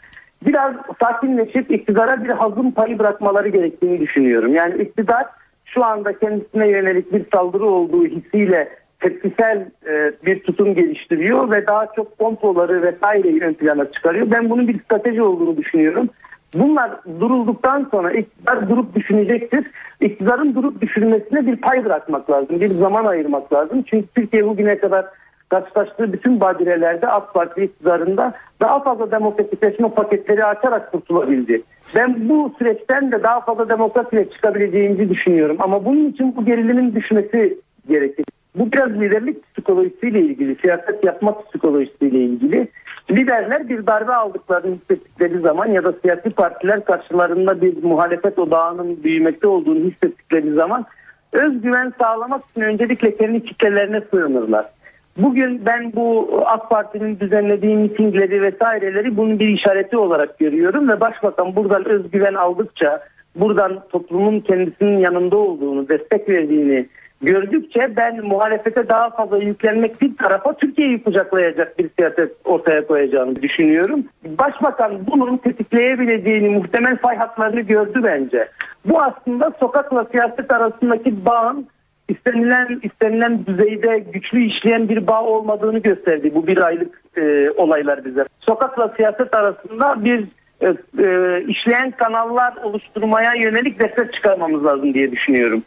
Biraz 0.46 0.74
sakinleşip 1.00 1.70
iktidara 1.70 2.24
bir 2.24 2.28
hazım 2.28 2.70
payı 2.70 2.98
bırakmaları 2.98 3.48
gerektiğini 3.48 4.00
düşünüyorum. 4.00 4.54
Yani 4.54 4.82
iktidar 4.82 5.26
şu 5.64 5.84
anda 5.84 6.18
kendisine 6.18 6.68
yönelik 6.68 7.12
bir 7.12 7.24
saldırı 7.32 7.66
olduğu 7.66 8.06
hissiyle 8.06 8.68
tepkisel 9.02 9.66
e, 9.86 10.12
bir 10.26 10.42
tutum 10.42 10.74
geliştiriyor 10.74 11.50
ve 11.50 11.66
daha 11.66 11.86
çok 11.96 12.18
komploları 12.18 12.82
vesaireyi 12.82 13.42
ön 13.42 13.54
plana 13.54 13.92
çıkarıyor. 13.92 14.30
Ben 14.30 14.50
bunun 14.50 14.68
bir 14.68 14.80
strateji 14.80 15.22
olduğunu 15.22 15.56
düşünüyorum. 15.56 16.08
Bunlar 16.54 16.90
durulduktan 17.20 17.88
sonra 17.90 18.12
iktidar 18.12 18.70
durup 18.70 18.94
düşünecektir. 18.94 19.70
İktidarın 20.00 20.54
durup 20.54 20.80
düşünmesine 20.80 21.46
bir 21.46 21.56
pay 21.56 21.84
bırakmak 21.84 22.30
lazım. 22.30 22.60
Bir 22.60 22.68
zaman 22.68 23.04
ayırmak 23.04 23.52
lazım. 23.52 23.84
Çünkü 23.86 24.06
Türkiye 24.14 24.46
bugüne 24.46 24.78
kadar 24.78 25.06
karşılaştığı 25.48 26.12
bütün 26.12 26.40
badirelerde 26.40 27.06
AK 27.06 27.34
Parti 27.34 27.64
iktidarında 27.64 28.32
daha 28.60 28.82
fazla 28.82 29.10
demokratikleşme 29.10 29.88
paketleri 29.88 30.44
açarak 30.44 30.92
kurtulabildi. 30.92 31.62
Ben 31.94 32.28
bu 32.28 32.52
süreçten 32.58 33.12
de 33.12 33.22
daha 33.22 33.40
fazla 33.40 33.68
demokrasiyle 33.68 34.30
çıkabileceğimizi 34.30 35.10
düşünüyorum. 35.10 35.56
Ama 35.60 35.84
bunun 35.84 36.10
için 36.10 36.36
bu 36.36 36.44
gerilimin 36.44 36.94
düşmesi 36.94 37.58
gerekir. 37.88 38.24
Bu 38.54 38.72
biraz 38.72 38.90
liderlik 39.00 39.52
psikolojisiyle 39.52 40.20
ilgili, 40.20 40.56
siyaset 40.56 41.04
yapmak 41.04 41.48
psikolojisiyle 41.48 42.18
ilgili. 42.18 42.68
Liderler 43.10 43.68
bir 43.68 43.86
darbe 43.86 44.14
aldıklarını 44.14 44.74
hissettikleri 44.74 45.38
zaman 45.38 45.66
ya 45.66 45.84
da 45.84 45.92
siyasi 46.02 46.30
partiler 46.30 46.84
karşılarında 46.84 47.62
bir 47.62 47.84
muhalefet 47.84 48.38
odağının 48.38 49.04
büyümekte 49.04 49.46
olduğunu 49.46 49.78
hissettikleri 49.78 50.52
zaman 50.52 50.86
özgüven 51.32 51.92
sağlamak 51.98 52.42
için 52.50 52.60
öncelikle 52.60 53.16
kendi 53.16 53.44
kitlelerine 53.44 54.00
sığınırlar. 54.10 54.66
Bugün 55.16 55.66
ben 55.66 55.92
bu 55.92 56.28
AK 56.46 56.70
Parti'nin 56.70 57.20
düzenlediği 57.20 57.76
mitingleri 57.76 58.42
vesaireleri 58.42 59.16
bunun 59.16 59.38
bir 59.38 59.48
işareti 59.48 59.96
olarak 59.96 60.38
görüyorum 60.38 60.88
ve 60.88 61.00
Başbakan 61.00 61.56
buradan 61.56 61.84
özgüven 61.84 62.34
aldıkça 62.34 63.02
buradan 63.36 63.84
toplumun 63.90 64.40
kendisinin 64.40 64.98
yanında 64.98 65.36
olduğunu, 65.36 65.88
destek 65.88 66.28
verdiğini 66.28 66.86
gördükçe 67.22 67.96
ben 67.96 68.26
muhalefete 68.26 68.88
daha 68.88 69.10
fazla 69.10 69.38
yüklenmek 69.38 70.00
bir 70.00 70.16
tarafa 70.16 70.52
Türkiye'yi 70.52 71.02
kucaklayacak 71.02 71.78
bir 71.78 71.90
siyaset 71.98 72.32
ortaya 72.44 72.86
koyacağını 72.86 73.42
düşünüyorum. 73.42 74.04
Başbakan 74.24 75.06
bunun 75.06 75.36
tetikleyebileceğini 75.36 76.48
muhtemel 76.48 76.96
fay 76.96 77.16
hatlarını 77.16 77.60
gördü 77.60 78.00
bence. 78.04 78.48
Bu 78.84 79.02
aslında 79.02 79.52
sokakla 79.60 80.04
siyaset 80.04 80.52
arasındaki 80.52 81.26
bağın 81.26 81.66
istenilen 82.08 82.80
istenilen 82.82 83.46
düzeyde 83.46 83.98
güçlü 83.98 84.44
işleyen 84.44 84.88
bir 84.88 85.06
bağ 85.06 85.22
olmadığını 85.22 85.78
gösterdi 85.78 86.30
bu 86.34 86.46
bir 86.46 86.58
aylık 86.58 87.02
e, 87.16 87.50
olaylar 87.50 88.04
bize. 88.04 88.24
Sokakla 88.40 88.92
siyaset 88.96 89.34
arasında 89.34 90.04
bir 90.04 90.24
e, 90.60 90.66
e, 90.98 91.44
işleyen 91.44 91.90
kanallar 91.90 92.56
oluşturmaya 92.62 93.34
yönelik 93.34 93.80
destek 93.80 94.12
çıkarmamız 94.14 94.64
lazım 94.64 94.94
diye 94.94 95.12
düşünüyorum. 95.12 95.62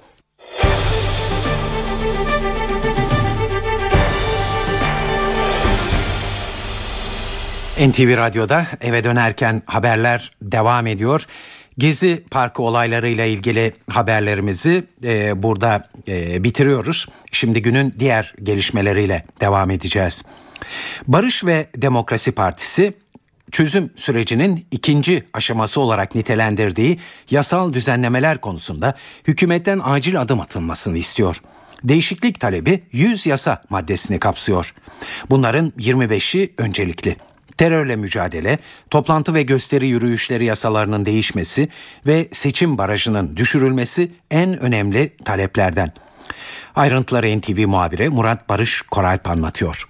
NTV 7.79 8.17
Radyo'da 8.17 8.67
eve 8.81 9.03
dönerken 9.03 9.61
haberler 9.65 10.31
devam 10.41 10.87
ediyor. 10.87 11.25
Gezi 11.77 12.23
Parkı 12.31 12.63
olaylarıyla 12.63 13.25
ilgili 13.25 13.73
haberlerimizi 13.89 14.83
e, 15.03 15.43
burada 15.43 15.87
e, 16.07 16.43
bitiriyoruz. 16.43 17.05
Şimdi 17.31 17.61
günün 17.61 17.93
diğer 17.99 18.33
gelişmeleriyle 18.43 19.25
devam 19.41 19.71
edeceğiz. 19.71 20.23
Barış 21.07 21.45
ve 21.45 21.67
Demokrasi 21.77 22.31
Partisi 22.31 22.93
çözüm 23.51 23.89
sürecinin 23.95 24.67
ikinci 24.71 25.23
aşaması 25.33 25.81
olarak 25.81 26.15
nitelendirdiği 26.15 26.99
yasal 27.29 27.73
düzenlemeler 27.73 28.41
konusunda 28.41 28.95
hükümetten 29.27 29.81
acil 29.83 30.21
adım 30.21 30.39
atılmasını 30.39 30.97
istiyor. 30.97 31.41
Değişiklik 31.83 32.39
talebi 32.39 32.83
100 32.91 33.25
yasa 33.25 33.63
maddesini 33.69 34.19
kapsıyor. 34.19 34.73
Bunların 35.29 35.73
25'i 35.79 36.53
öncelikli 36.57 37.15
terörle 37.57 37.95
mücadele, 37.95 38.57
toplantı 38.89 39.33
ve 39.33 39.43
gösteri 39.43 39.87
yürüyüşleri 39.87 40.45
yasalarının 40.45 41.05
değişmesi 41.05 41.69
ve 42.07 42.27
seçim 42.31 42.77
barajının 42.77 43.37
düşürülmesi 43.37 44.07
en 44.31 44.59
önemli 44.59 45.17
taleplerden. 45.25 45.89
Ayrıntıları 46.75 47.37
NTV 47.39 47.67
muhabiri 47.67 48.09
Murat 48.09 48.49
Barış 48.49 48.81
Koralp 48.81 49.27
anlatıyor. 49.27 49.85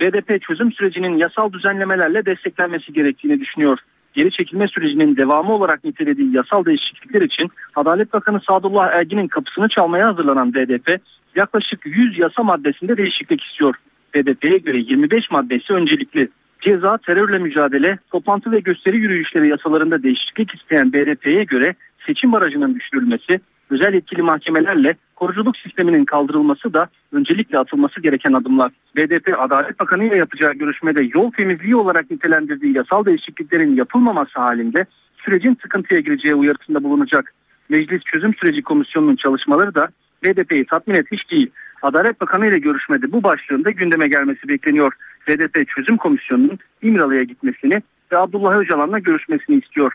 BDP 0.00 0.42
çözüm 0.42 0.72
sürecinin 0.72 1.18
yasal 1.18 1.52
düzenlemelerle 1.52 2.26
desteklenmesi 2.26 2.92
gerektiğini 2.92 3.40
düşünüyor. 3.40 3.78
Geri 4.14 4.30
çekilme 4.30 4.68
sürecinin 4.68 5.16
devamı 5.16 5.52
olarak 5.52 5.84
nitelediği 5.84 6.36
yasal 6.36 6.64
değişiklikler 6.64 7.22
için 7.22 7.50
Adalet 7.76 8.12
Bakanı 8.12 8.40
Sadullah 8.48 8.88
Ergin'in 8.92 9.28
kapısını 9.28 9.68
çalmaya 9.68 10.06
hazırlanan 10.06 10.54
BDP 10.54 11.00
yaklaşık 11.36 11.86
100 11.86 12.18
yasa 12.18 12.42
maddesinde 12.42 12.96
değişiklik 12.96 13.44
istiyor. 13.44 13.74
BDP'ye 14.14 14.58
göre 14.58 14.78
25 14.78 15.30
maddesi 15.30 15.72
öncelikli. 15.72 16.28
Ceza, 16.60 16.98
terörle 16.98 17.38
mücadele, 17.38 17.98
toplantı 18.10 18.52
ve 18.52 18.60
gösteri 18.60 18.96
yürüyüşleri 18.96 19.48
yasalarında 19.48 20.02
değişiklik 20.02 20.54
isteyen 20.54 20.92
BDP'ye 20.92 21.44
göre 21.44 21.74
seçim 22.06 22.32
barajının 22.32 22.74
düşürülmesi, 22.74 23.40
özel 23.70 23.94
yetkili 23.94 24.22
mahkemelerle 24.22 24.94
koruculuk 25.16 25.56
sisteminin 25.56 26.04
kaldırılması 26.04 26.74
da 26.74 26.88
öncelikle 27.12 27.58
atılması 27.58 28.00
gereken 28.00 28.32
adımlar. 28.32 28.72
BDP 28.96 29.34
Adalet 29.38 29.80
Bakanı 29.80 30.04
ile 30.04 30.16
yapacağı 30.16 30.52
görüşmede 30.52 31.08
yol 31.14 31.30
temizliği 31.30 31.76
olarak 31.76 32.10
nitelendirdiği 32.10 32.76
yasal 32.76 33.04
değişikliklerin 33.04 33.76
yapılmaması 33.76 34.40
halinde 34.40 34.86
sürecin 35.16 35.58
sıkıntıya 35.62 36.00
gireceği 36.00 36.34
uyarısında 36.34 36.84
bulunacak. 36.84 37.34
Meclis 37.68 38.02
Çözüm 38.02 38.34
Süreci 38.34 38.62
Komisyonu'nun 38.62 39.16
çalışmaları 39.16 39.74
da 39.74 39.88
BDP'yi 40.24 40.66
tatmin 40.66 40.94
etmiş 40.94 41.30
değil. 41.30 41.50
Adalet 41.82 42.20
Bakanı 42.20 42.46
ile 42.46 42.58
görüşmede 42.58 43.12
bu 43.12 43.22
başlığın 43.22 43.64
da 43.64 43.70
gündeme 43.70 44.08
gelmesi 44.08 44.48
bekleniyor. 44.48 44.92
BDP 45.28 45.68
Çözüm 45.68 45.96
Komisyonu'nun 45.96 46.58
İmralı'ya 46.82 47.22
gitmesini 47.22 47.82
ve 48.12 48.18
Abdullah 48.18 48.56
Öcalan'la 48.56 48.98
görüşmesini 48.98 49.58
istiyor. 49.58 49.92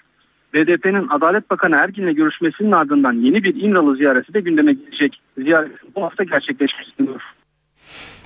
BDP'nin 0.53 1.07
Adalet 1.07 1.49
Bakanı 1.49 1.75
Ergin'le 1.75 2.15
görüşmesinin 2.15 2.71
ardından 2.71 3.13
yeni 3.13 3.43
bir 3.43 3.63
İmralı 3.63 3.95
ziyareti 3.95 4.33
de 4.33 4.41
gündeme 4.41 4.73
gelecek. 4.73 5.21
Ziyaret 5.37 5.71
bu 5.95 6.03
hafta 6.03 6.23
gerçekleşmek. 6.23 6.85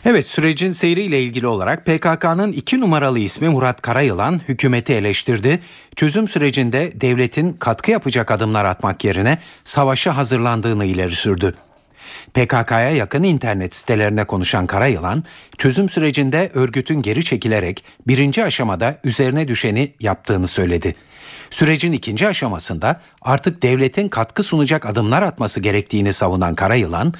Evet 0.05 0.27
sürecin 0.27 0.71
seyriyle 0.71 1.19
ilgili 1.19 1.47
olarak 1.47 1.85
PKK'nın 1.85 2.51
iki 2.51 2.79
numaralı 2.79 3.19
ismi 3.19 3.49
Murat 3.49 3.81
Karayılan 3.81 4.39
hükümeti 4.47 4.93
eleştirdi. 4.93 5.59
Çözüm 5.95 6.27
sürecinde 6.27 6.91
devletin 7.01 7.53
katkı 7.53 7.91
yapacak 7.91 8.31
adımlar 8.31 8.65
atmak 8.65 9.05
yerine 9.05 9.39
savaşa 9.63 10.17
hazırlandığını 10.17 10.85
ileri 10.85 11.11
sürdü. 11.11 11.53
PKK'ya 12.33 12.89
yakın 12.89 13.23
internet 13.23 13.75
sitelerine 13.75 14.23
konuşan 14.23 14.67
Karayılan, 14.67 15.23
çözüm 15.57 15.89
sürecinde 15.89 16.51
örgütün 16.53 17.01
geri 17.01 17.23
çekilerek 17.23 17.83
birinci 18.07 18.43
aşamada 18.43 18.99
üzerine 19.03 19.47
düşeni 19.47 19.93
yaptığını 19.99 20.47
söyledi. 20.47 20.95
Sürecin 21.49 21.91
ikinci 21.91 22.27
aşamasında 22.27 23.01
artık 23.21 23.61
devletin 23.61 24.09
katkı 24.09 24.43
sunacak 24.43 24.85
adımlar 24.85 25.21
atması 25.21 25.59
gerektiğini 25.59 26.13
savunan 26.13 26.55
Karayılan, 26.55 27.13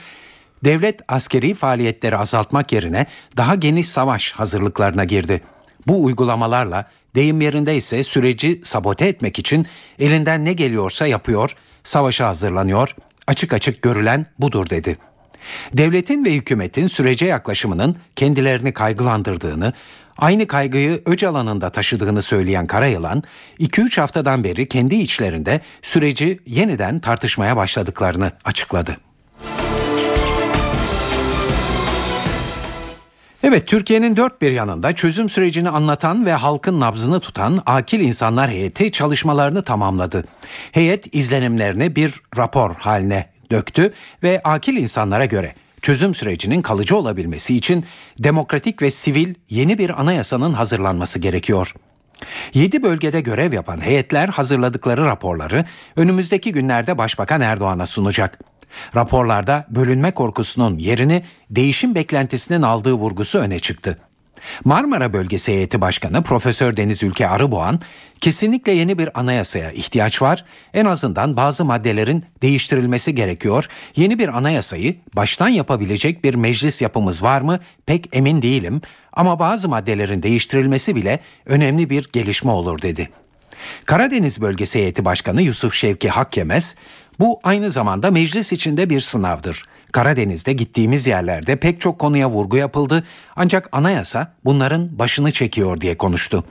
devlet 0.64 1.02
askeri 1.08 1.54
faaliyetleri 1.54 2.18
azaltmak 2.18 2.72
yerine 2.72 3.06
daha 3.38 3.56
geniş 3.56 3.90
savaş 3.90 4.32
hazırlıklarına 4.32 5.04
girdi. 5.04 5.42
Bu 5.88 6.04
uygulamalarla 6.04 6.86
deyim 7.16 7.42
yerinde 7.42 7.76
ise 7.76 8.04
süreci 8.04 8.62
sabote 8.64 9.08
etmek 9.08 9.40
için 9.40 9.68
elinden 10.00 10.46
ne 10.46 10.54
geliyorsa 10.54 11.08
yapıyor, 11.08 11.56
savaşa 11.84 12.28
hazırlanıyor, 12.28 12.96
açık 13.30 13.54
açık 13.54 13.82
görülen 13.82 14.26
budur 14.40 14.70
dedi. 14.70 14.98
Devletin 15.74 16.26
ve 16.26 16.34
hükümetin 16.34 16.88
sürece 16.88 17.26
yaklaşımının 17.26 17.96
kendilerini 18.16 18.74
kaygılandırdığını, 18.74 19.74
aynı 20.18 20.48
kaygıyı 20.48 21.02
Öcalan'ın 21.06 21.70
taşıdığını 21.70 22.22
söyleyen 22.22 22.68
Karayılan, 22.68 23.24
2-3 23.60 24.02
haftadan 24.02 24.44
beri 24.44 24.68
kendi 24.68 24.96
içlerinde 24.96 25.62
süreci 25.82 26.40
yeniden 26.46 27.00
tartışmaya 27.00 27.58
başladıklarını 27.58 28.32
açıkladı. 28.46 28.98
Evet 33.44 33.68
Türkiye'nin 33.68 34.16
dört 34.16 34.42
bir 34.42 34.52
yanında 34.52 34.96
çözüm 34.96 35.30
sürecini 35.30 35.70
anlatan 35.70 36.26
ve 36.26 36.34
halkın 36.34 36.80
nabzını 36.80 37.20
tutan 37.20 37.64
Akil 37.66 38.00
İnsanlar 38.00 38.50
Heyeti 38.50 38.92
çalışmalarını 38.92 39.64
tamamladı. 39.64 40.24
Heyet 40.72 41.16
izlenimlerini 41.16 41.96
bir 41.96 42.14
rapor 42.38 42.76
haline 42.76 43.30
döktü 43.52 43.94
ve 44.24 44.42
akil 44.44 44.78
insanlara 44.78 45.26
göre 45.26 45.54
çözüm 45.82 46.16
sürecinin 46.16 46.62
kalıcı 46.62 46.98
olabilmesi 46.98 47.56
için 47.56 47.86
demokratik 48.20 48.82
ve 48.82 48.92
sivil 48.92 49.34
yeni 49.50 49.78
bir 49.78 50.02
anayasanın 50.02 50.54
hazırlanması 50.54 51.20
gerekiyor. 51.20 51.74
7 52.54 52.84
bölgede 52.84 53.22
görev 53.22 53.54
yapan 53.54 53.82
heyetler 53.82 54.28
hazırladıkları 54.28 55.06
raporları 55.06 55.66
önümüzdeki 55.96 56.52
günlerde 56.52 56.98
Başbakan 56.98 57.42
Erdoğan'a 57.42 57.86
sunacak. 57.86 58.40
Raporlarda 58.96 59.66
bölünme 59.70 60.12
korkusunun 60.12 60.78
yerini 60.78 61.24
değişim 61.50 61.96
beklentisinin 61.96 62.62
aldığı 62.62 62.94
vurgusu 62.94 63.40
öne 63.40 63.60
çıktı. 63.60 63.98
Marmara 64.64 65.14
Bölgesi 65.14 65.52
Heyeti 65.52 65.82
Başkanı 65.82 66.24
Profesör 66.24 66.78
Deniz 66.78 67.04
Ülke 67.04 67.28
Arıboğan, 67.28 67.80
kesinlikle 68.22 68.72
yeni 68.72 68.98
bir 68.98 69.20
anayasaya 69.20 69.72
ihtiyaç 69.72 70.22
var. 70.22 70.46
En 70.74 70.86
azından 70.86 71.38
bazı 71.38 71.66
maddelerin 71.66 72.24
değiştirilmesi 72.42 73.16
gerekiyor. 73.16 73.68
Yeni 73.96 74.20
bir 74.20 74.38
anayasayı 74.38 74.96
baştan 75.16 75.50
yapabilecek 75.50 76.24
bir 76.24 76.36
meclis 76.36 76.82
yapımız 76.82 77.24
var 77.24 77.42
mı? 77.42 77.60
Pek 77.86 78.10
emin 78.12 78.42
değilim 78.42 78.82
ama 79.14 79.40
bazı 79.40 79.70
maddelerin 79.70 80.24
değiştirilmesi 80.24 80.96
bile 80.96 81.20
önemli 81.46 81.90
bir 81.90 82.10
gelişme 82.14 82.52
olur 82.52 82.82
dedi. 82.82 83.10
Karadeniz 83.86 84.42
Bölgesi 84.42 84.80
Heyeti 84.80 85.06
Başkanı 85.06 85.42
Yusuf 85.42 85.74
Şevki 85.74 86.10
Hakkemez, 86.10 86.76
bu 87.20 87.40
aynı 87.44 87.72
zamanda 87.72 88.12
meclis 88.12 88.54
içinde 88.54 88.90
bir 88.90 89.02
sınavdır. 89.02 89.64
Karadeniz'de 89.92 90.54
gittiğimiz 90.54 91.08
yerlerde 91.08 91.56
pek 91.56 91.82
çok 91.82 92.00
konuya 92.00 92.30
vurgu 92.30 92.58
yapıldı 92.58 93.04
ancak 93.36 93.70
anayasa 93.72 94.34
bunların 94.46 95.00
başını 95.00 95.32
çekiyor 95.32 95.82
diye 95.82 95.98
konuştu. 95.98 96.44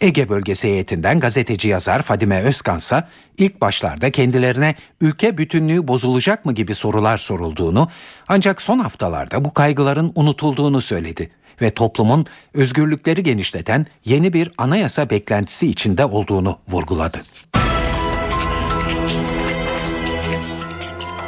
Ege 0.00 0.28
bölgesi 0.28 0.68
heyetinden 0.68 1.20
gazeteci 1.20 1.68
yazar 1.68 2.02
Fadime 2.02 2.42
Özkansa 2.42 3.08
ilk 3.38 3.60
başlarda 3.60 4.10
kendilerine 4.10 4.74
ülke 5.00 5.38
bütünlüğü 5.38 5.88
bozulacak 5.88 6.44
mı 6.44 6.52
gibi 6.52 6.74
sorular 6.74 7.18
sorulduğunu 7.18 7.88
ancak 8.28 8.62
son 8.62 8.78
haftalarda 8.78 9.44
bu 9.44 9.54
kaygıların 9.54 10.12
unutulduğunu 10.14 10.80
söyledi 10.80 11.30
ve 11.60 11.70
toplumun 11.70 12.26
özgürlükleri 12.54 13.22
genişleten 13.22 13.86
yeni 14.04 14.32
bir 14.32 14.50
anayasa 14.58 15.10
beklentisi 15.10 15.68
içinde 15.68 16.04
olduğunu 16.04 16.58
vurguladı. 16.68 17.18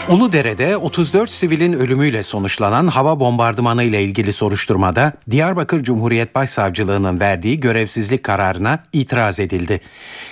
Uludere'de 0.09 0.77
34 0.77 1.31
sivilin 1.31 1.73
ölümüyle 1.73 2.23
sonuçlanan 2.23 2.87
hava 2.87 3.21
bombardımanı 3.21 3.83
ile 3.83 4.03
ilgili 4.03 4.33
soruşturmada 4.33 5.13
Diyarbakır 5.31 5.83
Cumhuriyet 5.83 6.35
Başsavcılığı'nın 6.35 7.21
verdiği 7.21 7.61
görevsizlik 7.61 8.23
kararına 8.23 8.79
itiraz 8.93 9.41
edildi. 9.41 9.81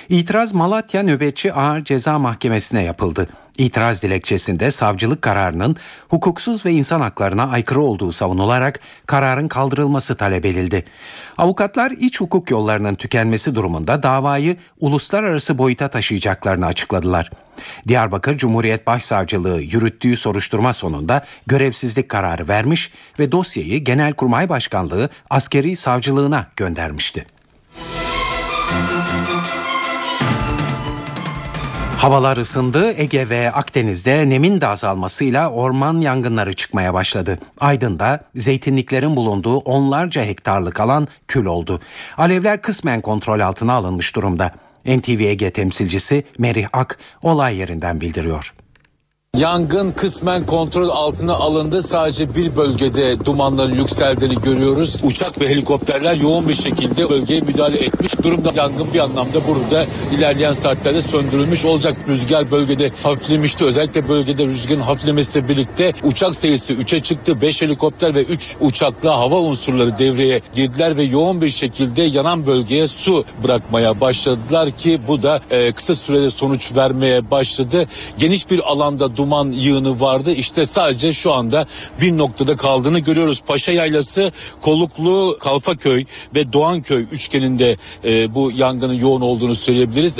İtiraz 0.08 0.54
Malatya 0.54 1.02
Nöbetçi 1.02 1.52
Ağır 1.52 1.84
Ceza 1.84 2.18
Mahkemesi'ne 2.18 2.82
yapıldı. 2.82 3.28
İtiraz 3.58 4.02
dilekçesinde 4.02 4.70
savcılık 4.70 5.22
kararının 5.22 5.76
hukuksuz 6.08 6.66
ve 6.66 6.72
insan 6.72 7.00
haklarına 7.00 7.48
aykırı 7.48 7.80
olduğu 7.80 8.12
savunularak 8.12 8.80
kararın 9.06 9.48
kaldırılması 9.48 10.16
talep 10.16 10.44
edildi. 10.44 10.84
Avukatlar 11.38 11.90
iç 11.90 12.20
hukuk 12.20 12.50
yollarının 12.50 12.94
tükenmesi 12.94 13.54
durumunda 13.54 14.02
davayı 14.02 14.56
uluslararası 14.80 15.58
boyuta 15.58 15.88
taşıyacaklarını 15.88 16.66
açıkladılar. 16.66 17.30
Diyarbakır 17.88 18.36
Cumhuriyet 18.38 18.86
Başsavcılığı 18.86 19.62
yürüttüğü 19.62 20.16
soruşturma 20.16 20.72
sonunda 20.72 21.24
görevsizlik 21.46 22.08
kararı 22.08 22.48
vermiş 22.48 22.92
ve 23.18 23.32
dosyayı 23.32 23.84
Genelkurmay 23.84 24.48
Başkanlığı 24.48 25.08
askeri 25.30 25.76
savcılığına 25.76 26.46
göndermişti. 26.56 27.26
Havalar 31.96 32.36
ısındı. 32.36 32.92
Ege 32.92 33.28
ve 33.28 33.52
Akdeniz'de 33.52 34.30
nemin 34.30 34.60
de 34.60 34.66
azalmasıyla 34.66 35.50
orman 35.50 36.00
yangınları 36.00 36.52
çıkmaya 36.52 36.94
başladı. 36.94 37.38
Aydın'da 37.60 38.24
zeytinliklerin 38.34 39.16
bulunduğu 39.16 39.56
onlarca 39.58 40.24
hektarlık 40.24 40.80
alan 40.80 41.08
kül 41.28 41.44
oldu. 41.44 41.80
Alevler 42.18 42.62
kısmen 42.62 43.00
kontrol 43.00 43.40
altına 43.40 43.72
alınmış 43.72 44.16
durumda. 44.16 44.50
NTV 44.86 45.20
Ege 45.20 45.50
temsilcisi 45.50 46.24
Merih 46.38 46.66
Ak 46.72 46.98
olay 47.22 47.56
yerinden 47.56 48.00
bildiriyor. 48.00 48.54
Yangın 49.38 49.92
kısmen 49.92 50.46
kontrol 50.46 50.88
altına 50.88 51.32
alındı. 51.32 51.82
Sadece 51.82 52.34
bir 52.34 52.56
bölgede 52.56 53.24
dumanların 53.24 53.74
yükseldiğini 53.74 54.40
görüyoruz. 54.40 54.96
Uçak 55.02 55.40
ve 55.40 55.48
helikopterler 55.48 56.14
yoğun 56.14 56.48
bir 56.48 56.54
şekilde 56.54 57.10
bölgeye 57.10 57.40
müdahale 57.40 57.78
etmiş. 57.78 58.22
Durumda 58.22 58.52
yangın 58.54 58.94
bir 58.94 58.98
anlamda 58.98 59.48
burada 59.48 59.86
ilerleyen 60.12 60.52
saatlerde 60.52 61.02
söndürülmüş 61.02 61.64
olacak. 61.64 61.96
Rüzgar 62.08 62.50
bölgede 62.50 62.92
hafiflemişti. 63.02 63.64
Özellikle 63.64 64.08
bölgede 64.08 64.46
rüzgarın 64.46 64.80
hafiflemesiyle 64.80 65.48
birlikte 65.48 65.92
uçak 66.02 66.36
sayısı 66.36 66.72
3'e 66.72 67.00
çıktı. 67.00 67.40
5 67.40 67.62
helikopter 67.62 68.14
ve 68.14 68.22
3 68.22 68.56
uçakla 68.60 69.18
hava 69.18 69.38
unsurları 69.38 69.98
devreye 69.98 70.40
girdiler 70.54 70.96
ve 70.96 71.02
yoğun 71.02 71.40
bir 71.40 71.50
şekilde 71.50 72.02
yanan 72.02 72.46
bölgeye 72.46 72.88
su 72.88 73.24
bırakmaya 73.44 74.00
başladılar 74.00 74.70
ki 74.70 75.00
bu 75.08 75.22
da 75.22 75.40
e, 75.50 75.72
kısa 75.72 75.94
sürede 75.94 76.30
sonuç 76.30 76.76
vermeye 76.76 77.30
başladı. 77.30 77.86
Geniş 78.18 78.50
bir 78.50 78.70
alanda 78.70 79.16
duman 79.16 79.25
yığını 79.52 80.00
vardı. 80.00 80.32
İşte 80.32 80.66
sadece 80.66 81.12
şu 81.12 81.32
anda 81.32 81.66
bir 82.00 82.18
noktada 82.18 82.56
kaldığını 82.56 82.98
görüyoruz. 82.98 83.42
Paşa 83.46 83.72
Yaylası, 83.72 84.32
Koluklu, 84.60 85.36
Kalfaköy 85.40 86.04
ve 86.34 86.52
Doğanköy 86.52 87.06
üçgeninde 87.12 87.76
e, 88.04 88.34
bu 88.34 88.52
yangının 88.54 88.94
yoğun 88.94 89.20
olduğunu 89.20 89.54
söyleyebiliriz. 89.54 90.18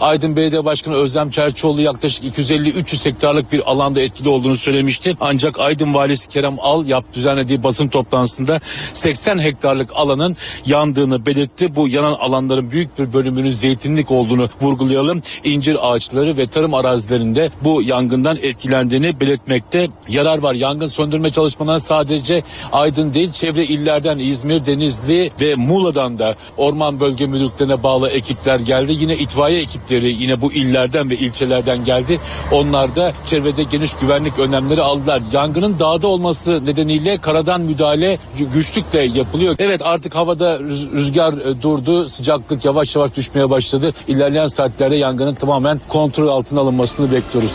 Aydın 0.00 0.36
Belediye 0.36 0.64
Başkanı 0.64 0.94
Özlem 0.94 1.30
Çerçoğlu 1.30 1.82
yaklaşık 1.82 2.24
250-300 2.24 3.06
hektarlık 3.06 3.52
bir 3.52 3.70
alanda 3.70 4.00
etkili 4.00 4.28
olduğunu 4.28 4.56
söylemişti. 4.56 5.16
Ancak 5.20 5.60
Aydın 5.60 5.94
Valisi 5.94 6.28
Kerem 6.28 6.56
Al 6.60 6.86
yap 6.86 7.04
düzenlediği 7.14 7.62
basın 7.62 7.88
toplantısında 7.88 8.60
80 8.94 9.38
hektarlık 9.38 9.90
alanın 9.94 10.36
yandığını 10.66 11.26
belirtti. 11.26 11.76
Bu 11.76 11.88
yanan 11.88 12.12
alanların 12.12 12.70
büyük 12.70 12.98
bir 12.98 13.12
bölümünün 13.12 13.50
zeytinlik 13.50 14.10
olduğunu 14.10 14.48
vurgulayalım. 14.60 15.22
İncir 15.44 15.92
ağaçları 15.92 16.36
ve 16.36 16.46
tarım 16.46 16.74
arazilerinde 16.74 17.50
bu 17.64 17.82
yangından 17.82 18.37
etkilendiğini 18.42 19.20
belirtmekte 19.20 19.88
yarar 20.08 20.38
var. 20.38 20.54
Yangın 20.54 20.86
söndürme 20.86 21.30
çalışmalarına 21.30 21.80
sadece 21.80 22.42
Aydın 22.72 23.14
değil 23.14 23.32
çevre 23.32 23.64
illerden 23.64 24.18
İzmir, 24.18 24.66
Denizli 24.66 25.30
ve 25.40 25.54
Muğla'dan 25.54 26.18
da 26.18 26.34
orman 26.56 27.00
bölge 27.00 27.26
müdürlüklerine 27.26 27.82
bağlı 27.82 28.08
ekipler 28.08 28.60
geldi. 28.60 28.92
Yine 28.92 29.16
itfaiye 29.16 29.60
ekipleri 29.60 30.16
yine 30.22 30.40
bu 30.40 30.52
illerden 30.52 31.10
ve 31.10 31.16
ilçelerden 31.16 31.84
geldi. 31.84 32.20
Onlar 32.52 32.96
da 32.96 33.12
çevrede 33.26 33.62
geniş 33.62 33.94
güvenlik 33.94 34.38
önlemleri 34.38 34.82
aldılar. 34.82 35.22
Yangının 35.32 35.78
dağda 35.78 36.06
olması 36.06 36.66
nedeniyle 36.66 37.18
karadan 37.18 37.60
müdahale 37.60 38.18
güçlükle 38.54 39.02
yapılıyor. 39.02 39.54
Evet 39.58 39.80
artık 39.84 40.14
havada 40.14 40.58
rüzgar 40.92 41.32
e, 41.32 41.62
durdu. 41.62 42.08
Sıcaklık 42.08 42.64
yavaş 42.64 42.96
yavaş 42.96 43.16
düşmeye 43.16 43.50
başladı. 43.50 43.94
İlerleyen 44.08 44.46
saatlerde 44.46 44.96
yangının 44.96 45.34
tamamen 45.34 45.80
kontrol 45.88 46.28
altına 46.28 46.60
alınmasını 46.60 47.12
bekliyoruz. 47.12 47.52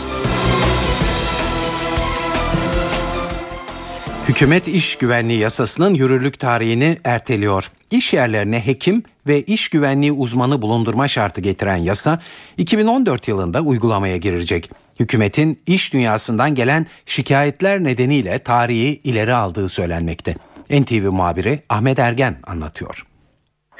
Hükümet 4.34 4.68
iş 4.68 4.96
güvenliği 4.96 5.38
yasasının 5.38 5.94
yürürlük 5.94 6.38
tarihini 6.38 6.98
erteliyor. 7.04 7.70
İş 7.90 8.12
yerlerine 8.12 8.66
hekim 8.66 9.02
ve 9.26 9.42
iş 9.42 9.68
güvenliği 9.68 10.12
uzmanı 10.12 10.62
bulundurma 10.62 11.08
şartı 11.08 11.40
getiren 11.40 11.76
yasa 11.76 12.20
2014 12.58 13.28
yılında 13.28 13.60
uygulamaya 13.60 14.16
girecek. 14.16 14.70
Hükümetin 15.00 15.60
iş 15.66 15.92
dünyasından 15.92 16.54
gelen 16.54 16.86
şikayetler 17.06 17.84
nedeniyle 17.84 18.38
tarihi 18.38 19.00
ileri 19.04 19.34
aldığı 19.34 19.68
söylenmekte. 19.68 20.34
NTV 20.70 21.10
muhabiri 21.12 21.60
Ahmet 21.68 21.98
Ergen 21.98 22.36
anlatıyor. 22.46 23.06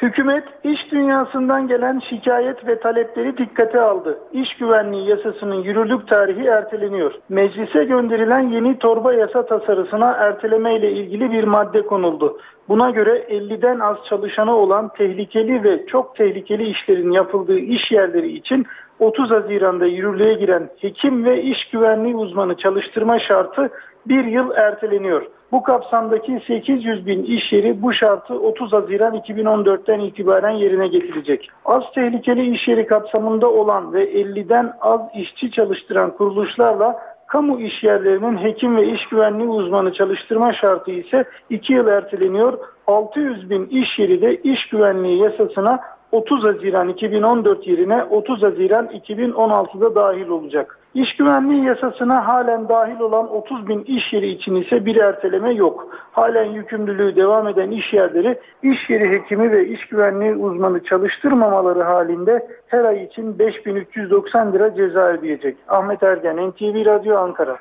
Hükümet 0.05 0.45
iş 0.65 0.93
dünyasından 0.93 1.69
gelen 1.69 2.03
şikayet 2.11 2.67
ve 2.67 2.81
talepleri 2.81 3.39
dikkate 3.39 3.81
aldı. 3.81 4.19
İş 4.33 4.57
güvenliği 4.57 5.09
yasasının 5.09 5.63
yürürlük 5.63 6.09
tarihi 6.09 6.47
erteleniyor. 6.47 7.13
Meclise 7.29 7.85
gönderilen 7.85 8.49
yeni 8.49 8.79
torba 8.79 9.15
yasa 9.15 9.47
tasarısına 9.47 10.11
erteleme 10.11 10.77
ile 10.77 10.93
ilgili 10.93 11.31
bir 11.31 11.45
madde 11.45 11.83
konuldu. 11.83 12.39
Buna 12.69 12.91
göre 12.91 13.27
50'den 13.31 13.79
az 13.79 13.97
çalışanı 14.09 14.57
olan 14.57 14.89
tehlikeli 14.89 15.65
ve 15.65 15.87
çok 15.87 16.17
tehlikeli 16.17 16.69
işlerin 16.69 17.11
yapıldığı 17.11 17.59
iş 17.59 17.91
yerleri 17.91 18.37
için 18.37 18.67
30 18.99 19.31
Haziran'da 19.31 19.87
yürürlüğe 19.87 20.35
giren 20.35 20.71
hekim 20.81 21.25
ve 21.25 21.43
iş 21.43 21.71
güvenliği 21.71 22.17
uzmanı 22.17 22.57
çalıştırma 22.57 23.19
şartı 23.19 23.71
bir 24.07 24.25
yıl 24.25 24.51
erteleniyor. 24.51 25.27
Bu 25.55 25.63
kapsamdaki 25.63 26.43
800 26.47 27.07
bin 27.07 27.25
iş 27.25 27.53
yeri 27.53 27.83
bu 27.83 27.93
şartı 27.93 28.35
30 28.35 28.73
Haziran 28.73 29.15
2014'ten 29.15 30.01
itibaren 30.01 30.51
yerine 30.51 30.89
getirecek. 30.89 31.51
Az 31.65 31.83
tehlikeli 31.95 32.55
iş 32.55 32.69
yeri 32.69 32.87
kapsamında 32.87 33.51
olan 33.51 33.93
ve 33.93 34.13
50'den 34.13 34.73
az 34.81 35.01
işçi 35.15 35.51
çalıştıran 35.51 36.17
kuruluşlarla 36.17 37.03
kamu 37.27 37.61
iş 37.61 37.83
yerlerinin 37.83 38.37
hekim 38.37 38.77
ve 38.77 38.87
iş 38.89 39.09
güvenliği 39.09 39.49
uzmanı 39.49 39.93
çalıştırma 39.93 40.53
şartı 40.53 40.91
ise 40.91 41.25
2 41.51 41.73
yıl 41.73 41.87
erteleniyor. 41.87 42.59
600 42.87 43.51
bin 43.51 43.67
iş 43.67 43.99
yeri 43.99 44.23
de 44.23 44.37
iş 44.37 44.69
güvenliği 44.69 45.23
yasasına 45.23 45.81
30 46.13 46.45
Haziran 46.45 46.89
2014 46.89 47.67
yerine 47.67 48.05
30 48.05 48.43
Haziran 48.43 48.87
2016'da 48.87 49.95
dahil 49.95 50.29
olacak. 50.29 50.79
İş 50.95 51.17
güvenliği 51.17 51.65
yasasına 51.65 52.29
halen 52.29 52.69
dahil 52.69 53.01
olan 53.01 53.33
30 53.33 53.69
bin 53.69 53.85
iş 53.85 54.13
yeri 54.13 54.31
için 54.31 54.55
ise 54.55 54.87
bir 54.87 54.97
erteleme 54.97 55.55
yok. 55.55 55.89
Halen 56.13 56.45
yükümlülüğü 56.45 57.17
devam 57.17 57.49
eden 57.49 57.71
iş 57.71 57.93
yerleri 57.93 58.39
iş 58.63 58.91
yeri 58.91 59.13
hekimi 59.13 59.53
ve 59.53 59.69
iş 59.69 59.87
güvenliği 59.87 60.35
uzmanı 60.35 60.85
çalıştırmamaları 60.85 61.83
halinde 61.83 62.49
her 62.67 62.85
ay 62.85 63.05
için 63.05 63.39
5390 63.39 64.53
lira 64.53 64.75
ceza 64.75 65.01
ödeyecek. 65.01 65.57
Ahmet 65.69 66.03
Ergen, 66.03 66.37
NTV 66.37 66.87
Radyo 66.87 67.17
Ankara. 67.17 67.59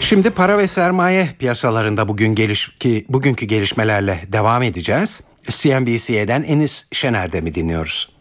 Şimdi 0.00 0.30
para 0.30 0.58
ve 0.58 0.66
sermaye 0.66 1.24
piyasalarında 1.38 2.08
bugün 2.08 2.34
geliş 2.34 2.68
ki 2.68 3.04
bugünkü 3.08 3.46
gelişmelerle 3.46 4.18
devam 4.32 4.62
edeceğiz. 4.62 5.20
CNBC'den 5.48 6.42
Enis 6.42 6.86
Şener'de 6.92 7.40
mi 7.40 7.54
dinliyoruz? 7.54 8.11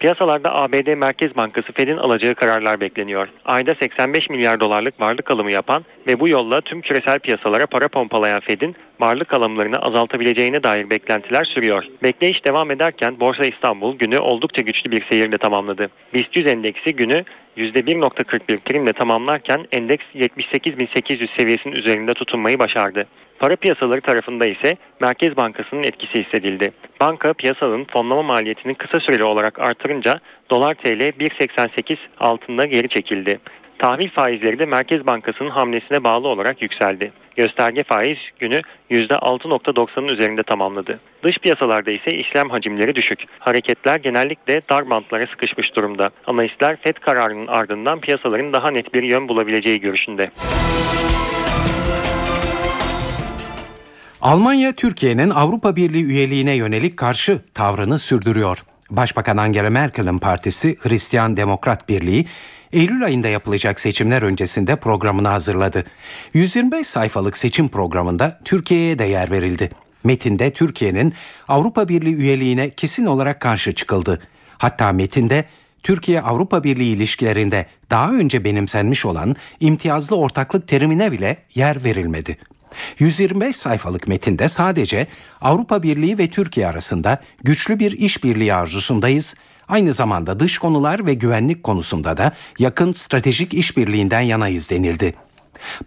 Piyasalarda 0.00 0.54
ABD 0.54 0.94
Merkez 0.94 1.36
Bankası 1.36 1.72
Fed'in 1.72 1.96
alacağı 1.96 2.34
kararlar 2.34 2.80
bekleniyor. 2.80 3.28
Ayda 3.44 3.74
85 3.74 4.30
milyar 4.30 4.60
dolarlık 4.60 5.00
varlık 5.00 5.30
alımı 5.30 5.52
yapan 5.52 5.84
ve 6.06 6.20
bu 6.20 6.28
yolla 6.28 6.60
tüm 6.60 6.80
küresel 6.80 7.18
piyasalara 7.18 7.66
para 7.66 7.88
pompalayan 7.88 8.40
Fed'in 8.40 8.76
varlık 9.00 9.34
alımlarını 9.34 9.76
azaltabileceğine 9.76 10.62
dair 10.62 10.90
beklentiler 10.90 11.44
sürüyor. 11.44 11.84
Bekleyiş 12.02 12.44
devam 12.44 12.70
ederken 12.70 13.20
Borsa 13.20 13.44
İstanbul 13.44 13.98
günü 13.98 14.18
oldukça 14.18 14.62
güçlü 14.62 14.90
bir 14.90 15.04
seyirle 15.04 15.38
tamamladı. 15.38 15.90
BIST 16.14 16.36
100 16.36 16.46
endeksi 16.46 16.96
günü 16.96 17.24
%1.41 17.56 18.58
primle 18.58 18.92
tamamlarken 18.92 19.66
endeks 19.72 20.04
78.800 20.14 21.36
seviyesinin 21.36 21.74
üzerinde 21.74 22.14
tutunmayı 22.14 22.58
başardı. 22.58 23.06
Para 23.38 23.56
piyasaları 23.56 24.00
tarafında 24.00 24.46
ise 24.46 24.76
Merkez 25.00 25.36
Bankası'nın 25.36 25.82
etkisi 25.82 26.24
hissedildi. 26.24 26.72
Banka 27.00 27.32
piyasanın 27.32 27.84
fonlama 27.84 28.22
maliyetini 28.22 28.74
kısa 28.74 29.00
süreli 29.00 29.24
olarak 29.24 29.58
artırınca 29.58 30.20
dolar 30.50 30.74
TL 30.74 31.00
1.88 31.00 31.96
altında 32.20 32.66
geri 32.66 32.88
çekildi. 32.88 33.40
Tahvil 33.78 34.10
faizleri 34.10 34.58
de 34.58 34.66
Merkez 34.66 35.06
Bankası'nın 35.06 35.50
hamlesine 35.50 36.04
bağlı 36.04 36.28
olarak 36.28 36.62
yükseldi. 36.62 37.12
Gösterge 37.36 37.82
faiz 37.82 38.18
günü 38.38 38.60
%6.90'ın 38.90 40.08
üzerinde 40.08 40.42
tamamladı. 40.42 41.00
Dış 41.22 41.38
piyasalarda 41.38 41.90
ise 41.90 42.10
işlem 42.10 42.50
hacimleri 42.50 42.94
düşük. 42.96 43.24
Hareketler 43.38 43.96
genellikle 43.96 44.62
dar 44.70 44.90
bantlara 44.90 45.26
sıkışmış 45.26 45.76
durumda. 45.76 46.10
Analistler 46.26 46.76
FED 46.76 46.96
kararının 46.96 47.46
ardından 47.46 48.00
piyasaların 48.00 48.52
daha 48.52 48.70
net 48.70 48.94
bir 48.94 49.02
yön 49.02 49.28
bulabileceği 49.28 49.80
görüşünde. 49.80 50.30
Almanya 54.22 54.72
Türkiye'nin 54.72 55.30
Avrupa 55.30 55.76
Birliği 55.76 56.04
üyeliğine 56.04 56.52
yönelik 56.52 56.96
karşı 56.96 57.40
tavrını 57.54 57.98
sürdürüyor. 57.98 58.64
Başbakan 58.90 59.36
Angela 59.36 59.70
Merkel'in 59.70 60.18
partisi 60.18 60.76
Hristiyan 60.80 61.36
Demokrat 61.36 61.88
Birliği 61.88 62.26
Eylül 62.72 63.04
ayında 63.04 63.28
yapılacak 63.28 63.80
seçimler 63.80 64.22
öncesinde 64.22 64.76
programını 64.76 65.28
hazırladı. 65.28 65.84
125 66.34 66.86
sayfalık 66.86 67.36
seçim 67.36 67.68
programında 67.68 68.40
Türkiye'ye 68.44 68.98
de 68.98 69.04
yer 69.04 69.30
verildi. 69.30 69.70
Metinde 70.04 70.52
Türkiye'nin 70.52 71.14
Avrupa 71.48 71.88
Birliği 71.88 72.14
üyeliğine 72.14 72.70
kesin 72.70 73.06
olarak 73.06 73.40
karşı 73.40 73.74
çıkıldı. 73.74 74.20
Hatta 74.58 74.92
metinde 74.92 75.44
Türkiye 75.82 76.20
Avrupa 76.20 76.64
Birliği 76.64 76.96
ilişkilerinde 76.96 77.66
daha 77.90 78.12
önce 78.12 78.44
benimsenmiş 78.44 79.06
olan 79.06 79.36
imtiyazlı 79.60 80.16
ortaklık 80.16 80.68
terimine 80.68 81.12
bile 81.12 81.36
yer 81.54 81.84
verilmedi. 81.84 82.38
125 82.98 83.56
sayfalık 83.56 84.08
metinde 84.08 84.48
sadece 84.48 85.06
Avrupa 85.40 85.82
Birliği 85.82 86.18
ve 86.18 86.28
Türkiye 86.28 86.68
arasında 86.68 87.18
güçlü 87.44 87.78
bir 87.78 87.92
işbirliği 87.92 88.54
arzusundayız. 88.54 89.34
Aynı 89.68 89.92
zamanda 89.92 90.40
dış 90.40 90.58
konular 90.58 91.06
ve 91.06 91.14
güvenlik 91.14 91.62
konusunda 91.62 92.16
da 92.16 92.32
yakın 92.58 92.92
stratejik 92.92 93.54
işbirliğinden 93.54 94.20
yanayız 94.20 94.70
denildi. 94.70 95.14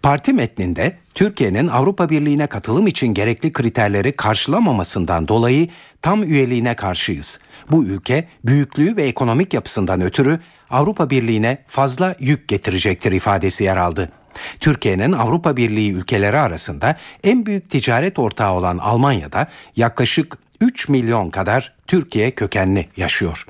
Parti 0.02 0.32
metninde 0.32 0.96
Türkiye'nin 1.14 1.68
Avrupa 1.68 2.10
Birliği'ne 2.10 2.46
katılım 2.46 2.86
için 2.86 3.06
gerekli 3.06 3.52
kriterleri 3.52 4.12
karşılamamasından 4.12 5.28
dolayı 5.28 5.68
tam 6.02 6.22
üyeliğine 6.22 6.76
karşıyız. 6.76 7.38
Bu 7.70 7.84
ülke 7.84 8.28
büyüklüğü 8.44 8.96
ve 8.96 9.04
ekonomik 9.04 9.54
yapısından 9.54 10.00
ötürü 10.00 10.40
Avrupa 10.70 11.10
Birliği'ne 11.10 11.58
fazla 11.66 12.14
yük 12.18 12.48
getirecektir 12.48 13.12
ifadesi 13.12 13.64
yer 13.64 13.76
aldı. 13.76 14.12
Türkiye'nin 14.60 15.12
Avrupa 15.12 15.56
Birliği 15.56 15.92
ülkeleri 15.92 16.38
arasında 16.38 16.96
en 17.24 17.46
büyük 17.46 17.70
ticaret 17.70 18.18
ortağı 18.18 18.52
olan 18.52 18.78
Almanya'da 18.78 19.46
yaklaşık 19.76 20.38
3 20.60 20.88
milyon 20.88 21.30
kadar 21.30 21.74
Türkiye 21.86 22.30
kökenli 22.30 22.88
yaşıyor. 22.96 23.46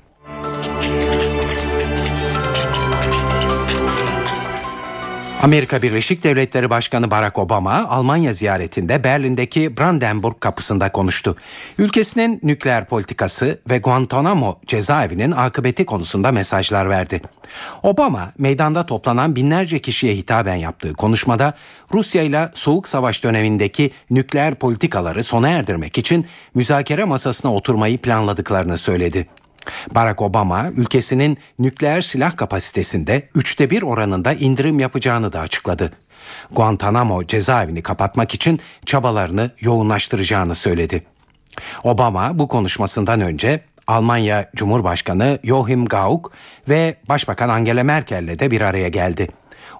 Amerika 5.42 5.82
Birleşik 5.82 6.24
Devletleri 6.24 6.70
Başkanı 6.70 7.10
Barack 7.10 7.38
Obama 7.38 7.88
Almanya 7.88 8.32
ziyaretinde 8.32 9.04
Berlin'deki 9.04 9.76
Brandenburg 9.76 10.40
kapısında 10.40 10.92
konuştu. 10.92 11.36
Ülkesinin 11.78 12.40
nükleer 12.42 12.88
politikası 12.88 13.60
ve 13.70 13.78
Guantanamo 13.78 14.60
cezaevinin 14.66 15.30
akıbeti 15.30 15.86
konusunda 15.86 16.32
mesajlar 16.32 16.88
verdi. 16.88 17.20
Obama 17.82 18.32
meydanda 18.38 18.86
toplanan 18.86 19.36
binlerce 19.36 19.78
kişiye 19.78 20.14
hitaben 20.14 20.54
yaptığı 20.54 20.92
konuşmada 20.92 21.54
Rusya 21.92 22.22
ile 22.22 22.50
Soğuk 22.54 22.88
Savaş 22.88 23.24
dönemindeki 23.24 23.90
nükleer 24.10 24.54
politikaları 24.54 25.24
sona 25.24 25.48
erdirmek 25.48 25.98
için 25.98 26.26
müzakere 26.54 27.04
masasına 27.04 27.54
oturmayı 27.54 27.98
planladıklarını 27.98 28.78
söyledi. 28.78 29.28
Barack 29.94 30.22
Obama 30.22 30.70
ülkesinin 30.70 31.38
nükleer 31.58 32.00
silah 32.00 32.36
kapasitesinde 32.36 33.28
üçte 33.34 33.70
bir 33.70 33.82
oranında 33.82 34.32
indirim 34.32 34.78
yapacağını 34.78 35.32
da 35.32 35.40
açıkladı. 35.40 35.90
Guantanamo 36.50 37.24
cezaevini 37.24 37.82
kapatmak 37.82 38.34
için 38.34 38.60
çabalarını 38.86 39.50
yoğunlaştıracağını 39.60 40.54
söyledi. 40.54 41.02
Obama 41.84 42.38
bu 42.38 42.48
konuşmasından 42.48 43.20
önce 43.20 43.60
Almanya 43.86 44.50
Cumhurbaşkanı 44.56 45.38
Joachim 45.44 45.84
Gauck 45.84 46.32
ve 46.68 46.96
Başbakan 47.08 47.48
Angela 47.48 47.84
Merkel'le 47.84 48.38
de 48.38 48.50
bir 48.50 48.60
araya 48.60 48.88
geldi. 48.88 49.28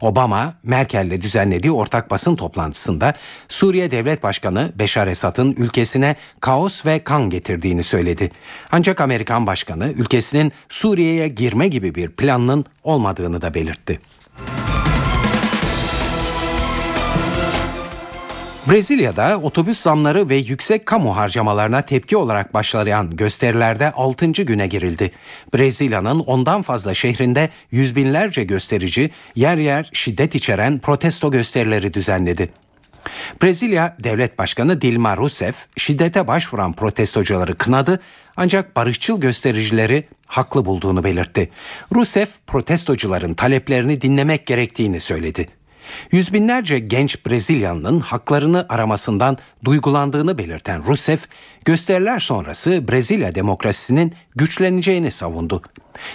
Obama, 0.03 0.55
Merkel'le 0.63 1.21
düzenlediği 1.21 1.73
ortak 1.73 2.11
basın 2.11 2.37
toplantısında 2.37 3.15
Suriye 3.49 3.91
Devlet 3.91 4.23
Başkanı 4.23 4.73
Beşar 4.75 5.07
Esad'ın 5.07 5.55
ülkesine 5.59 6.17
kaos 6.41 6.87
ve 6.87 7.05
kan 7.05 7.31
getirdiğini 7.31 7.83
söyledi. 7.83 8.31
Ancak 8.71 9.01
Amerikan 9.01 9.47
Başkanı 9.47 9.93
ülkesinin 9.93 10.53
Suriye'ye 10.69 11.29
girme 11.29 11.69
gibi 11.69 11.95
bir 11.95 12.09
planının 12.09 12.65
olmadığını 12.85 13.43
da 13.43 13.55
belirtti. 13.55 14.01
Brezilya'da 18.71 19.41
otobüs 19.43 19.81
zamları 19.81 20.29
ve 20.29 20.37
yüksek 20.37 20.87
kamu 20.87 21.17
harcamalarına 21.17 21.83
tepki 21.83 22.17
olarak 22.17 22.55
başlayan 22.55 23.17
gösterilerde 23.17 23.93
6. 23.93 24.27
güne 24.27 24.67
girildi. 24.67 25.13
Brezilya'nın 25.55 26.21
ondan 26.21 26.63
fazla 26.63 26.95
şehrinde 26.95 27.49
yüz 27.71 27.97
binlerce 27.97 28.45
gösterici 28.45 29.11
yer 29.35 29.57
yer 29.57 29.91
şiddet 29.93 30.35
içeren 30.35 30.79
protesto 30.79 31.31
gösterileri 31.31 31.95
düzenledi. 31.95 32.49
Brezilya 33.43 33.97
Devlet 34.05 34.39
Başkanı 34.39 34.81
Dilma 34.81 35.17
Rousseff 35.17 35.67
şiddete 35.77 36.27
başvuran 36.27 36.73
protestocuları 36.73 37.55
kınadı 37.55 38.01
ancak 38.37 38.77
barışçıl 38.77 39.21
göstericileri 39.21 40.09
haklı 40.27 40.65
bulduğunu 40.65 41.05
belirtti. 41.05 41.51
Rousseff 41.95 42.31
protestocuların 42.47 43.35
taleplerini 43.35 44.03
dinlemek 44.03 44.47
gerektiğini 44.47 45.01
söyledi. 45.01 45.62
Yüz 46.13 46.33
binlerce 46.33 46.79
genç 46.79 47.27
Brezilyalı'nın 47.27 48.01
haklarını 48.01 48.67
aramasından 48.69 49.39
duygulandığını 49.65 50.39
belirten 50.39 50.87
Rousseff, 50.87 51.29
gösteriler 51.65 52.19
sonrası 52.19 52.89
Brezilya 52.89 53.35
demokrasisinin 53.35 54.15
güçleneceğini 54.37 55.11
savundu. 55.11 55.63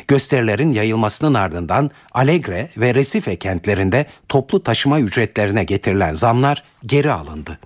Gösterilerin 0.08 0.74
yayılmasının 0.74 1.34
ardından 1.34 1.92
Alegre 2.14 2.70
ve 2.78 2.96
Recife 2.96 3.36
kentlerinde 3.36 4.06
toplu 4.30 4.64
taşıma 4.64 5.00
ücretlerine 5.00 5.64
getirilen 5.64 6.14
zamlar 6.14 6.64
geri 6.86 7.12
alındı. 7.12 7.60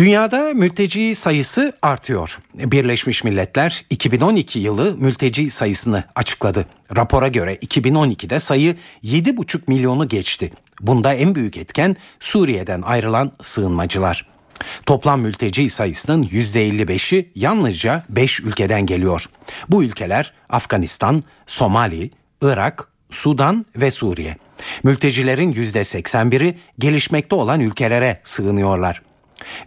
Dünyada 0.00 0.54
mülteci 0.54 1.14
sayısı 1.14 1.72
artıyor. 1.82 2.38
Birleşmiş 2.54 3.24
Milletler 3.24 3.84
2012 3.90 4.58
yılı 4.58 4.96
mülteci 4.96 5.50
sayısını 5.50 6.04
açıkladı. 6.14 6.66
Rapora 6.96 7.28
göre 7.28 7.54
2012'de 7.54 8.38
sayı 8.40 8.76
7,5 9.04 9.60
milyonu 9.66 10.08
geçti. 10.08 10.52
Bunda 10.80 11.14
en 11.14 11.34
büyük 11.34 11.56
etken 11.56 11.96
Suriye'den 12.20 12.82
ayrılan 12.82 13.32
sığınmacılar. 13.42 14.26
Toplam 14.86 15.20
mülteci 15.20 15.70
sayısının 15.70 16.24
%55'i 16.24 17.32
yalnızca 17.34 18.04
5 18.08 18.40
ülkeden 18.40 18.86
geliyor. 18.86 19.26
Bu 19.68 19.84
ülkeler 19.84 20.32
Afganistan, 20.48 21.24
Somali, 21.46 22.10
Irak, 22.42 22.88
Sudan 23.10 23.66
ve 23.76 23.90
Suriye. 23.90 24.36
Mültecilerin 24.82 25.52
%81'i 25.52 26.58
gelişmekte 26.78 27.34
olan 27.34 27.60
ülkelere 27.60 28.20
sığınıyorlar. 28.24 29.09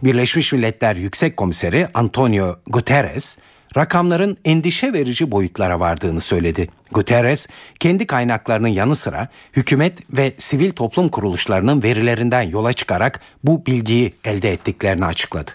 Birleşmiş 0.04 0.52
Milletler 0.52 0.96
Yüksek 0.96 1.36
Komiseri 1.36 1.88
Antonio 1.94 2.56
Guterres 2.66 3.38
rakamların 3.76 4.36
endişe 4.44 4.92
verici 4.92 5.30
boyutlara 5.30 5.80
vardığını 5.80 6.20
söyledi. 6.20 6.68
Guterres 6.92 7.46
kendi 7.80 8.06
kaynaklarının 8.06 8.68
yanı 8.68 8.96
sıra 8.96 9.28
hükümet 9.52 9.98
ve 10.16 10.32
sivil 10.38 10.70
toplum 10.70 11.08
kuruluşlarının 11.08 11.82
verilerinden 11.82 12.42
yola 12.42 12.72
çıkarak 12.72 13.20
bu 13.44 13.66
bilgiyi 13.66 14.12
elde 14.24 14.52
ettiklerini 14.52 15.04
açıkladı. 15.04 15.50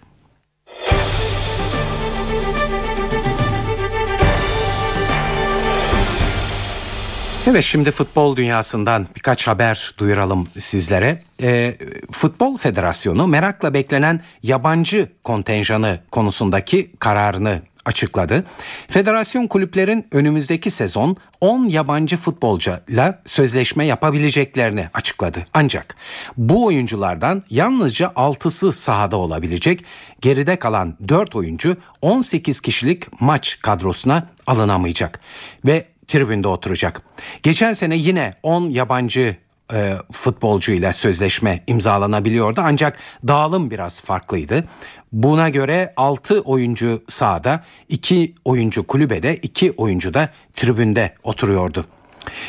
Evet 7.47 7.63
şimdi 7.63 7.91
futbol 7.91 8.35
dünyasından 8.35 9.07
birkaç 9.15 9.47
haber 9.47 9.95
duyuralım 9.97 10.47
sizlere. 10.57 11.23
E, 11.41 11.77
Futbol 12.11 12.57
Federasyonu 12.57 13.27
merakla 13.27 13.73
beklenen 13.73 14.21
yabancı 14.43 15.09
kontenjanı 15.23 15.99
konusundaki 16.11 16.91
kararını 16.99 17.61
açıkladı. 17.85 18.43
Federasyon 18.87 19.47
kulüplerin 19.47 20.07
önümüzdeki 20.11 20.69
sezon 20.71 21.17
10 21.41 21.65
yabancı 21.67 22.17
futbolcuyla 22.17 23.21
sözleşme 23.25 23.85
yapabileceklerini 23.85 24.89
açıkladı. 24.93 25.45
Ancak 25.53 25.95
bu 26.37 26.65
oyunculardan 26.65 27.43
yalnızca 27.49 28.07
6'sı 28.07 28.71
sahada 28.71 29.17
olabilecek. 29.17 29.85
Geride 30.21 30.59
kalan 30.59 30.97
4 31.07 31.35
oyuncu 31.35 31.77
18 32.01 32.61
kişilik 32.61 33.21
maç 33.21 33.59
kadrosuna 33.61 34.27
alınamayacak 34.47 35.19
ve 35.65 35.85
tribünde 36.09 36.47
oturacak. 36.47 37.01
Geçen 37.43 37.73
sene 37.73 37.95
yine 37.95 38.33
10 38.43 38.69
yabancı 38.69 39.35
e, 39.73 39.93
futbolcuyla 40.11 40.93
sözleşme 40.93 41.63
imzalanabiliyordu 41.67 42.61
ancak 42.63 42.97
dağılım 43.27 43.71
biraz 43.71 44.01
farklıydı. 44.01 44.63
Buna 45.11 45.49
göre 45.49 45.93
6 45.97 46.41
oyuncu 46.41 47.03
sahada, 47.07 47.63
2 47.89 48.35
oyuncu 48.45 48.87
kulübede, 48.87 49.35
2 49.35 49.71
oyuncu 49.71 50.13
da 50.13 50.29
tribünde 50.55 51.13
oturuyordu. 51.23 51.85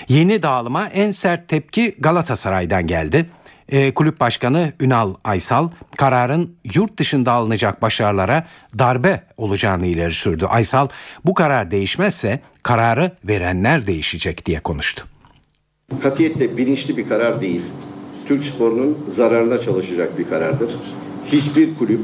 Yeni 0.09 0.43
dağılıma 0.43 0.89
en 0.89 1.11
sert 1.11 1.49
tepki 1.49 1.97
Galatasaray'dan 1.99 2.87
geldi. 2.87 3.31
E, 3.71 3.95
kulüp 3.95 4.21
başkanı 4.21 4.73
Ünal 4.81 5.15
Aysal 5.25 5.69
kararın 5.97 6.57
yurt 6.75 6.99
dışında 6.99 7.33
alınacak 7.33 7.83
başarılara 7.83 8.47
darbe 8.79 9.23
olacağını 9.37 9.87
ileri 9.87 10.15
sürdü. 10.15 10.47
Aysal 10.47 10.89
bu 11.25 11.35
karar 11.35 11.71
değişmezse 11.71 12.41
kararı 12.63 13.13
verenler 13.25 13.87
değişecek 13.87 14.47
diye 14.47 14.61
konuştu. 14.61 15.05
Katiyetle 16.03 16.57
bilinçli 16.57 16.97
bir 16.97 17.09
karar 17.09 17.41
değil. 17.41 17.63
Türk 18.29 18.45
sporunun 18.45 18.99
zararına 19.09 19.61
çalışacak 19.61 20.19
bir 20.19 20.29
karardır. 20.29 20.71
hiçbir 21.27 21.75
kulüp, 21.75 22.01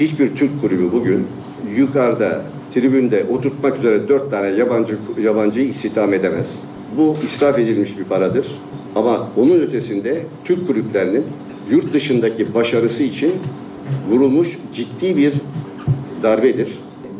hiçbir 0.00 0.36
Türk 0.36 0.60
kulübü 0.60 0.92
bugün 0.92 1.28
yukarıda 1.76 2.42
tribünde 2.74 3.24
oturtmak 3.24 3.78
üzere 3.78 4.08
dört 4.08 4.30
tane 4.30 4.48
yabancı 4.48 4.98
yabancıyı 5.22 5.68
istihdam 5.68 6.14
edemez. 6.14 6.58
Bu 6.96 7.16
israf 7.24 7.58
edilmiş 7.58 7.98
bir 7.98 8.04
paradır. 8.04 8.46
Ama 8.98 9.28
onun 9.36 9.60
ötesinde 9.60 10.22
Türk 10.44 10.66
kulüplerinin 10.66 11.24
yurt 11.70 11.92
dışındaki 11.92 12.54
başarısı 12.54 13.02
için 13.02 13.32
vurulmuş 14.10 14.48
ciddi 14.74 15.16
bir 15.16 15.32
darbedir. 16.22 16.68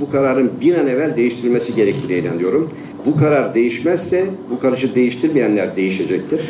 Bu 0.01 0.11
kararın 0.11 0.53
bir 0.61 0.77
an 0.77 0.87
evvel 0.87 1.17
değiştirilmesi 1.17 1.75
gerektiğine 1.75 2.19
inanıyorum. 2.19 2.71
Bu 3.07 3.17
karar 3.17 3.55
değişmezse 3.55 4.27
bu 4.51 4.59
karışı 4.61 4.95
değiştirmeyenler 4.95 5.77
değişecektir. 5.77 6.41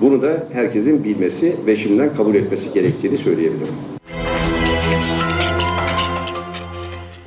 Bunu 0.00 0.22
da 0.22 0.48
herkesin 0.52 1.04
bilmesi 1.04 1.56
ve 1.66 1.76
şimdiden 1.76 2.14
kabul 2.16 2.34
etmesi 2.34 2.74
gerektiğini 2.74 3.16
söyleyebilirim. 3.16 3.74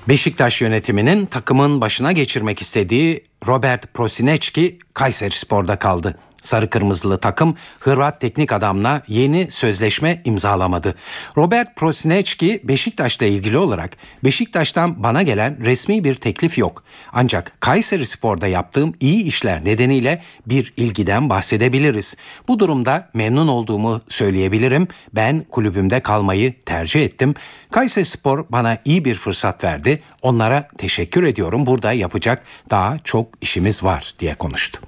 Beşiktaş 0.10 0.62
yönetiminin 0.62 1.26
takımın 1.26 1.82
başına 1.82 2.12
geçirmek 2.12 2.62
istediği 2.62 3.29
Robert 3.48 3.94
Prosinecki 3.94 4.80
Kayseri 4.94 5.32
Spor'da 5.32 5.80
kaldı. 5.80 6.16
Sarı 6.42 6.70
kırmızılı 6.70 7.20
takım 7.20 7.56
Hırvat 7.80 8.22
teknik 8.22 8.52
adamla 8.52 9.02
yeni 9.08 9.52
sözleşme 9.52 10.22
imzalamadı. 10.26 10.96
Robert 11.38 11.76
Prosinecki 11.76 12.62
Beşiktaş'la 12.64 13.26
ilgili 13.26 13.58
olarak 13.58 13.92
Beşiktaş'tan 14.24 15.04
bana 15.04 15.22
gelen 15.22 15.66
resmi 15.66 16.04
bir 16.04 16.16
teklif 16.16 16.58
yok. 16.58 16.84
Ancak 17.14 17.62
Kayseri 17.62 18.06
Spor'da 18.06 18.48
yaptığım 18.48 18.94
iyi 19.00 19.24
işler 19.24 19.66
nedeniyle 19.66 20.22
bir 20.46 20.74
ilgiden 20.78 21.30
bahsedebiliriz. 21.30 22.16
Bu 22.48 22.60
durumda 22.60 23.10
memnun 23.14 23.48
olduğumu 23.48 24.02
söyleyebilirim. 24.10 24.88
Ben 25.16 25.42
kulübümde 25.52 26.00
kalmayı 26.00 26.60
tercih 26.62 27.04
ettim. 27.04 27.34
Kayseri 27.72 28.06
Spor 28.06 28.46
bana 28.50 28.78
iyi 28.86 29.06
bir 29.06 29.16
fırsat 29.16 29.64
verdi. 29.64 30.04
Onlara 30.22 30.68
teşekkür 30.78 31.24
ediyorum. 31.24 31.66
Burada 31.66 31.94
yapacak 31.94 32.44
daha 32.70 33.00
çok 33.00 33.28
işimiz 33.42 33.84
var 33.84 34.14
diye 34.20 34.36
konuştu. 34.36 34.82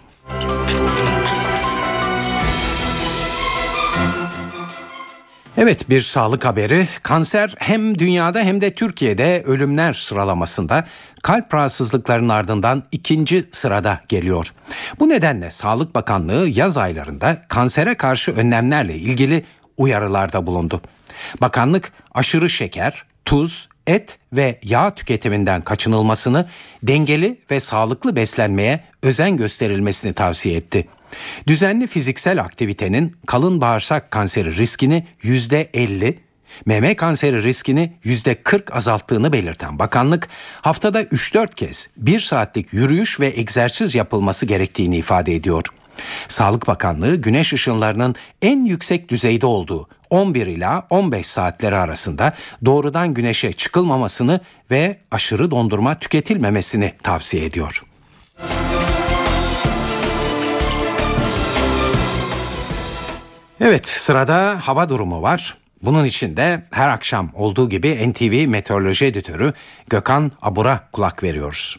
Evet 5.57 5.89
bir 5.89 6.01
sağlık 6.01 6.45
haberi. 6.45 6.87
Kanser 7.03 7.55
hem 7.59 7.99
dünyada 7.99 8.39
hem 8.39 8.61
de 8.61 8.73
Türkiye'de 8.75 9.43
ölümler 9.45 9.93
sıralamasında 9.93 10.87
kalp 11.23 11.53
rahatsızlıklarının 11.53 12.29
ardından 12.29 12.83
ikinci 12.91 13.43
sırada 13.51 14.01
geliyor. 14.09 14.53
Bu 14.99 15.09
nedenle 15.09 15.51
Sağlık 15.51 15.95
Bakanlığı 15.95 16.47
yaz 16.47 16.77
aylarında 16.77 17.37
kansere 17.47 17.95
karşı 17.95 18.31
önlemlerle 18.31 18.95
ilgili 18.95 19.45
uyarılarda 19.77 20.47
bulundu. 20.47 20.81
Bakanlık 21.41 21.91
aşırı 22.13 22.49
şeker, 22.49 23.03
tuz, 23.25 23.69
et 23.87 24.19
ve 24.33 24.59
yağ 24.63 24.95
tüketiminden 24.95 25.61
kaçınılmasını, 25.61 26.49
dengeli 26.83 27.37
ve 27.51 27.59
sağlıklı 27.59 28.15
beslenmeye 28.15 28.83
özen 29.03 29.37
gösterilmesini 29.37 30.13
tavsiye 30.13 30.57
etti. 30.57 30.87
Düzenli 31.47 31.87
fiziksel 31.87 32.41
aktivitenin 32.41 33.15
kalın 33.27 33.61
bağırsak 33.61 34.11
kanseri 34.11 34.57
riskini 34.57 35.07
%50, 35.23 36.17
meme 36.65 36.95
kanseri 36.95 37.43
riskini 37.43 37.93
%40 38.05 38.71
azalttığını 38.71 39.33
belirten 39.33 39.79
bakanlık, 39.79 40.29
haftada 40.61 41.01
3-4 41.01 41.55
kez 41.55 41.87
1 41.97 42.19
saatlik 42.19 42.73
yürüyüş 42.73 43.19
ve 43.19 43.27
egzersiz 43.27 43.95
yapılması 43.95 44.45
gerektiğini 44.45 44.97
ifade 44.97 45.35
ediyor. 45.35 45.63
Sağlık 46.27 46.67
Bakanlığı 46.67 47.15
güneş 47.15 47.53
ışınlarının 47.53 48.15
en 48.41 48.65
yüksek 48.65 49.09
düzeyde 49.09 49.45
olduğu 49.45 49.87
11 50.09 50.47
ila 50.47 50.87
15 50.89 51.27
saatleri 51.27 51.75
arasında 51.75 52.33
doğrudan 52.65 53.13
güneşe 53.13 53.53
çıkılmamasını 53.53 54.39
ve 54.71 54.99
aşırı 55.11 55.51
dondurma 55.51 55.95
tüketilmemesini 55.95 56.93
tavsiye 57.03 57.45
ediyor. 57.45 57.83
Evet 63.61 63.87
sırada 63.87 64.67
hava 64.67 64.89
durumu 64.89 65.21
var. 65.21 65.57
Bunun 65.83 66.05
için 66.05 66.37
de 66.37 66.63
her 66.71 66.89
akşam 66.89 67.31
olduğu 67.33 67.69
gibi 67.69 68.11
NTV 68.11 68.47
Meteoroloji 68.47 69.05
Editörü 69.05 69.53
Gökhan 69.89 70.31
Abur'a 70.41 70.89
kulak 70.91 71.23
veriyoruz. 71.23 71.77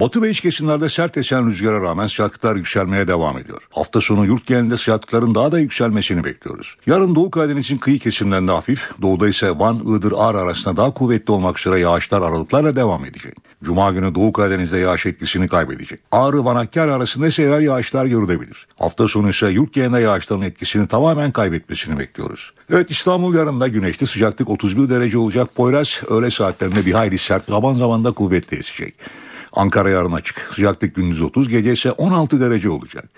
Batı 0.00 0.22
ve 0.22 0.30
iç 0.30 0.40
kesimlerde 0.40 0.88
sert 0.88 1.16
esen 1.16 1.46
rüzgara 1.46 1.80
rağmen 1.80 2.06
sıcaklıklar 2.06 2.56
yükselmeye 2.56 3.08
devam 3.08 3.38
ediyor. 3.38 3.62
Hafta 3.70 4.00
sonu 4.00 4.26
yurt 4.26 4.46
genelinde 4.46 4.76
sıcaklıkların 4.76 5.34
daha 5.34 5.52
da 5.52 5.58
yükselmesini 5.58 6.24
bekliyoruz. 6.24 6.76
Yarın 6.86 7.14
Doğu 7.14 7.30
Karadeniz'in 7.30 7.78
kıyı 7.78 7.98
kesimlerinde 7.98 8.52
hafif, 8.52 8.90
doğuda 9.02 9.28
ise 9.28 9.58
Van, 9.58 9.78
Iğdır, 9.78 10.12
Ağrı 10.16 10.38
arasında 10.38 10.76
daha 10.76 10.94
kuvvetli 10.94 11.32
olmak 11.32 11.58
üzere 11.58 11.80
yağışlar 11.80 12.22
aralıklarla 12.22 12.76
devam 12.76 13.04
edecek. 13.04 13.36
Cuma 13.64 13.92
günü 13.92 14.14
Doğu 14.14 14.32
Karadeniz'de 14.32 14.78
yağış 14.78 15.06
etkisini 15.06 15.48
kaybedecek. 15.48 16.00
Ağrı, 16.12 16.44
Van, 16.44 16.56
Hakkari 16.56 16.92
arasında 16.92 17.26
ise 17.26 17.42
yerel 17.42 17.62
yağışlar 17.62 18.06
görülebilir. 18.06 18.66
Hafta 18.78 19.08
sonu 19.08 19.30
ise 19.30 19.48
yurt 19.48 19.72
genelinde 19.72 20.00
yağışların 20.00 20.42
etkisini 20.42 20.88
tamamen 20.88 21.32
kaybetmesini 21.32 21.98
bekliyoruz. 21.98 22.52
Evet 22.70 22.90
İstanbul 22.90 23.34
yarın 23.34 23.60
da 23.60 23.68
güneşli 23.68 24.06
sıcaklık 24.06 24.50
31 24.50 24.88
derece 24.88 25.18
olacak. 25.18 25.54
Poyraz 25.54 26.00
öğle 26.08 26.30
saatlerinde 26.30 26.86
bir 26.86 26.92
hayli 26.92 27.18
sert, 27.18 27.46
zaman 27.46 27.72
zaman 27.72 28.04
da 28.04 28.12
kuvvetli 28.12 28.56
esecek. 28.56 28.94
Ankara 29.52 29.90
yarın 29.90 30.12
açık. 30.12 30.48
Sıcaklık 30.54 30.94
gündüz 30.94 31.22
30, 31.22 31.48
gece 31.48 31.72
ise 31.72 31.92
16 31.92 32.40
derece 32.40 32.70
olacak. 32.70 33.08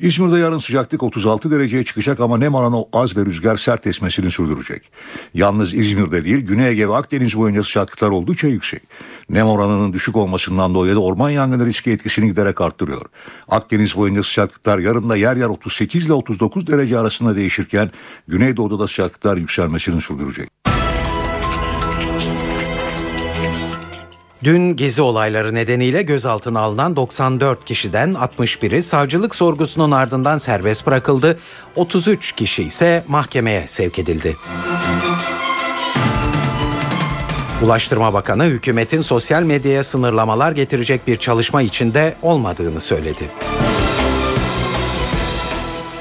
İzmir'de 0.00 0.38
yarın 0.38 0.58
sıcaklık 0.58 1.02
36 1.02 1.50
dereceye 1.50 1.84
çıkacak 1.84 2.20
ama 2.20 2.38
nem 2.38 2.54
oranı 2.54 2.84
az 2.92 3.16
ve 3.16 3.26
rüzgar 3.26 3.56
sert 3.56 3.86
esmesini 3.86 4.30
sürdürecek. 4.30 4.90
Yalnız 5.34 5.74
İzmir'de 5.74 6.24
değil 6.24 6.38
Güney 6.38 6.68
Ege 6.68 6.88
ve 6.88 6.96
Akdeniz 6.96 7.36
boyunca 7.36 7.62
sıcaklıklar 7.62 8.10
oldukça 8.10 8.48
yüksek. 8.48 8.82
Nem 9.30 9.46
oranının 9.46 9.92
düşük 9.92 10.16
olmasından 10.16 10.74
dolayı 10.74 10.94
da 10.94 11.00
orman 11.00 11.30
yangını 11.30 11.66
riski 11.66 11.90
etkisini 11.90 12.26
giderek 12.28 12.60
arttırıyor. 12.60 13.02
Akdeniz 13.48 13.96
boyunca 13.96 14.22
sıcaklıklar 14.22 14.78
yarın 14.78 15.08
da 15.08 15.16
yer 15.16 15.36
yer 15.36 15.48
38 15.48 16.06
ile 16.06 16.12
39 16.12 16.66
derece 16.66 16.98
arasında 16.98 17.36
değişirken 17.36 17.90
Güneydoğu'da 18.28 18.78
da 18.78 18.86
sıcaklıklar 18.86 19.36
yükselmesini 19.36 20.00
sürdürecek. 20.00 20.50
Dün 24.44 24.76
gezi 24.76 25.02
olayları 25.02 25.54
nedeniyle 25.54 26.02
gözaltına 26.02 26.60
alınan 26.60 26.96
94 26.96 27.64
kişiden 27.64 28.14
61'i 28.14 28.82
savcılık 28.82 29.34
sorgusunun 29.34 29.90
ardından 29.90 30.38
serbest 30.38 30.86
bırakıldı. 30.86 31.38
33 31.76 32.32
kişi 32.32 32.62
ise 32.62 33.04
mahkemeye 33.08 33.66
sevk 33.66 33.98
edildi. 33.98 34.36
Ulaştırma 37.62 38.12
Bakanı 38.12 38.44
hükümetin 38.44 39.00
sosyal 39.00 39.42
medyaya 39.42 39.84
sınırlamalar 39.84 40.52
getirecek 40.52 41.06
bir 41.06 41.16
çalışma 41.16 41.62
içinde 41.62 42.14
olmadığını 42.22 42.80
söyledi. 42.80 43.30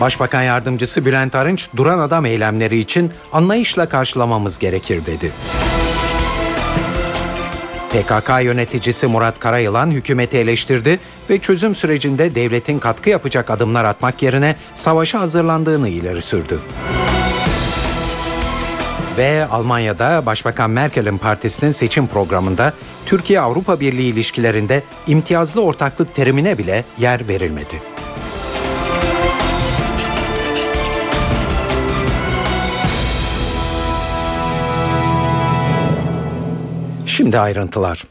Başbakan 0.02 0.42
yardımcısı 0.42 1.06
Bülent 1.06 1.36
Arınç 1.36 1.70
duran 1.76 2.00
adam 2.00 2.26
eylemleri 2.26 2.80
için 2.80 3.12
anlayışla 3.34 3.90
karşılamamız 3.90 4.60
gerekir 4.60 5.06
dedi. 5.06 5.32
PKK 7.90 8.44
yöneticisi 8.44 9.08
Murat 9.08 9.40
Karayılan 9.40 9.92
hükümeti 9.92 10.38
eleştirdi 10.38 11.00
ve 11.30 11.40
çözüm 11.40 11.76
sürecinde 11.76 12.36
devletin 12.36 12.80
katkı 12.80 13.10
yapacak 13.10 13.50
adımlar 13.50 13.86
atmak 13.86 14.24
yerine 14.24 14.56
savaşa 14.76 15.20
hazırlandığını 15.20 15.90
ileri 15.90 16.22
sürdü. 16.22 16.60
Ve 19.18 19.46
Almanya'da 19.52 20.26
Başbakan 20.26 20.70
Merkel'in 20.70 21.18
partisinin 21.18 21.72
seçim 21.72 22.08
programında 22.08 22.74
Türkiye-Avrupa 23.06 23.80
Birliği 23.80 24.10
ilişkilerinde 24.10 24.84
imtiyazlı 25.08 25.62
ortaklık 25.62 26.16
terimine 26.16 26.58
bile 26.58 26.84
yer 26.98 27.28
verilmedi. 27.28 27.82
Şimdi 37.28 37.40
ayrıntılar. 37.40 38.04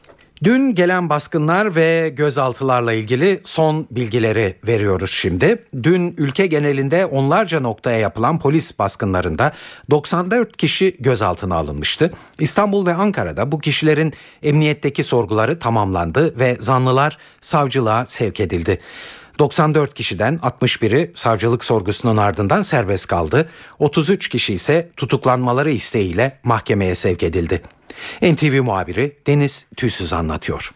Dün 0.44 0.74
gelen 0.74 1.08
baskınlar 1.08 1.76
ve 1.76 2.08
gözaltılarla 2.16 2.92
ilgili 2.92 3.40
son 3.44 3.86
bilgileri 3.90 4.56
veriyoruz 4.66 5.10
şimdi. 5.10 5.64
Dün 5.82 6.14
ülke 6.18 6.46
genelinde 6.46 7.06
onlarca 7.06 7.60
noktaya 7.60 7.98
yapılan 7.98 8.38
polis 8.38 8.78
baskınlarında 8.78 9.52
94 9.90 10.56
kişi 10.56 10.96
gözaltına 11.00 11.54
alınmıştı. 11.56 12.10
İstanbul 12.38 12.86
ve 12.86 12.94
Ankara'da 12.94 13.52
bu 13.52 13.58
kişilerin 13.58 14.12
emniyetteki 14.42 15.04
sorguları 15.04 15.58
tamamlandı 15.58 16.38
ve 16.38 16.56
zanlılar 16.60 17.18
savcılığa 17.40 18.06
sevk 18.06 18.40
edildi. 18.40 18.80
94 19.38 19.94
kişiden 19.94 20.34
61'i 20.34 21.12
savcılık 21.14 21.64
sorgusunun 21.64 22.16
ardından 22.16 22.62
serbest 22.62 23.06
kaldı. 23.06 23.48
33 23.78 24.28
kişi 24.28 24.54
ise 24.54 24.88
tutuklanmaları 24.96 25.70
isteğiyle 25.70 26.38
mahkemeye 26.44 26.94
sevk 26.94 27.22
edildi. 27.22 27.62
NTV 28.22 28.62
muhabiri 28.62 29.16
Deniz 29.26 29.66
Tüysüz 29.76 30.12
anlatıyor. 30.12 30.72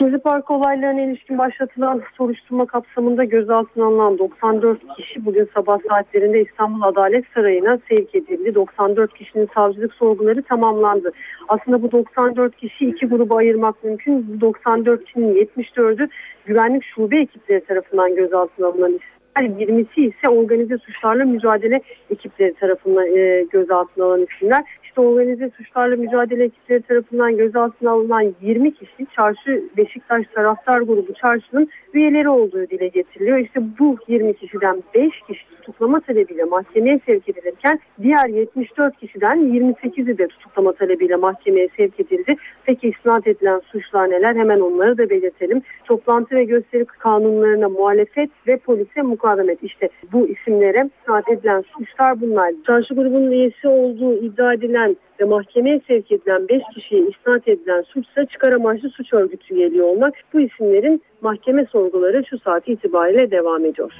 Gezi 0.00 0.18
Parkı 0.18 0.54
olaylarına 0.54 1.00
ilişkin 1.02 1.38
başlatılan 1.38 2.02
soruşturma 2.16 2.66
kapsamında 2.66 3.24
gözaltına 3.24 3.84
alınan 3.84 4.18
94 4.18 4.78
kişi 4.96 5.24
bugün 5.24 5.48
sabah 5.54 5.78
saatlerinde 5.88 6.42
İstanbul 6.42 6.82
Adalet 6.82 7.24
Sarayı'na 7.34 7.78
sevk 7.88 8.14
edildi. 8.14 8.54
94 8.54 9.14
kişinin 9.14 9.48
savcılık 9.54 9.94
sorguları 9.94 10.42
tamamlandı. 10.42 11.12
Aslında 11.48 11.82
bu 11.82 11.92
94 11.92 12.56
kişi 12.56 12.86
iki 12.86 13.06
gruba 13.06 13.36
ayırmak 13.36 13.84
mümkün. 13.84 14.26
Bu 14.28 14.40
94 14.40 15.04
kişinin 15.04 15.34
74'ü 15.34 16.08
güvenlik 16.50 16.84
şube 16.84 17.20
ekipleri 17.20 17.64
tarafından 17.64 18.14
gözaltına 18.14 18.66
alınan 18.66 18.90
isimler. 18.90 19.20
20'si 19.36 20.00
ise 20.00 20.28
organize 20.28 20.78
suçlarla 20.78 21.24
mücadele 21.24 21.80
ekipleri 22.10 22.54
tarafından 22.54 23.16
e, 23.16 23.46
gözaltına 23.50 24.04
alınan 24.04 24.26
isimler. 24.30 24.64
İşte 24.84 25.00
organize 25.00 25.50
suçlarla 25.56 25.96
mücadele 25.96 26.44
ekipleri 26.44 26.82
tarafından 26.82 27.36
gözaltına 27.36 27.90
alınan 27.90 28.34
20 28.40 28.74
kişi 28.74 29.06
Çarşı 29.16 29.64
Beşiktaş 29.76 30.26
Taraftar 30.34 30.80
Grubu 30.80 31.14
Çarşı'nın 31.14 31.68
üyeleri 31.94 32.28
olduğu 32.28 32.70
dile 32.70 32.88
getiriliyor. 32.88 33.38
İşte 33.38 33.60
bu 33.78 33.96
20 34.08 34.34
kişiden 34.34 34.82
5 34.94 35.10
kişi 35.28 35.44
tutuklama 35.70 36.00
talebiyle 36.00 36.44
mahkemeye 36.44 37.00
sevk 37.06 37.28
edilirken 37.28 37.80
diğer 38.02 38.28
74 38.28 39.00
kişiden 39.00 39.38
28'i 39.38 40.18
de 40.18 40.26
tutuklama 40.26 40.72
talebiyle 40.72 41.16
mahkemeye 41.16 41.68
sevk 41.76 42.00
edildi. 42.00 42.36
Peki 42.64 42.88
isnat 42.88 43.26
edilen 43.26 43.60
suçlar 43.72 44.10
neler? 44.10 44.34
Hemen 44.34 44.60
onları 44.60 44.98
da 44.98 45.10
belirtelim. 45.10 45.62
Toplantı 45.84 46.34
ve 46.34 46.44
gösteri 46.44 46.84
kanunlarına 46.84 47.68
muhalefet 47.68 48.30
ve 48.46 48.56
polise 48.56 49.02
mukavemet. 49.02 49.62
İşte 49.62 49.88
bu 50.12 50.28
isimlere 50.28 50.90
isnat 51.02 51.28
edilen 51.28 51.64
suçlar 51.78 52.20
bunlar. 52.20 52.52
Çarşı 52.66 52.94
grubunun 52.94 53.30
üyesi 53.30 53.68
olduğu 53.68 54.14
iddia 54.14 54.54
edilen 54.54 54.96
ve 55.20 55.24
mahkemeye 55.24 55.80
sevk 55.88 56.12
edilen 56.12 56.48
5 56.48 56.62
kişiye 56.74 57.00
isnat 57.00 57.48
edilen 57.48 57.82
suçsa 57.82 58.26
çıkar 58.26 58.52
amaçlı 58.52 58.88
suç 58.88 59.12
örgütü 59.12 59.54
üyeliği 59.54 59.82
olmak. 59.82 60.14
Bu 60.32 60.40
isimlerin 60.40 61.02
mahkeme 61.20 61.66
sorguları 61.72 62.24
şu 62.30 62.38
saat 62.38 62.68
itibariyle 62.68 63.30
devam 63.30 63.64
ediyor. 63.64 63.92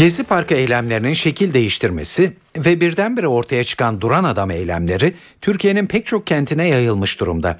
Gezi 0.00 0.24
Parkı 0.24 0.54
eylemlerinin 0.54 1.12
şekil 1.12 1.54
değiştirmesi 1.54 2.32
ve 2.56 2.80
birdenbire 2.80 3.28
ortaya 3.28 3.64
çıkan 3.64 4.00
duran 4.00 4.24
adam 4.24 4.50
eylemleri 4.50 5.14
Türkiye'nin 5.40 5.86
pek 5.86 6.06
çok 6.06 6.26
kentine 6.26 6.68
yayılmış 6.68 7.20
durumda. 7.20 7.58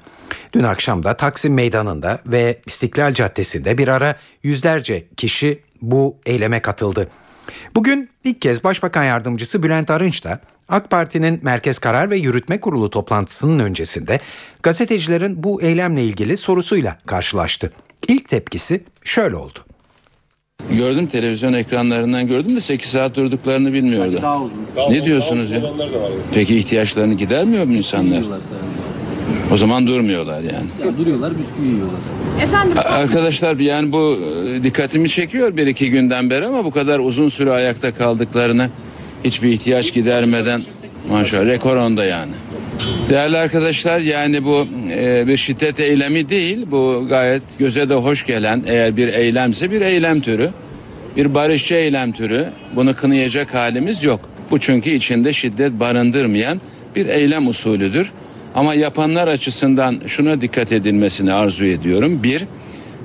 Dün 0.53 0.63
akşam 0.63 1.03
da 1.03 1.17
Taksim 1.17 1.53
Meydanı'nda 1.53 2.19
ve 2.27 2.59
İstiklal 2.65 3.13
Caddesi'nde 3.13 3.77
bir 3.77 3.87
ara 3.87 4.15
yüzlerce 4.43 5.07
kişi 5.17 5.59
bu 5.81 6.17
eyleme 6.25 6.61
katıldı. 6.61 7.07
Bugün 7.75 8.09
ilk 8.23 8.41
kez 8.41 8.63
Başbakan 8.63 9.03
Yardımcısı 9.03 9.63
Bülent 9.63 9.89
Arınç 9.89 10.23
da 10.23 10.39
AK 10.69 10.89
Parti'nin 10.89 11.39
Merkez 11.43 11.79
Karar 11.79 12.09
ve 12.09 12.17
Yürütme 12.17 12.59
Kurulu 12.59 12.89
toplantısının 12.89 13.59
öncesinde 13.59 14.19
gazetecilerin 14.63 15.43
bu 15.43 15.61
eylemle 15.61 16.03
ilgili 16.03 16.37
sorusuyla 16.37 16.97
karşılaştı. 17.05 17.73
İlk 18.07 18.29
tepkisi 18.29 18.83
şöyle 19.03 19.35
oldu. 19.35 19.65
Gördüm 20.69 21.07
televizyon 21.07 21.53
ekranlarından 21.53 22.27
gördüm 22.27 22.55
de 22.55 22.61
8 22.61 22.89
saat 22.89 23.15
durduklarını 23.15 23.73
bilmiyordum. 23.73 24.19
Ne 24.89 25.05
diyorsunuz 25.05 25.51
ya? 25.51 25.61
Peki 26.33 26.57
ihtiyaçlarını 26.57 27.13
gidermiyor 27.13 27.63
mu 27.65 27.73
insanlar? 27.73 28.21
O 29.53 29.57
zaman 29.57 29.87
durmuyorlar 29.87 30.41
yani. 30.41 30.97
duruyorlar 30.97 31.37
bisküvi 31.37 31.67
yiyorlar. 31.67 31.99
Efendim 32.43 32.77
A- 32.77 32.89
Arkadaşlar 32.93 33.55
yani 33.55 33.91
bu 33.91 34.17
e, 34.55 34.63
dikkatimi 34.63 35.09
çekiyor 35.09 35.57
bir 35.57 35.67
iki 35.67 35.89
günden 35.89 36.29
beri 36.29 36.45
ama 36.45 36.65
bu 36.65 36.71
kadar 36.71 36.99
uzun 36.99 37.29
süre 37.29 37.51
ayakta 37.51 37.93
kaldıklarını 37.93 38.69
hiçbir 39.23 39.49
ihtiyaç 39.49 39.93
gidermeden 39.93 40.61
maşallah 41.09 41.45
rekor 41.45 41.75
onda 41.75 42.05
yani. 42.05 42.31
Değerli 43.09 43.37
arkadaşlar 43.37 43.99
yani 43.99 44.45
bu 44.45 44.67
e, 44.91 45.27
bir 45.27 45.37
şiddet 45.37 45.79
eylemi 45.79 46.29
değil 46.29 46.65
bu 46.71 47.05
gayet 47.09 47.43
göze 47.59 47.89
de 47.89 47.93
hoş 47.93 48.25
gelen 48.25 48.63
eğer 48.67 48.97
bir 48.97 49.07
eylemse 49.07 49.71
bir 49.71 49.81
eylem 49.81 50.21
türü 50.21 50.49
bir 51.15 51.33
barışçı 51.35 51.73
eylem 51.73 52.11
türü 52.11 52.49
bunu 52.75 52.95
kınayacak 52.95 53.53
halimiz 53.53 54.03
yok. 54.03 54.19
Bu 54.51 54.59
çünkü 54.59 54.89
içinde 54.89 55.33
şiddet 55.33 55.79
barındırmayan 55.79 56.61
bir 56.95 57.05
eylem 57.05 57.47
usulüdür. 57.47 58.11
Ama 58.55 58.73
yapanlar 58.73 59.27
açısından 59.27 60.01
şuna 60.07 60.41
dikkat 60.41 60.71
edilmesini 60.71 61.33
arzu 61.33 61.65
ediyorum. 61.65 62.23
Bir, 62.23 62.45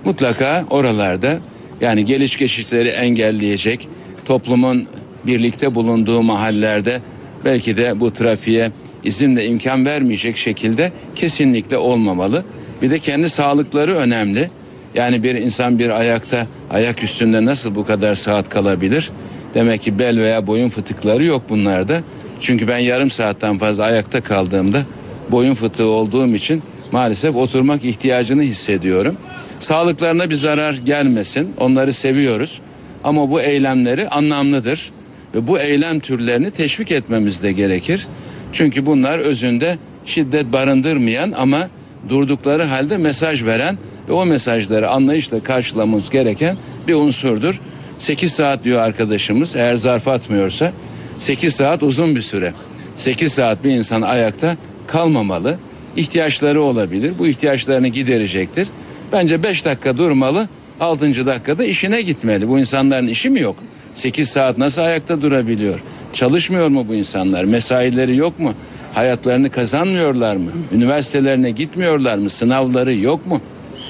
mutlaka 0.05 0.65
oralarda 0.71 1.39
yani 1.81 2.05
geliş 2.05 2.37
geçişleri 2.37 2.89
engelleyecek 2.89 3.89
toplumun 4.25 4.87
birlikte 5.27 5.75
bulunduğu 5.75 6.23
mahallelerde 6.23 7.01
belki 7.45 7.77
de 7.77 8.01
bu 8.01 8.13
trafiğe 8.13 8.71
izin 9.07 9.37
ve 9.37 9.47
imkan 9.47 9.87
vermeyecek 9.87 10.37
şekilde 10.37 10.93
kesinlikle 11.15 11.77
olmamalı. 11.77 12.45
Bir 12.83 12.91
de 12.91 12.99
kendi 12.99 13.31
sağlıkları 13.31 13.97
önemli. 13.97 14.49
Yani 14.95 15.23
bir 15.23 15.35
insan 15.35 15.79
bir 15.79 15.91
ayakta 15.91 16.47
ayak 16.71 17.03
üstünde 17.03 17.45
nasıl 17.45 17.75
bu 17.75 17.87
kadar 17.87 18.15
saat 18.15 18.49
kalabilir? 18.49 19.11
Demek 19.55 19.83
ki 19.83 19.99
bel 19.99 20.19
veya 20.19 20.47
boyun 20.47 20.69
fıtıkları 20.69 21.25
yok 21.25 21.43
bunlarda. 21.49 22.01
Çünkü 22.41 22.69
ben 22.69 22.79
yarım 22.79 23.11
saatten 23.11 23.59
fazla 23.59 23.85
ayakta 23.85 24.21
kaldığımda 24.21 24.83
boyun 25.31 25.55
fıtığı 25.55 25.87
olduğum 25.87 26.35
için 26.35 26.63
maalesef 26.93 27.37
oturmak 27.37 27.85
ihtiyacını 27.85 28.43
hissediyorum. 28.43 29.17
Sağlıklarına 29.61 30.31
bir 30.31 30.35
zarar 30.35 30.75
gelmesin. 30.75 31.53
Onları 31.59 31.93
seviyoruz. 31.93 32.61
Ama 33.05 33.31
bu 33.31 33.41
eylemleri 33.41 34.09
anlamlıdır 34.09 34.93
ve 35.35 35.47
bu 35.47 35.59
eylem 35.59 36.01
türlerini 36.01 36.51
teşvik 36.51 36.91
etmemiz 36.91 37.43
de 37.43 37.53
gerekir. 37.53 38.07
Çünkü 38.53 38.87
bunlar 38.87 39.19
özünde 39.19 39.79
şiddet 40.05 40.53
barındırmayan 40.53 41.33
ama 41.37 41.69
durdukları 42.09 42.65
halde 42.65 42.97
mesaj 42.97 43.45
veren 43.45 43.79
ve 44.09 44.13
o 44.13 44.27
mesajları 44.27 44.91
anlayışla 44.91 45.43
karşılamamız 45.43 46.11
gereken 46.11 46.57
bir 46.89 46.95
unsurdur. 46.95 47.61
8 47.99 48.33
saat 48.33 48.65
diyor 48.65 48.81
arkadaşımız 48.81 49.57
eğer 49.57 49.75
zarf 49.75 50.09
atmıyorsa 50.09 50.73
8 51.19 51.55
saat 51.55 51.83
uzun 51.83 52.17
bir 52.17 52.21
süre. 52.21 52.53
8 52.97 53.33
saat 53.33 53.65
bir 53.65 53.71
insan 53.71 54.03
ayakta 54.03 54.57
kalmamalı. 54.87 55.59
İhtiyaçları 55.97 56.63
olabilir. 56.63 57.13
Bu 57.19 57.27
ihtiyaçlarını 57.27 57.89
giderecektir. 57.89 58.69
Bence 59.13 59.43
5 59.43 59.65
dakika 59.65 59.99
durmalı. 59.99 60.49
6. 60.81 61.27
dakikada 61.27 61.65
işine 61.65 62.03
gitmeli. 62.03 62.49
Bu 62.49 62.59
insanların 62.59 63.07
işi 63.07 63.31
mi 63.31 63.41
yok? 63.41 63.57
8 63.95 64.29
saat 64.29 64.59
nasıl 64.59 64.83
ayakta 64.83 65.23
durabiliyor? 65.23 65.81
Çalışmıyor 66.17 66.69
mu 66.69 66.89
bu 66.89 66.95
insanlar? 66.95 67.45
Mesaileri 67.45 68.17
yok 68.17 68.39
mu? 68.39 68.55
Hayatlarını 68.95 69.51
kazanmıyorlar 69.51 70.37
mı? 70.37 70.51
Üniversitelerine 70.73 71.51
gitmiyorlar 71.51 72.19
mı? 72.19 72.31
Sınavları 72.31 72.95
yok 72.95 73.27
mu? 73.27 73.41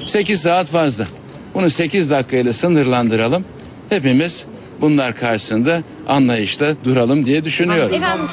8 0.05 0.41
saat 0.41 0.67
fazla. 0.67 1.05
Bunu 1.53 1.69
8 1.69 2.11
dakikayla 2.11 2.53
sınırlandıralım. 2.53 3.45
Hepimiz 3.89 4.45
bunlar 4.81 5.15
karşısında 5.15 5.83
anlayışla 6.07 6.75
duralım 6.83 7.25
diye 7.25 7.45
düşünüyorum. 7.45 7.95
efendim 7.95 8.25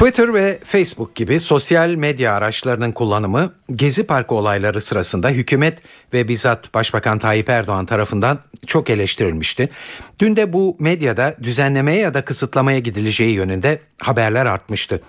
Twitter 0.00 0.34
ve 0.34 0.58
Facebook 0.64 1.14
gibi 1.14 1.40
sosyal 1.40 1.90
medya 1.90 2.34
araçlarının 2.34 2.92
kullanımı 2.92 3.52
Gezi 3.76 4.04
Parkı 4.06 4.34
olayları 4.34 4.80
sırasında 4.80 5.28
hükümet 5.28 5.78
ve 6.12 6.28
bizzat 6.28 6.74
Başbakan 6.74 7.18
Tayyip 7.18 7.48
Erdoğan 7.48 7.86
tarafından 7.86 8.38
çok 8.66 8.90
eleştirilmişti. 8.90 9.68
Dün 10.18 10.36
de 10.36 10.52
bu 10.52 10.76
medyada 10.78 11.36
düzenlemeye 11.42 11.98
ya 11.98 12.14
da 12.14 12.24
kısıtlamaya 12.24 12.78
gidileceği 12.78 13.34
yönünde 13.34 13.80
haberler 14.02 14.46
artmıştı. 14.46 15.02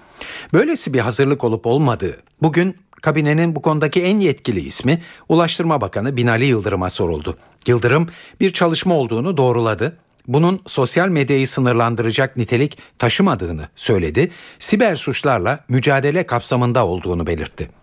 Böylesi 0.53 0.93
bir 0.93 0.99
hazırlık 0.99 1.43
olup 1.43 1.65
olmadığı 1.65 2.17
bugün 2.41 2.77
kabinenin 3.01 3.55
bu 3.55 3.61
konudaki 3.61 4.01
en 4.01 4.19
yetkili 4.19 4.59
ismi 4.59 5.01
Ulaştırma 5.29 5.81
Bakanı 5.81 6.17
Binali 6.17 6.45
Yıldırım'a 6.45 6.89
soruldu. 6.89 7.37
Yıldırım 7.67 8.09
bir 8.39 8.53
çalışma 8.53 8.95
olduğunu 8.95 9.37
doğruladı 9.37 9.97
bunun 10.33 10.61
sosyal 10.67 11.09
medyayı 11.09 11.47
sınırlandıracak 11.47 12.37
nitelik 12.37 12.77
taşımadığını 12.99 13.67
söyledi. 13.75 14.31
Siber 14.59 14.95
suçlarla 14.95 15.59
mücadele 15.69 16.25
kapsamında 16.25 16.85
olduğunu 16.85 17.27
belirtti. 17.27 17.80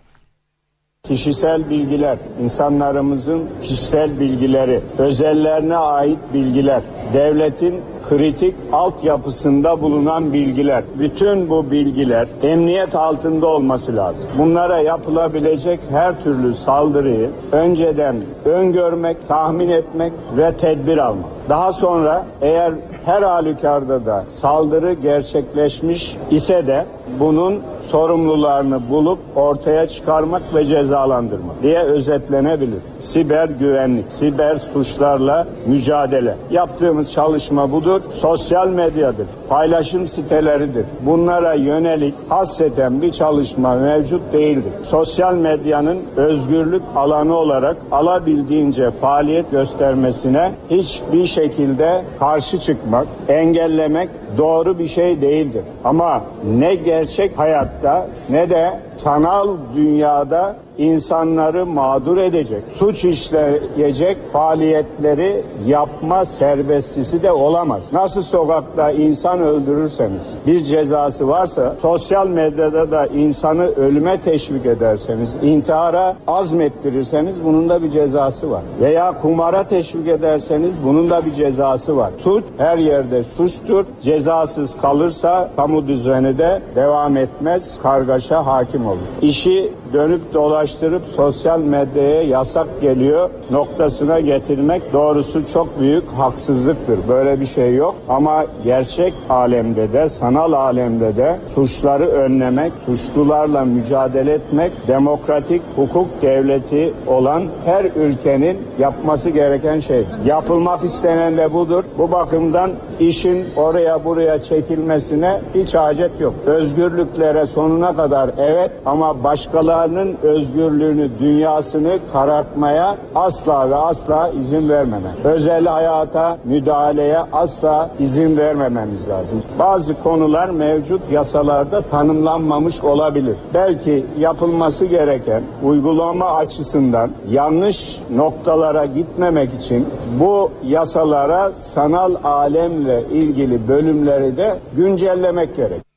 Kişisel 1.08 1.70
bilgiler, 1.70 2.18
insanlarımızın 2.42 3.44
kişisel 3.62 4.20
bilgileri, 4.20 4.80
özellerine 4.98 5.76
ait 5.76 6.18
bilgiler, 6.34 6.82
devletin 7.14 7.80
kritik 8.08 8.54
altyapısında 8.72 9.82
bulunan 9.82 10.32
bilgiler. 10.32 10.84
Bütün 10.98 11.50
bu 11.50 11.70
bilgiler 11.70 12.28
emniyet 12.42 12.94
altında 12.94 13.46
olması 13.46 13.96
lazım. 13.96 14.28
Bunlara 14.38 14.80
yapılabilecek 14.80 15.80
her 15.90 16.20
türlü 16.20 16.54
saldırıyı 16.54 17.30
önceden 17.52 18.16
öngörmek, 18.44 19.28
tahmin 19.28 19.68
etmek 19.68 20.12
ve 20.36 20.56
tedbir 20.56 20.98
almak. 20.98 21.30
Daha 21.48 21.72
sonra 21.72 22.26
eğer 22.42 22.72
her 23.04 23.22
halükarda 23.22 24.06
da 24.06 24.24
saldırı 24.28 24.92
gerçekleşmiş 24.92 26.16
ise 26.30 26.66
de 26.66 26.84
bunun 27.20 27.62
sorumlularını 27.80 28.80
bulup 28.90 29.18
ortaya 29.36 29.88
çıkarmak 29.88 30.54
ve 30.54 30.64
cezalandırmak 30.64 31.62
diye 31.62 31.78
özetlenebilir. 31.78 32.80
Siber 32.98 33.48
güvenlik, 33.48 34.12
siber 34.12 34.56
suçlarla 34.56 35.46
mücadele. 35.66 36.36
Yaptığımız 36.50 37.12
çalışma 37.12 37.72
budur. 37.72 38.02
Sosyal 38.12 38.68
medyadır, 38.68 39.26
paylaşım 39.48 40.06
siteleridir. 40.06 40.86
Bunlara 41.00 41.54
yönelik 41.54 42.14
hasreten 42.28 43.02
bir 43.02 43.12
çalışma 43.12 43.74
mevcut 43.74 44.32
değildir. 44.32 44.72
Sosyal 44.82 45.34
medyanın 45.34 45.98
özgürlük 46.16 46.82
alanı 46.96 47.34
olarak 47.34 47.76
alabildiğince 47.92 48.90
faaliyet 48.90 49.50
göstermesine 49.50 50.52
hiçbir 50.70 51.26
şekilde 51.26 52.02
karşı 52.18 52.58
çıkmak, 52.58 53.06
engellemek 53.28 54.08
doğru 54.38 54.78
bir 54.78 54.86
şey 54.88 55.20
değildir. 55.20 55.62
Ama 55.84 56.22
ne 56.58 56.74
gerçek 56.74 57.38
hayatta 57.38 58.08
ne 58.30 58.50
de 58.50 58.80
sanal 58.94 59.48
dünyada 59.76 60.56
insanları 60.78 61.66
mağdur 61.66 62.16
edecek, 62.16 62.62
suç 62.68 63.04
işleyecek 63.04 64.32
faaliyetleri 64.32 65.42
yapma 65.66 66.24
serbestisi 66.24 67.22
de 67.22 67.32
olamaz. 67.32 67.82
Nasıl 67.92 68.22
sokakta 68.22 68.90
insan 68.90 69.40
öldürürseniz 69.40 70.22
bir 70.46 70.64
cezası 70.64 71.28
varsa 71.28 71.76
sosyal 71.82 72.26
medyada 72.26 72.90
da 72.90 73.06
insanı 73.06 73.66
ölüme 73.66 74.20
teşvik 74.20 74.66
ederseniz, 74.66 75.36
intihara 75.42 76.16
azmettirirseniz 76.26 77.44
bunun 77.44 77.68
da 77.68 77.82
bir 77.82 77.90
cezası 77.90 78.50
var. 78.50 78.62
Veya 78.80 79.12
kumara 79.22 79.64
teşvik 79.64 80.08
ederseniz 80.08 80.74
bunun 80.84 81.10
da 81.10 81.24
bir 81.26 81.34
cezası 81.34 81.96
var. 81.96 82.12
Suç 82.16 82.44
her 82.58 82.78
yerde 82.78 83.24
suçtur. 83.24 83.84
Cezasız 84.02 84.76
kalırsa 84.76 85.50
kamu 85.56 85.88
düzeni 85.88 86.38
de 86.38 86.62
devam 86.74 87.16
etmez, 87.16 87.78
kargaşa 87.82 88.46
hakim 88.46 88.86
olur. 88.86 88.98
İşi 89.22 89.72
dönüp 89.92 90.34
dolaştırıp 90.68 91.02
sosyal 91.16 91.60
medyaya 91.60 92.22
yasak 92.22 92.80
geliyor 92.80 93.30
noktasına 93.50 94.20
getirmek 94.20 94.92
doğrusu 94.92 95.46
çok 95.46 95.80
büyük 95.80 96.12
haksızlıktır. 96.12 96.98
Böyle 97.08 97.40
bir 97.40 97.46
şey 97.46 97.74
yok 97.74 97.94
ama 98.08 98.44
gerçek 98.64 99.14
alemde 99.30 99.92
de 99.92 100.08
sanal 100.08 100.52
alemde 100.52 101.16
de 101.16 101.38
suçları 101.54 102.06
önlemek, 102.06 102.72
suçlularla 102.86 103.64
mücadele 103.64 104.32
etmek 104.32 104.72
demokratik 104.88 105.62
hukuk 105.76 106.22
devleti 106.22 106.92
olan 107.06 107.44
her 107.64 107.84
ülkenin 107.84 108.58
yapması 108.78 109.30
gereken 109.30 109.80
şey. 109.80 110.04
Yapılmak 110.26 110.84
istenen 110.84 111.36
de 111.36 111.52
budur. 111.52 111.84
Bu 111.98 112.12
bakımdan 112.12 112.70
işin 113.00 113.44
oraya 113.56 114.04
buraya 114.04 114.42
çekilmesine 114.42 115.40
hiç 115.54 115.74
hacet 115.74 116.20
yok. 116.20 116.34
Özgürlüklere 116.46 117.46
sonuna 117.46 117.96
kadar 117.96 118.30
evet 118.38 118.70
ama 118.86 119.24
başkalarının 119.24 120.16
özgürlüğünü, 120.58 121.10
dünyasını 121.20 121.98
karartmaya 122.12 122.96
asla 123.14 123.70
ve 123.70 123.74
asla 123.74 124.28
izin 124.40 124.68
vermemek. 124.68 125.12
Özel 125.24 125.66
hayata 125.66 126.38
müdahaleye 126.44 127.18
asla 127.32 127.90
izin 127.98 128.36
vermememiz 128.36 129.08
lazım. 129.08 129.42
Bazı 129.58 130.02
konular 130.02 130.50
mevcut 130.50 131.12
yasalarda 131.12 131.80
tanımlanmamış 131.80 132.80
olabilir. 132.80 133.36
Belki 133.54 134.06
yapılması 134.18 134.86
gereken 134.86 135.42
uygulama 135.62 136.26
açısından 136.26 137.10
yanlış 137.30 138.00
noktalara 138.16 138.84
gitmemek 138.84 139.54
için 139.54 139.88
bu 140.20 140.50
yasalara 140.64 141.52
sanal 141.52 142.14
alemle 142.24 143.04
ilgili 143.12 143.68
bölümleri 143.68 144.36
de 144.36 144.58
güncellemek 144.76 145.56
gerek. 145.56 145.87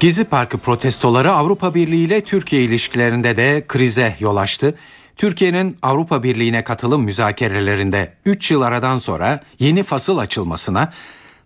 Gezi 0.00 0.24
Parkı 0.24 0.58
protestoları 0.58 1.32
Avrupa 1.32 1.74
Birliği 1.74 2.04
ile 2.04 2.20
Türkiye 2.20 2.62
ilişkilerinde 2.62 3.36
de 3.36 3.64
krize 3.68 4.16
yol 4.20 4.36
açtı. 4.36 4.74
Türkiye'nin 5.16 5.76
Avrupa 5.82 6.22
Birliği'ne 6.22 6.64
katılım 6.64 7.02
müzakerelerinde 7.02 8.14
3 8.24 8.50
yıl 8.50 8.62
aradan 8.62 8.98
sonra 8.98 9.40
yeni 9.58 9.82
fasıl 9.82 10.18
açılmasına 10.18 10.92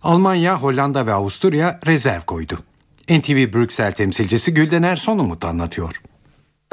Almanya, 0.03 0.61
Hollanda 0.61 1.07
ve 1.07 1.13
Avusturya 1.13 1.79
rezerv 1.85 2.21
koydu. 2.21 2.59
NTV 3.09 3.53
Brüksel 3.53 3.91
temsilcisi 3.91 4.53
Gülden 4.53 4.83
Erson 4.83 5.19
Umut 5.19 5.45
anlatıyor. 5.45 6.01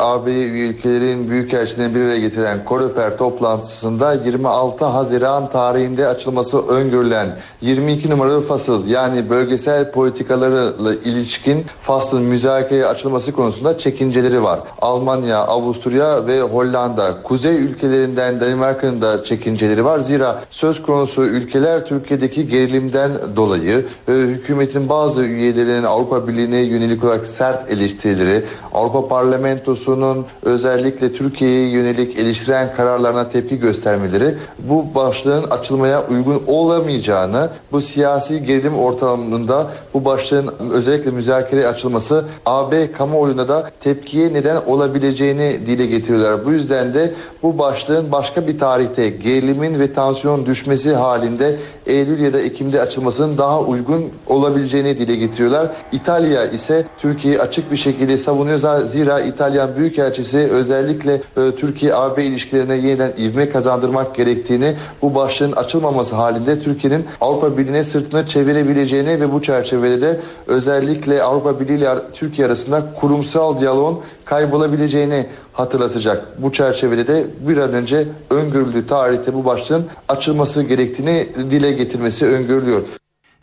AB 0.01 0.31
ülkelerin 0.33 1.31
büyükelçilerini 1.31 1.95
bir 1.95 2.01
araya 2.01 2.19
getiren 2.19 2.65
Koreper 2.65 3.19
toplantısında 3.19 4.13
26 4.13 4.85
Haziran 4.85 5.51
tarihinde 5.51 6.07
açılması 6.07 6.67
öngörülen 6.69 7.37
22 7.61 8.11
numaralı 8.11 8.41
fasıl 8.47 8.87
yani 8.87 9.31
bölgesel 9.31 9.91
politikalarla 9.91 10.95
ilişkin 10.95 11.65
faslın 11.83 12.23
müzakereye 12.23 12.87
açılması 12.87 13.33
konusunda 13.33 13.79
çekinceleri 13.79 14.43
var. 14.43 14.61
Almanya, 14.83 15.39
Avusturya 15.39 16.27
ve 16.27 16.41
Hollanda, 16.41 17.23
kuzey 17.23 17.57
ülkelerinden 17.57 18.41
Danimarka'nın 18.41 19.01
da 19.01 19.25
çekinceleri 19.25 19.85
var. 19.85 20.01
Zira 20.01 20.41
söz 20.51 20.83
konusu 20.83 21.23
ülkeler 21.23 21.87
Türkiye'deki 21.87 22.49
gerilimden 22.49 23.11
dolayı 23.37 23.87
e, 24.09 24.13
hükümetin 24.13 24.89
bazı 24.89 25.23
üyelerinin 25.23 25.85
Avrupa 25.85 26.29
Birliği'ne 26.29 26.61
yönelik 26.61 27.05
olarak 27.05 27.27
sert 27.27 27.71
eleştirileri, 27.71 28.45
Avrupa 28.75 29.09
Parlamentosu 29.09 29.90
Komisyonu'nun 29.91 30.27
özellikle 30.43 31.13
Türkiye'ye 31.13 31.69
yönelik 31.69 32.19
eleştiren 32.19 32.77
kararlarına 32.77 33.29
tepki 33.29 33.59
göstermeleri 33.59 34.35
bu 34.59 34.95
başlığın 34.95 35.45
açılmaya 35.51 36.07
uygun 36.07 36.43
olamayacağını, 36.47 37.51
bu 37.73 37.81
siyasi 37.81 38.45
gerilim 38.45 38.79
ortamında 38.79 39.71
bu 39.95 40.05
başlığın 40.05 40.55
özellikle 40.73 41.11
müzakereye 41.11 41.67
açılması 41.67 42.25
AB 42.47 42.93
kamuoyunda 42.93 43.49
da 43.49 43.71
tepkiye 43.81 44.33
neden 44.33 44.57
olabileceğini 44.67 45.67
dile 45.67 45.87
getiriyorlar. 45.87 46.45
Bu 46.45 46.53
yüzden 46.53 46.95
de 46.95 47.15
bu 47.43 47.59
başlığın 47.59 48.13
başka 48.13 48.47
bir 48.47 48.59
tarihte 48.59 49.09
gerilimin 49.09 49.81
ve 49.81 49.93
tansiyon 49.93 50.47
düşmesi 50.47 50.95
halinde 50.95 51.57
Eylül 51.87 52.19
ya 52.19 52.33
da 52.33 52.41
Ekim'de 52.41 52.81
açılmasının 52.81 53.39
daha 53.39 53.61
uygun 53.61 54.05
olabileceğini 54.27 54.99
dile 54.99 55.17
getiriyorlar. 55.17 55.67
İtalya 55.93 56.45
ise 56.45 56.85
Türkiye'yi 56.99 57.41
açık 57.41 57.73
bir 57.73 57.77
şekilde 57.77 58.19
savunuyor. 58.19 58.61
Zira 58.87 59.21
İtalyan 59.21 59.77
Büyükelçisi 59.81 60.39
özellikle 60.39 61.15
e, 61.15 61.21
Türkiye-AB 61.57 62.25
ilişkilerine 62.25 62.77
yeniden 62.77 63.13
ivme 63.19 63.51
kazandırmak 63.51 64.15
gerektiğini, 64.15 64.75
bu 65.03 65.15
başlığın 65.15 65.53
açılmaması 65.53 66.15
halinde 66.15 66.61
Türkiye'nin 66.61 67.05
Avrupa 67.21 67.59
Birliği'ne 67.59 67.85
sırtını 67.85 68.27
çevirebileceğini 68.27 69.21
ve 69.21 69.33
bu 69.33 69.43
çerçevede 69.43 70.01
de 70.01 70.21
özellikle 70.47 71.23
Avrupa 71.23 71.61
Birliği 71.61 71.79
ile 71.79 71.89
Türkiye 72.13 72.47
arasında 72.47 72.83
kurumsal 73.01 73.61
diyaloğun 73.61 74.01
kaybolabileceğini 74.25 75.27
hatırlatacak. 75.53 76.43
Bu 76.43 76.53
çerçevede 76.53 77.07
de 77.07 77.27
bir 77.49 77.57
an 77.57 77.73
önce 77.73 78.09
öngörüldüğü 78.31 78.87
tarihte 78.87 79.35
bu 79.35 79.45
başlığın 79.45 79.85
açılması 80.09 80.63
gerektiğini 80.63 81.27
dile 81.51 81.73
getirmesi 81.73 82.27
öngörülüyor. 82.27 82.83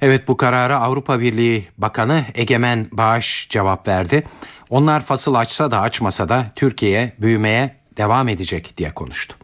Evet 0.01 0.27
bu 0.27 0.37
karara 0.37 0.79
Avrupa 0.79 1.19
Birliği 1.19 1.67
Bakanı 1.77 2.23
Egemen 2.35 2.87
Bağış 2.91 3.47
cevap 3.49 3.87
verdi. 3.87 4.23
Onlar 4.69 5.01
fasıl 5.01 5.33
açsa 5.33 5.71
da 5.71 5.81
açmasa 5.81 6.29
da 6.29 6.45
Türkiye 6.55 7.13
büyümeye 7.21 7.75
devam 7.97 8.27
edecek 8.27 8.77
diye 8.77 8.93
konuştu. 8.93 9.35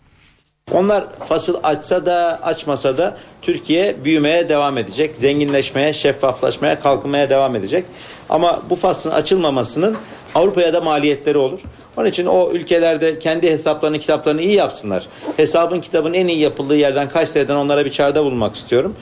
Onlar 0.72 1.04
fasıl 1.30 1.56
açsa 1.64 2.06
da 2.06 2.39
açmasa 2.43 2.97
da 2.97 3.18
Türkiye 3.41 3.95
büyümeye 4.04 4.49
devam 4.49 4.78
edecek. 4.78 5.16
Zenginleşmeye, 5.16 5.93
şeffaflaşmaya, 5.93 6.80
kalkınmaya 6.80 7.30
devam 7.30 7.56
edecek. 7.56 7.86
Ama 8.30 8.62
bu 8.70 8.76
faslın 8.76 9.12
açılmamasının 9.12 9.97
Avrupa'ya 10.36 10.74
da 10.74 10.82
maliyetleri 10.82 11.38
olur. 11.38 11.60
Onun 11.97 12.08
için 12.08 12.26
o 12.26 12.51
ülkelerde 12.51 13.20
kendi 13.20 13.51
hesaplarını, 13.51 13.99
kitaplarını 13.99 14.41
iyi 14.41 14.54
yapsınlar. 14.54 15.08
Hesabın 15.38 15.82
kitabın 15.82 16.14
en 16.14 16.28
iyi 16.28 16.39
yapıldığı 16.39 16.76
yerden 16.76 17.10
kaç 17.10 17.30
seneden 17.30 17.56
onlara 17.56 17.86
bir 17.86 17.91
çağrıda 17.91 18.26
bulmak 18.26 18.56
istiyorum. 18.56 18.95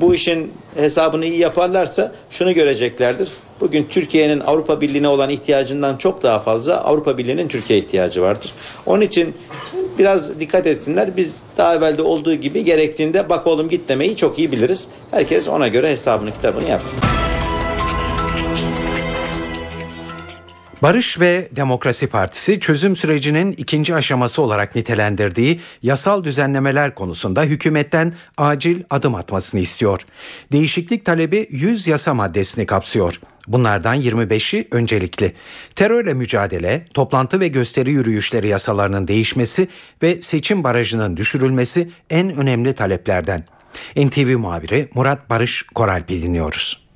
Bu 0.00 0.14
işin 0.14 0.52
hesabını 0.74 1.26
iyi 1.26 1.38
yaparlarsa 1.38 2.12
şunu 2.30 2.54
göreceklerdir. 2.54 3.28
Bugün 3.60 3.86
Türkiye'nin 3.90 4.40
Avrupa 4.40 4.80
Birliği'ne 4.80 5.08
olan 5.08 5.30
ihtiyacından 5.30 5.96
çok 5.96 6.22
daha 6.22 6.38
fazla 6.38 6.84
Avrupa 6.84 7.18
Birliği'nin 7.18 7.48
Türkiye 7.48 7.78
ihtiyacı 7.78 8.22
vardır. 8.22 8.52
Onun 8.86 9.00
için 9.00 9.34
biraz 9.98 10.40
dikkat 10.40 10.66
etsinler. 10.66 11.16
Biz 11.16 11.34
daha 11.56 11.74
evvelde 11.74 12.02
olduğu 12.02 12.34
gibi 12.34 12.64
gerektiğinde 12.64 13.28
bak 13.28 13.46
oğlum 13.46 13.68
git 13.68 13.88
demeyi 13.88 14.16
çok 14.16 14.38
iyi 14.38 14.52
biliriz. 14.52 14.84
Herkes 15.10 15.48
ona 15.48 15.68
göre 15.68 15.90
hesabını 15.90 16.32
kitabını 16.32 16.68
yapsın. 16.68 16.98
Barış 20.82 21.20
ve 21.20 21.48
Demokrasi 21.56 22.06
Partisi 22.06 22.60
çözüm 22.60 22.96
sürecinin 22.96 23.52
ikinci 23.52 23.94
aşaması 23.94 24.42
olarak 24.42 24.74
nitelendirdiği 24.74 25.60
yasal 25.82 26.24
düzenlemeler 26.24 26.94
konusunda 26.94 27.42
hükümetten 27.42 28.12
acil 28.36 28.82
adım 28.90 29.14
atmasını 29.14 29.60
istiyor. 29.60 30.00
Değişiklik 30.52 31.04
talebi 31.04 31.46
100 31.50 31.86
yasa 31.86 32.14
maddesini 32.14 32.66
kapsıyor. 32.66 33.20
Bunlardan 33.48 34.00
25'i 34.00 34.68
öncelikli. 34.70 35.32
Terörle 35.74 36.14
mücadele, 36.14 36.86
toplantı 36.94 37.40
ve 37.40 37.48
gösteri 37.48 37.90
yürüyüşleri 37.90 38.48
yasalarının 38.48 39.08
değişmesi 39.08 39.68
ve 40.02 40.22
seçim 40.22 40.64
barajının 40.64 41.16
düşürülmesi 41.16 41.90
en 42.10 42.36
önemli 42.36 42.74
taleplerden. 42.74 43.44
NTV 43.96 44.38
muhabiri 44.38 44.88
Murat 44.94 45.30
Barış 45.30 45.62
Koralp'i 45.74 46.22
dinliyoruz. 46.22 46.87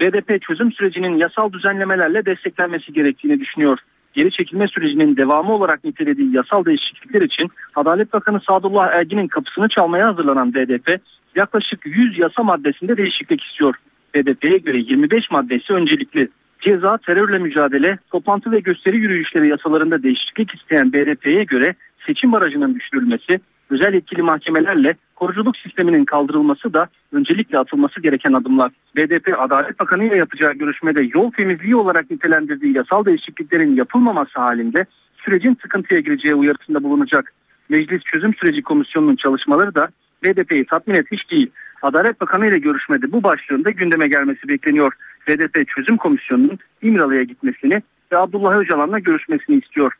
BDP 0.00 0.42
çözüm 0.42 0.72
sürecinin 0.72 1.16
yasal 1.18 1.52
düzenlemelerle 1.52 2.26
desteklenmesi 2.26 2.92
gerektiğini 2.92 3.40
düşünüyor. 3.40 3.78
geri 4.12 4.30
çekilme 4.30 4.68
sürecinin 4.68 5.16
devamı 5.16 5.52
olarak 5.52 5.84
nitelediği 5.84 6.36
yasal 6.36 6.64
değişiklikler 6.64 7.22
için 7.22 7.50
Adalet 7.74 8.12
Bakanı 8.12 8.40
Sadullah 8.48 8.88
Ergin'in 8.92 9.28
kapısını 9.28 9.68
çalmaya 9.68 10.06
hazırlanan 10.06 10.54
BDP 10.54 11.00
yaklaşık 11.36 11.86
100 11.86 12.18
yasa 12.18 12.42
maddesinde 12.42 12.96
değişiklik 12.96 13.44
istiyor. 13.44 13.74
BDP'ye 14.14 14.58
göre 14.58 14.78
25 14.78 15.30
maddesi 15.30 15.72
öncelikli. 15.72 16.28
Ceza, 16.60 16.98
terörle 16.98 17.38
mücadele, 17.38 17.98
toplantı 18.10 18.52
ve 18.52 18.60
gösteri 18.60 18.96
yürüyüşleri 18.96 19.48
yasalarında 19.48 20.02
değişiklik 20.02 20.54
isteyen 20.54 20.92
BDP'ye 20.92 21.44
göre 21.44 21.74
seçim 22.06 22.32
barajının 22.32 22.74
düşürülmesi, 22.74 23.40
özel 23.70 23.94
yetkili 23.94 24.22
mahkemelerle 24.22 24.94
koruculuk 25.16 25.56
sisteminin 25.56 26.04
kaldırılması 26.04 26.74
da 26.74 26.88
öncelikle 27.12 27.58
atılması 27.58 28.00
gereken 28.00 28.32
adımlar. 28.32 28.72
BDP 28.96 29.34
Adalet 29.38 29.80
Bakanı 29.80 30.04
ile 30.04 30.16
yapacağı 30.16 30.52
görüşmede 30.52 31.08
yol 31.14 31.30
temizliği 31.30 31.76
olarak 31.76 32.10
nitelendirdiği 32.10 32.76
yasal 32.76 33.04
değişikliklerin 33.04 33.76
yapılmaması 33.76 34.40
halinde 34.40 34.86
sürecin 35.16 35.58
sıkıntıya 35.62 36.00
gireceği 36.00 36.34
uyarısında 36.34 36.82
bulunacak. 36.82 37.32
Meclis 37.68 38.02
Çözüm 38.02 38.34
Süreci 38.34 38.62
Komisyonu'nun 38.62 39.16
çalışmaları 39.16 39.74
da 39.74 39.88
BDP'yi 40.24 40.66
tatmin 40.66 40.94
etmiş 40.94 41.30
değil. 41.30 41.50
Adalet 41.82 42.20
Bakanı 42.20 42.46
ile 42.46 42.58
görüşmede 42.58 43.12
bu 43.12 43.22
başlığın 43.22 43.64
da 43.64 43.70
gündeme 43.70 44.08
gelmesi 44.08 44.48
bekleniyor. 44.48 44.92
BDP 45.28 45.68
Çözüm 45.68 45.96
Komisyonu'nun 45.96 46.58
İmralı'ya 46.82 47.22
gitmesini 47.22 47.82
ve 48.12 48.18
Abdullah 48.18 48.56
Öcalan'la 48.56 48.98
görüşmesini 48.98 49.56
istiyor. 49.56 49.92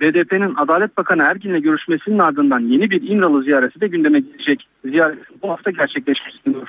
BDP'nin 0.00 0.54
Adalet 0.54 0.96
Bakanı 0.96 1.22
Ergin'le 1.22 1.62
görüşmesinin 1.62 2.18
ardından 2.18 2.60
yeni 2.60 2.90
bir 2.90 3.10
İmralı 3.10 3.42
ziyareti 3.42 3.80
de 3.80 3.88
gündeme 3.88 4.20
gelecek. 4.20 4.68
Ziyaret 4.84 5.18
bu 5.42 5.50
hafta 5.50 5.70
gerçekleşmek 5.70 6.34
isteniyor. 6.34 6.68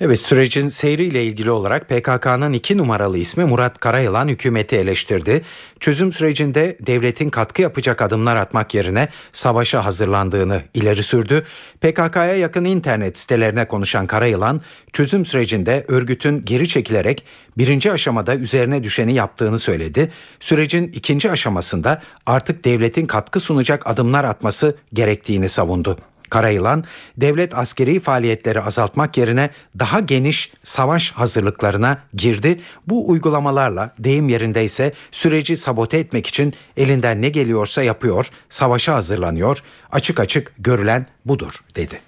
Evet 0.00 0.20
sürecin 0.20 0.68
seyriyle 0.68 1.24
ilgili 1.24 1.50
olarak 1.50 1.88
PKK'nın 1.88 2.52
iki 2.52 2.78
numaralı 2.78 3.18
ismi 3.18 3.44
Murat 3.44 3.80
Karayılan 3.80 4.28
hükümeti 4.28 4.76
eleştirdi. 4.76 5.42
Çözüm 5.80 6.12
sürecinde 6.12 6.78
devletin 6.86 7.28
katkı 7.28 7.62
yapacak 7.62 8.02
adımlar 8.02 8.36
atmak 8.36 8.74
yerine 8.74 9.08
savaşa 9.32 9.84
hazırlandığını 9.84 10.62
ileri 10.74 11.02
sürdü. 11.02 11.44
PKK'ya 11.80 12.36
yakın 12.36 12.64
internet 12.64 13.18
sitelerine 13.18 13.68
konuşan 13.68 14.06
Karayılan, 14.06 14.60
çözüm 14.92 15.24
sürecinde 15.24 15.84
örgütün 15.88 16.44
geri 16.44 16.68
çekilerek 16.68 17.24
birinci 17.58 17.92
aşamada 17.92 18.36
üzerine 18.36 18.84
düşeni 18.84 19.14
yaptığını 19.14 19.58
söyledi. 19.58 20.12
Sürecin 20.40 20.92
ikinci 20.94 21.30
aşamasında 21.30 22.02
artık 22.26 22.64
devletin 22.64 23.06
katkı 23.06 23.40
sunacak 23.40 23.86
adımlar 23.86 24.24
atması 24.24 24.76
gerektiğini 24.92 25.48
savundu. 25.48 25.96
Karayılan, 26.30 26.84
devlet 27.16 27.58
askeri 27.58 28.00
faaliyetleri 28.00 28.60
azaltmak 28.60 29.16
yerine 29.18 29.50
daha 29.78 30.00
geniş 30.00 30.52
savaş 30.64 31.12
hazırlıklarına 31.12 31.98
girdi. 32.14 32.60
Bu 32.86 33.10
uygulamalarla 33.10 33.92
deyim 33.98 34.28
yerindeyse 34.28 34.92
süreci 35.10 35.56
sabote 35.56 35.98
etmek 35.98 36.26
için 36.26 36.54
elinden 36.76 37.22
ne 37.22 37.28
geliyorsa 37.28 37.82
yapıyor, 37.82 38.26
savaşa 38.48 38.94
hazırlanıyor. 38.94 39.62
Açık 39.92 40.20
açık 40.20 40.52
görülen 40.58 41.06
budur 41.24 41.54
dedi. 41.76 42.00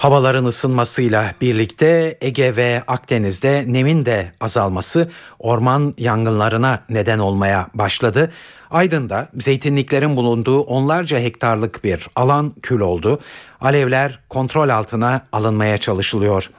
Havaların 0.00 0.44
ısınmasıyla 0.44 1.34
birlikte 1.40 2.18
Ege 2.20 2.56
ve 2.56 2.82
Akdeniz'de 2.86 3.64
nemin 3.66 4.06
de 4.06 4.32
azalması 4.40 5.10
orman 5.38 5.94
yangınlarına 5.98 6.84
neden 6.88 7.18
olmaya 7.18 7.68
başladı. 7.74 8.32
Aydın'da 8.70 9.28
zeytinliklerin 9.38 10.16
bulunduğu 10.16 10.60
onlarca 10.60 11.18
hektarlık 11.18 11.84
bir 11.84 12.08
alan 12.16 12.54
kül 12.62 12.80
oldu. 12.80 13.18
Alevler 13.60 14.20
kontrol 14.28 14.68
altına 14.68 15.26
alınmaya 15.32 15.78
çalışılıyor. 15.78 16.50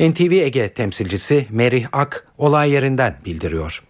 NTV 0.00 0.32
Ege 0.32 0.68
temsilcisi 0.68 1.46
Merih 1.50 1.86
Ak 1.92 2.26
olay 2.38 2.70
yerinden 2.70 3.16
bildiriyor. 3.24 3.82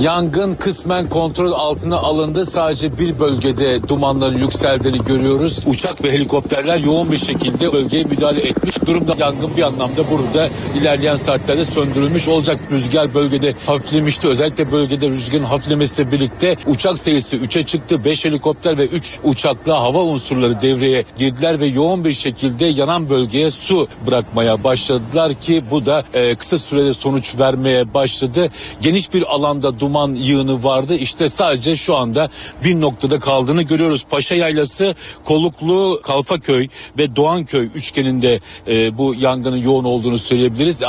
Yangın 0.00 0.54
kısmen 0.54 1.08
kontrol 1.08 1.52
altına 1.52 1.96
alındı. 1.96 2.46
Sadece 2.46 2.98
bir 2.98 3.18
bölgede 3.18 3.88
dumanların 3.88 4.38
yükseldiğini 4.38 4.98
görüyoruz. 4.98 5.62
Uçak 5.66 6.04
ve 6.04 6.12
helikopterler 6.12 6.78
yoğun 6.78 7.12
bir 7.12 7.18
şekilde 7.18 7.72
bölgeye 7.72 8.04
müdahale 8.04 8.40
etmiş. 8.40 8.86
Durumda 8.86 9.14
yangın 9.18 9.56
bir 9.56 9.62
anlamda 9.62 10.10
burada 10.10 10.48
ilerleyen 10.80 11.16
saatlerde 11.16 11.64
söndürülmüş 11.64 12.28
olacak. 12.28 12.60
Rüzgar 12.70 13.14
bölgede 13.14 13.54
hafiflemişti. 13.66 14.28
Özellikle 14.28 14.72
bölgede 14.72 15.08
rüzgarın 15.08 15.44
hafiflemesiyle 15.44 16.12
birlikte 16.12 16.56
uçak 16.66 16.98
sayısı 16.98 17.36
3'e 17.36 17.62
çıktı. 17.62 18.04
5 18.04 18.24
helikopter 18.24 18.78
ve 18.78 18.86
3 18.86 19.18
uçakla 19.24 19.80
hava 19.80 20.02
unsurları 20.02 20.60
devreye 20.60 21.04
girdiler 21.16 21.60
ve 21.60 21.66
yoğun 21.66 22.04
bir 22.04 22.12
şekilde 22.12 22.66
yanan 22.66 23.10
bölgeye 23.10 23.50
su 23.50 23.88
bırakmaya 24.06 24.64
başladılar 24.64 25.34
ki 25.34 25.64
bu 25.70 25.86
da 25.86 26.04
e, 26.14 26.34
kısa 26.34 26.58
sürede 26.58 26.94
sonuç 26.94 27.38
vermeye 27.38 27.94
başladı. 27.94 28.50
Geniş 28.80 29.14
bir 29.14 29.34
alanda 29.34 29.80
duman 29.82 30.14
yığını 30.14 30.64
vardı. 30.64 30.96
İşte 30.96 31.28
sadece 31.28 31.76
şu 31.76 31.96
anda 31.96 32.30
bir 32.64 32.80
noktada 32.80 33.18
kaldığını 33.18 33.62
görüyoruz. 33.62 34.04
Paşa 34.10 34.34
Yaylası, 34.34 34.94
Koluklu, 35.24 36.00
Kalfaköy 36.02 36.68
ve 36.98 37.16
Doğanköy 37.16 37.68
üçgeninde 37.74 38.40
e, 38.68 38.98
bu 38.98 39.14
yangının 39.14 39.56
yoğun 39.56 39.84
olduğunu 39.84 40.18
söyleyebiliriz. 40.18 40.80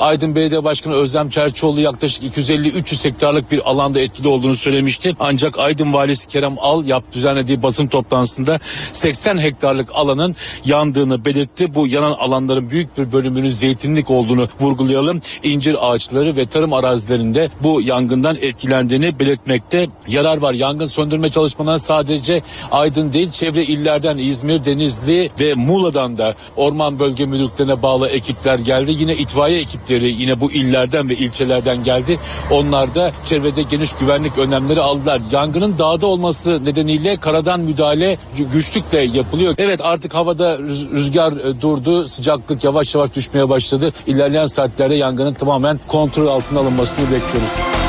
Aydın 0.00 0.36
Belediye 0.36 0.64
Başkanı 0.64 0.94
Özlem 0.94 1.30
Çerçoğlu 1.30 1.80
yaklaşık 1.80 2.22
250-300 2.22 3.04
hektarlık 3.04 3.52
bir 3.52 3.70
alanda 3.70 4.00
etkili 4.00 4.28
olduğunu 4.28 4.54
söylemişti. 4.54 5.16
Ancak 5.20 5.58
Aydın 5.58 5.92
Valisi 5.92 6.28
Kerem 6.28 6.56
Al 6.58 6.84
yap 6.84 7.04
düzenlediği 7.12 7.62
basın 7.62 7.86
toplantısında 7.86 8.58
80 8.92 9.38
hektarlık 9.38 9.88
alanın 9.94 10.36
yandığını 10.64 11.24
belirtti. 11.24 11.74
Bu 11.74 11.86
yanan 11.86 12.12
alanların 12.12 12.70
büyük 12.70 12.98
bir 12.98 13.12
bölümünün 13.12 13.50
zeytinlik 13.50 14.10
olduğunu 14.10 14.48
vurgulayalım. 14.60 15.22
İncir 15.42 15.90
ağaçları 15.90 16.36
ve 16.36 16.46
tarım 16.46 16.72
arazilerinde 16.72 17.50
bu 17.62 17.80
yangından 17.80 18.36
etkilendiğini 18.42 19.18
belirtmekte 19.18 19.88
yarar 20.08 20.38
var. 20.38 20.52
Yangın 20.52 20.86
söndürme 20.86 21.30
çalışmalarına 21.30 21.78
sadece 21.78 22.42
Aydın 22.70 23.12
değil 23.12 23.30
çevre 23.30 23.64
illerden 23.64 24.18
İzmir, 24.18 24.64
Denizli 24.64 25.30
ve 25.40 25.54
Muğla'dan 25.54 26.18
da 26.18 26.34
orman 26.56 26.98
bölge 26.98 27.26
müdürlüklerine 27.26 27.82
bağlı 27.82 28.08
ekipler 28.08 28.58
geldi. 28.58 28.92
Yine 28.92 29.16
itfaiye 29.16 29.60
ekipleri 29.60 30.14
yine 30.22 30.40
bu 30.40 30.52
illerden 30.52 31.08
ve 31.08 31.14
ilçelerden 31.14 31.84
geldi. 31.84 32.18
Onlar 32.50 32.94
da 32.94 33.12
çevrede 33.24 33.62
geniş 33.62 33.92
güvenlik 33.92 34.38
önlemleri 34.38 34.80
aldılar. 34.80 35.20
Yangının 35.32 35.78
dağda 35.78 36.06
olması 36.06 36.64
nedeniyle 36.64 37.16
karadan 37.16 37.60
müdahale 37.60 38.18
güçlükle 38.52 39.00
yapılıyor. 39.00 39.54
Evet 39.58 39.80
artık 39.82 40.14
havada 40.14 40.58
rüzgar 40.58 41.32
e, 41.32 41.60
durdu. 41.60 42.06
Sıcaklık 42.06 42.64
yavaş 42.64 42.94
yavaş 42.94 43.14
düşmeye 43.14 43.48
başladı. 43.48 43.92
İlerleyen 44.06 44.46
saatlerde 44.46 44.94
yangının 44.94 45.34
tamamen 45.34 45.80
kontrol 45.86 46.26
altına 46.26 46.60
alınmasını 46.60 47.04
bekliyoruz. 47.04 47.79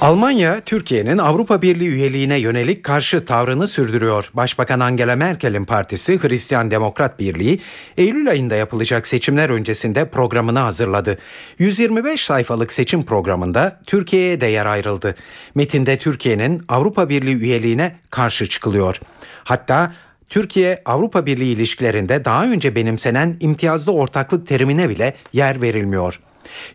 Almanya, 0.00 0.60
Türkiye'nin 0.60 1.18
Avrupa 1.18 1.62
Birliği 1.62 1.88
üyeliğine 1.88 2.38
yönelik 2.38 2.84
karşı 2.84 3.24
tavrını 3.24 3.68
sürdürüyor. 3.68 4.30
Başbakan 4.34 4.80
Angela 4.80 5.16
Merkel'in 5.16 5.64
partisi 5.64 6.22
Hristiyan 6.22 6.70
Demokrat 6.70 7.18
Birliği, 7.18 7.60
Eylül 7.96 8.30
ayında 8.30 8.54
yapılacak 8.54 9.06
seçimler 9.06 9.50
öncesinde 9.50 10.10
programını 10.10 10.58
hazırladı. 10.58 11.18
125 11.58 12.24
sayfalık 12.24 12.72
seçim 12.72 13.02
programında 13.04 13.80
Türkiye'ye 13.86 14.40
de 14.40 14.46
yer 14.46 14.66
ayrıldı. 14.66 15.14
Metinde 15.54 15.98
Türkiye'nin 15.98 16.62
Avrupa 16.68 17.08
Birliği 17.08 17.36
üyeliğine 17.36 17.96
karşı 18.10 18.48
çıkılıyor. 18.48 19.00
Hatta 19.44 19.94
Türkiye 20.28 20.82
Avrupa 20.84 21.26
Birliği 21.26 21.52
ilişkilerinde 21.52 22.24
daha 22.24 22.44
önce 22.44 22.74
benimsenen 22.74 23.36
imtiyazlı 23.40 23.92
ortaklık 23.92 24.46
terimine 24.46 24.88
bile 24.88 25.14
yer 25.32 25.62
verilmiyor. 25.62 26.20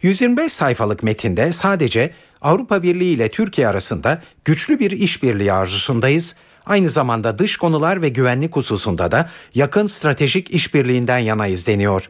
125 0.01 0.53
sayfalık 0.53 1.03
metinde 1.03 1.51
sadece 1.51 2.11
Avrupa 2.43 2.83
Birliği 2.83 3.13
ile 3.13 3.29
Türkiye 3.29 3.67
arasında 3.67 4.21
güçlü 4.45 4.79
bir 4.79 4.91
işbirliği 4.91 5.53
arzusundayız. 5.53 6.35
Aynı 6.65 6.89
zamanda 6.89 7.39
dış 7.39 7.57
konular 7.57 8.01
ve 8.01 8.09
güvenlik 8.09 8.55
hususunda 8.55 9.11
da 9.11 9.29
yakın 9.55 9.85
stratejik 9.85 10.51
işbirliğinden 10.51 11.17
yanayız 11.17 11.67
deniyor. 11.67 12.09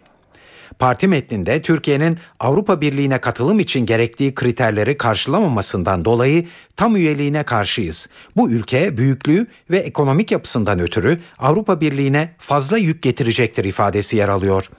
Parti 0.79 1.07
metninde 1.07 1.61
Türkiye'nin 1.61 2.17
Avrupa 2.39 2.81
Birliği'ne 2.81 3.21
katılım 3.21 3.59
için 3.59 3.85
gerektiği 3.85 4.35
kriterleri 4.35 4.97
karşılamamasından 4.97 6.05
dolayı 6.05 6.45
tam 6.75 6.95
üyeliğine 6.95 7.43
karşıyız. 7.43 8.09
Bu 8.35 8.51
ülke 8.51 8.97
büyüklüğü 8.97 9.47
ve 9.69 9.77
ekonomik 9.77 10.31
yapısından 10.31 10.79
ötürü 10.79 11.19
Avrupa 11.39 11.81
Birliği'ne 11.81 12.35
fazla 12.37 12.77
yük 12.77 13.01
getirecektir 13.01 13.63
ifadesi 13.65 14.17
yer 14.17 14.29
alıyor. 14.29 14.69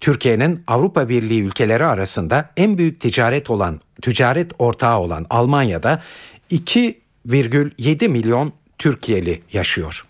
Türkiye'nin 0.00 0.64
Avrupa 0.66 1.08
Birliği 1.08 1.42
ülkeleri 1.42 1.84
arasında 1.84 2.50
en 2.56 2.78
büyük 2.78 3.00
ticaret 3.00 3.50
olan 3.50 3.80
ticaret 4.02 4.52
ortağı 4.58 4.98
olan 4.98 5.26
Almanya'da 5.30 6.02
2,7 6.50 8.08
milyon 8.08 8.52
Türkiye'li 8.78 9.42
yaşıyor. 9.52 10.04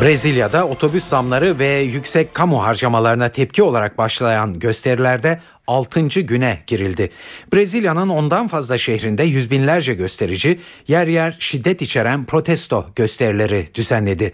Brezilya'da 0.00 0.68
otobüs 0.68 1.04
zamları 1.04 1.58
ve 1.58 1.68
yüksek 1.78 2.34
kamu 2.34 2.62
harcamalarına 2.62 3.28
tepki 3.28 3.62
olarak 3.62 3.98
başlayan 3.98 4.58
gösterilerde 4.58 5.40
6. 5.66 6.00
güne 6.20 6.62
girildi. 6.66 7.10
Brezilya'nın 7.54 8.08
ondan 8.08 8.48
fazla 8.48 8.78
şehrinde 8.78 9.22
yüz 9.22 9.50
binlerce 9.50 9.94
gösterici 9.94 10.60
yer 10.88 11.06
yer 11.06 11.36
şiddet 11.38 11.82
içeren 11.82 12.24
protesto 12.24 12.86
gösterileri 12.96 13.68
düzenledi. 13.74 14.32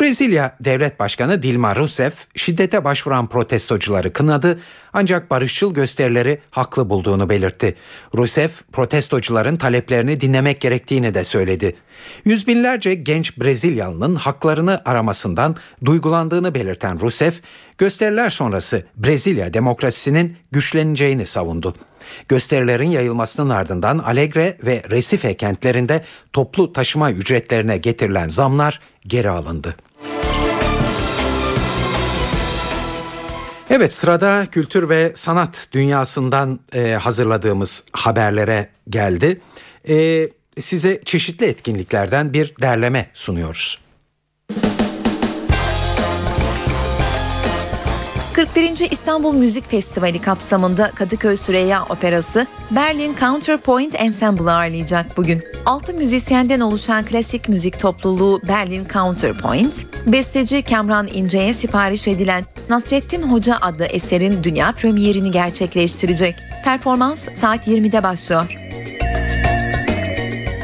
Brezilya 0.00 0.56
Devlet 0.60 1.00
Başkanı 1.00 1.42
Dilma 1.42 1.76
Rousseff 1.76 2.26
şiddete 2.36 2.84
başvuran 2.84 3.28
protestocuları 3.28 4.12
kınadı 4.12 4.60
ancak 4.92 5.30
barışçıl 5.30 5.74
gösterileri 5.74 6.38
haklı 6.50 6.90
bulduğunu 6.90 7.28
belirtti. 7.28 7.74
Rousseff 8.16 8.62
protestocuların 8.72 9.56
taleplerini 9.56 10.20
dinlemek 10.20 10.60
gerektiğini 10.60 11.14
de 11.14 11.24
söyledi. 11.24 11.76
Yüz 12.24 12.46
binlerce 12.46 12.94
genç 12.94 13.38
Brezilyalının 13.38 14.14
haklarını 14.14 14.82
aramasından 14.84 15.56
duygulandığını 15.84 16.54
belirten 16.54 17.00
Rousseff, 17.00 17.40
gösteriler 17.78 18.30
sonrası 18.30 18.86
Brezilya 18.96 19.54
demokrasisinin 19.54 20.36
güçleneceğini 20.52 21.26
savundu. 21.26 21.74
Gösterilerin 22.28 22.90
yayılmasının 22.90 23.50
ardından 23.50 23.98
Alegre 23.98 24.58
ve 24.66 24.82
Recife 24.90 25.36
kentlerinde 25.36 26.04
toplu 26.32 26.72
taşıma 26.72 27.12
ücretlerine 27.12 27.76
getirilen 27.76 28.28
zamlar 28.28 28.80
geri 29.06 29.30
alındı. 29.30 29.76
Evet 33.74 33.92
sırada 33.92 34.46
kültür 34.46 34.88
ve 34.88 35.12
sanat 35.14 35.68
dünyasından 35.72 36.60
e, 36.74 36.92
hazırladığımız 36.92 37.84
haberlere 37.92 38.68
geldi. 38.88 39.40
E, 39.88 40.28
size 40.60 41.00
çeşitli 41.04 41.46
etkinliklerden 41.46 42.32
bir 42.32 42.54
derleme 42.60 43.10
sunuyoruz. 43.14 43.78
41. 48.34 48.90
İstanbul 48.90 49.34
Müzik 49.34 49.70
Festivali 49.70 50.20
kapsamında 50.20 50.90
Kadıköy 50.90 51.36
Süreyya 51.36 51.84
Operası 51.84 52.46
Berlin 52.70 53.14
Counterpoint 53.20 53.94
Ensemble'ı 54.00 54.52
ağırlayacak 54.52 55.16
bugün. 55.16 55.42
6 55.66 55.94
müzisyenden 55.94 56.60
oluşan 56.60 57.04
klasik 57.04 57.48
müzik 57.48 57.80
topluluğu 57.80 58.40
Berlin 58.48 58.86
Counterpoint, 58.92 59.86
besteci 60.06 60.62
Kamran 60.62 61.06
İnce'ye 61.06 61.52
sipariş 61.52 62.08
edilen 62.08 62.44
Nasrettin 62.68 63.22
Hoca 63.22 63.58
adlı 63.60 63.84
eserin 63.84 64.44
dünya 64.44 64.72
premierini 64.72 65.30
gerçekleştirecek. 65.30 66.36
Performans 66.64 67.28
saat 67.34 67.68
20'de 67.68 68.02
başlıyor. 68.02 68.71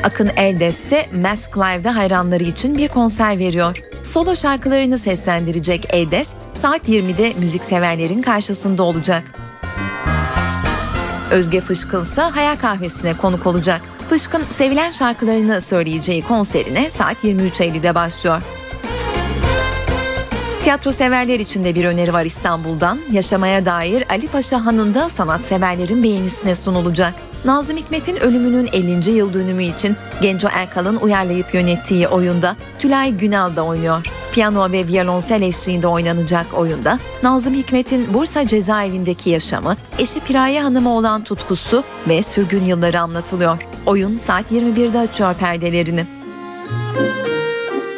Akın 0.08 0.30
Eldes 0.36 0.78
ise 0.78 1.06
Mask 1.22 1.58
Live'da 1.58 1.96
hayranları 1.96 2.44
için 2.44 2.78
bir 2.78 2.88
konser 2.88 3.38
veriyor. 3.38 3.78
Solo 4.04 4.36
şarkılarını 4.36 4.98
seslendirecek 4.98 5.86
Eldes, 5.90 6.32
saat 6.62 6.88
20'de 6.88 7.32
müzikseverlerin 7.38 8.22
karşısında 8.22 8.82
olacak. 8.82 9.24
Özge 11.30 11.60
Fışkın 11.60 12.02
ise 12.02 12.22
Hayal 12.22 12.56
Kahvesi'ne 12.56 13.16
konuk 13.16 13.46
olacak. 13.46 13.80
Fışkın 14.10 14.42
sevilen 14.50 14.90
şarkılarını 14.90 15.62
söyleyeceği 15.62 16.22
konserine 16.22 16.90
saat 16.90 17.24
23.50'de 17.24 17.94
başlıyor. 17.94 18.42
Tiyatro 20.62 20.92
severler 20.92 21.40
için 21.40 21.64
de 21.64 21.74
bir 21.74 21.84
öneri 21.84 22.12
var 22.12 22.24
İstanbul'dan. 22.24 22.98
Yaşamaya 23.12 23.64
dair 23.64 24.04
Ali 24.10 24.28
Paşa 24.28 24.66
Hanı'nda 24.66 25.08
sanatseverlerin 25.08 26.02
beğenisine 26.02 26.54
sunulacak. 26.54 27.27
Nazım 27.44 27.76
Hikmet'in 27.76 28.16
ölümünün 28.16 28.68
50. 28.72 29.10
yıl 29.10 29.34
dönümü 29.34 29.64
için 29.64 29.96
Genco 30.22 30.48
Erkal'ın 30.52 30.96
uyarlayıp 30.96 31.54
yönettiği 31.54 32.08
oyunda 32.08 32.56
Tülay 32.78 33.12
Günal 33.12 33.56
da 33.56 33.64
oynuyor. 33.64 34.06
Piyano 34.32 34.72
ve 34.72 34.86
violonsel 34.86 35.42
eşliğinde 35.42 35.86
oynanacak 35.86 36.46
oyunda 36.54 36.98
Nazım 37.22 37.54
Hikmet'in 37.54 38.14
Bursa 38.14 38.46
cezaevindeki 38.46 39.30
yaşamı, 39.30 39.76
eşi 39.98 40.20
Piraye 40.20 40.62
Hanım'a 40.62 40.90
olan 40.90 41.24
tutkusu 41.24 41.84
ve 42.08 42.22
sürgün 42.22 42.64
yılları 42.64 43.00
anlatılıyor. 43.00 43.58
Oyun 43.86 44.18
saat 44.18 44.52
21'de 44.52 44.98
açıyor 44.98 45.34
perdelerini. 45.34 46.06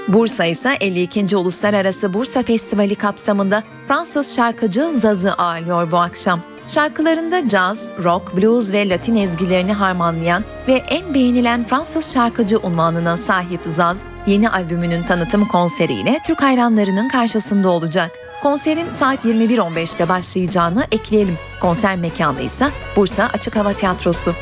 Bursa 0.09 0.45
ise 0.45 0.77
52. 0.81 1.37
Uluslararası 1.37 2.15
Bursa 2.15 2.43
Festivali 2.43 2.95
kapsamında 2.95 3.63
Fransız 3.89 4.37
şarkıcı 4.37 4.91
Zaz'ı 4.91 5.33
ağırlıyor 5.33 5.91
bu 5.91 5.97
akşam. 5.97 6.41
Şarkılarında 6.75 7.49
caz, 7.49 7.85
rock, 8.05 8.37
blues 8.37 8.73
ve 8.73 8.89
latin 8.89 9.17
ezgilerini 9.17 9.73
harmanlayan 9.73 10.45
ve 10.69 10.73
en 10.73 11.15
beğenilen 11.15 11.65
Fransız 11.65 12.13
şarkıcı 12.13 12.59
unvanına 12.59 13.17
sahip 13.17 13.61
Zaz, 13.65 13.97
yeni 14.27 14.51
albümünün 14.51 15.03
tanıtım 15.03 15.49
konseriyle 15.49 16.19
Türk 16.27 16.43
hayranlarının 16.43 17.09
karşısında 17.09 17.71
olacak. 17.71 18.11
Konserin 18.43 18.93
saat 18.93 19.25
21.15'te 19.25 20.09
başlayacağını 20.09 20.87
ekleyelim. 20.93 21.39
Konser 21.61 21.97
mekanı 21.97 22.41
ise 22.41 22.69
Bursa 22.97 23.29
Açık 23.35 23.57
Hava 23.57 23.73
Tiyatrosu. 23.73 24.35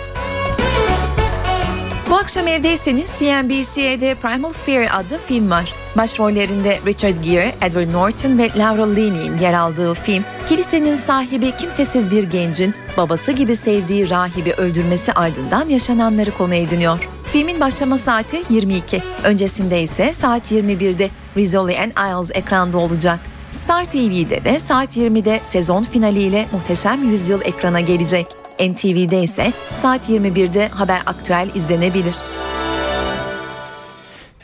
Bu 2.10 2.16
akşam 2.16 2.48
evdeyseniz 2.48 3.10
CNBC'de 3.18 4.14
Primal 4.14 4.52
Fear 4.52 4.88
adlı 5.00 5.18
film 5.18 5.50
var. 5.50 5.72
Başrollerinde 5.96 6.78
Richard 6.86 7.24
Gere, 7.24 7.54
Edward 7.62 7.92
Norton 7.92 8.38
ve 8.38 8.50
Laura 8.56 8.90
Linney'in 8.90 9.38
yer 9.38 9.54
aldığı 9.54 9.94
film, 9.94 10.24
kilisenin 10.48 10.96
sahibi 10.96 11.50
kimsesiz 11.56 12.10
bir 12.10 12.22
gencin 12.22 12.74
babası 12.96 13.32
gibi 13.32 13.56
sevdiği 13.56 14.10
rahibi 14.10 14.52
öldürmesi 14.52 15.12
ardından 15.12 15.68
yaşananları 15.68 16.30
konu 16.30 16.54
ediniyor. 16.54 17.08
Filmin 17.32 17.60
başlama 17.60 17.98
saati 17.98 18.42
22. 18.50 19.02
Öncesinde 19.24 19.82
ise 19.82 20.12
saat 20.12 20.52
21'de 20.52 21.10
Rizzoli 21.36 21.78
and 21.78 21.90
Isles 21.90 22.36
ekranda 22.36 22.78
olacak. 22.78 23.20
Star 23.52 23.84
TV'de 23.84 24.44
de 24.44 24.58
saat 24.58 24.96
20'de 24.96 25.40
sezon 25.46 25.82
finaliyle 25.82 26.46
Muhteşem 26.52 27.10
Yüzyıl 27.10 27.40
ekrana 27.44 27.80
gelecek. 27.80 28.47
NTV'de 28.60 29.22
ise 29.22 29.52
saat 29.82 30.10
21'de 30.10 30.68
Haber 30.68 31.02
Aktüel 31.06 31.48
izlenebilir. 31.54 32.16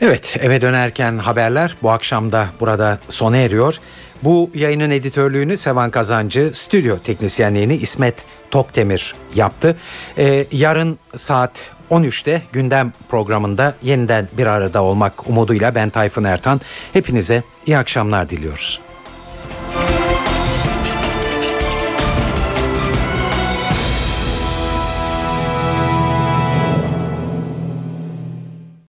Evet 0.01 0.37
eve 0.39 0.61
dönerken 0.61 1.17
haberler 1.17 1.77
bu 1.83 1.91
akşam 1.91 2.31
da 2.31 2.47
burada 2.59 2.99
sona 3.09 3.37
eriyor. 3.37 3.75
Bu 4.23 4.49
yayının 4.53 4.91
editörlüğünü 4.91 5.57
Sevan 5.57 5.91
Kazancı, 5.91 6.51
stüdyo 6.53 6.97
teknisyenliğini 6.97 7.75
İsmet 7.75 8.15
Tokdemir 8.51 9.15
yaptı. 9.35 9.77
Ee, 10.17 10.45
yarın 10.51 10.99
saat 11.15 11.51
13'te 11.91 12.41
gündem 12.51 12.93
programında 13.09 13.75
yeniden 13.83 14.29
bir 14.37 14.45
arada 14.45 14.83
olmak 14.83 15.29
umuduyla 15.29 15.75
ben 15.75 15.89
Tayfun 15.89 16.23
Ertan. 16.23 16.61
Hepinize 16.93 17.43
iyi 17.65 17.77
akşamlar 17.77 18.29
diliyoruz. 18.29 18.84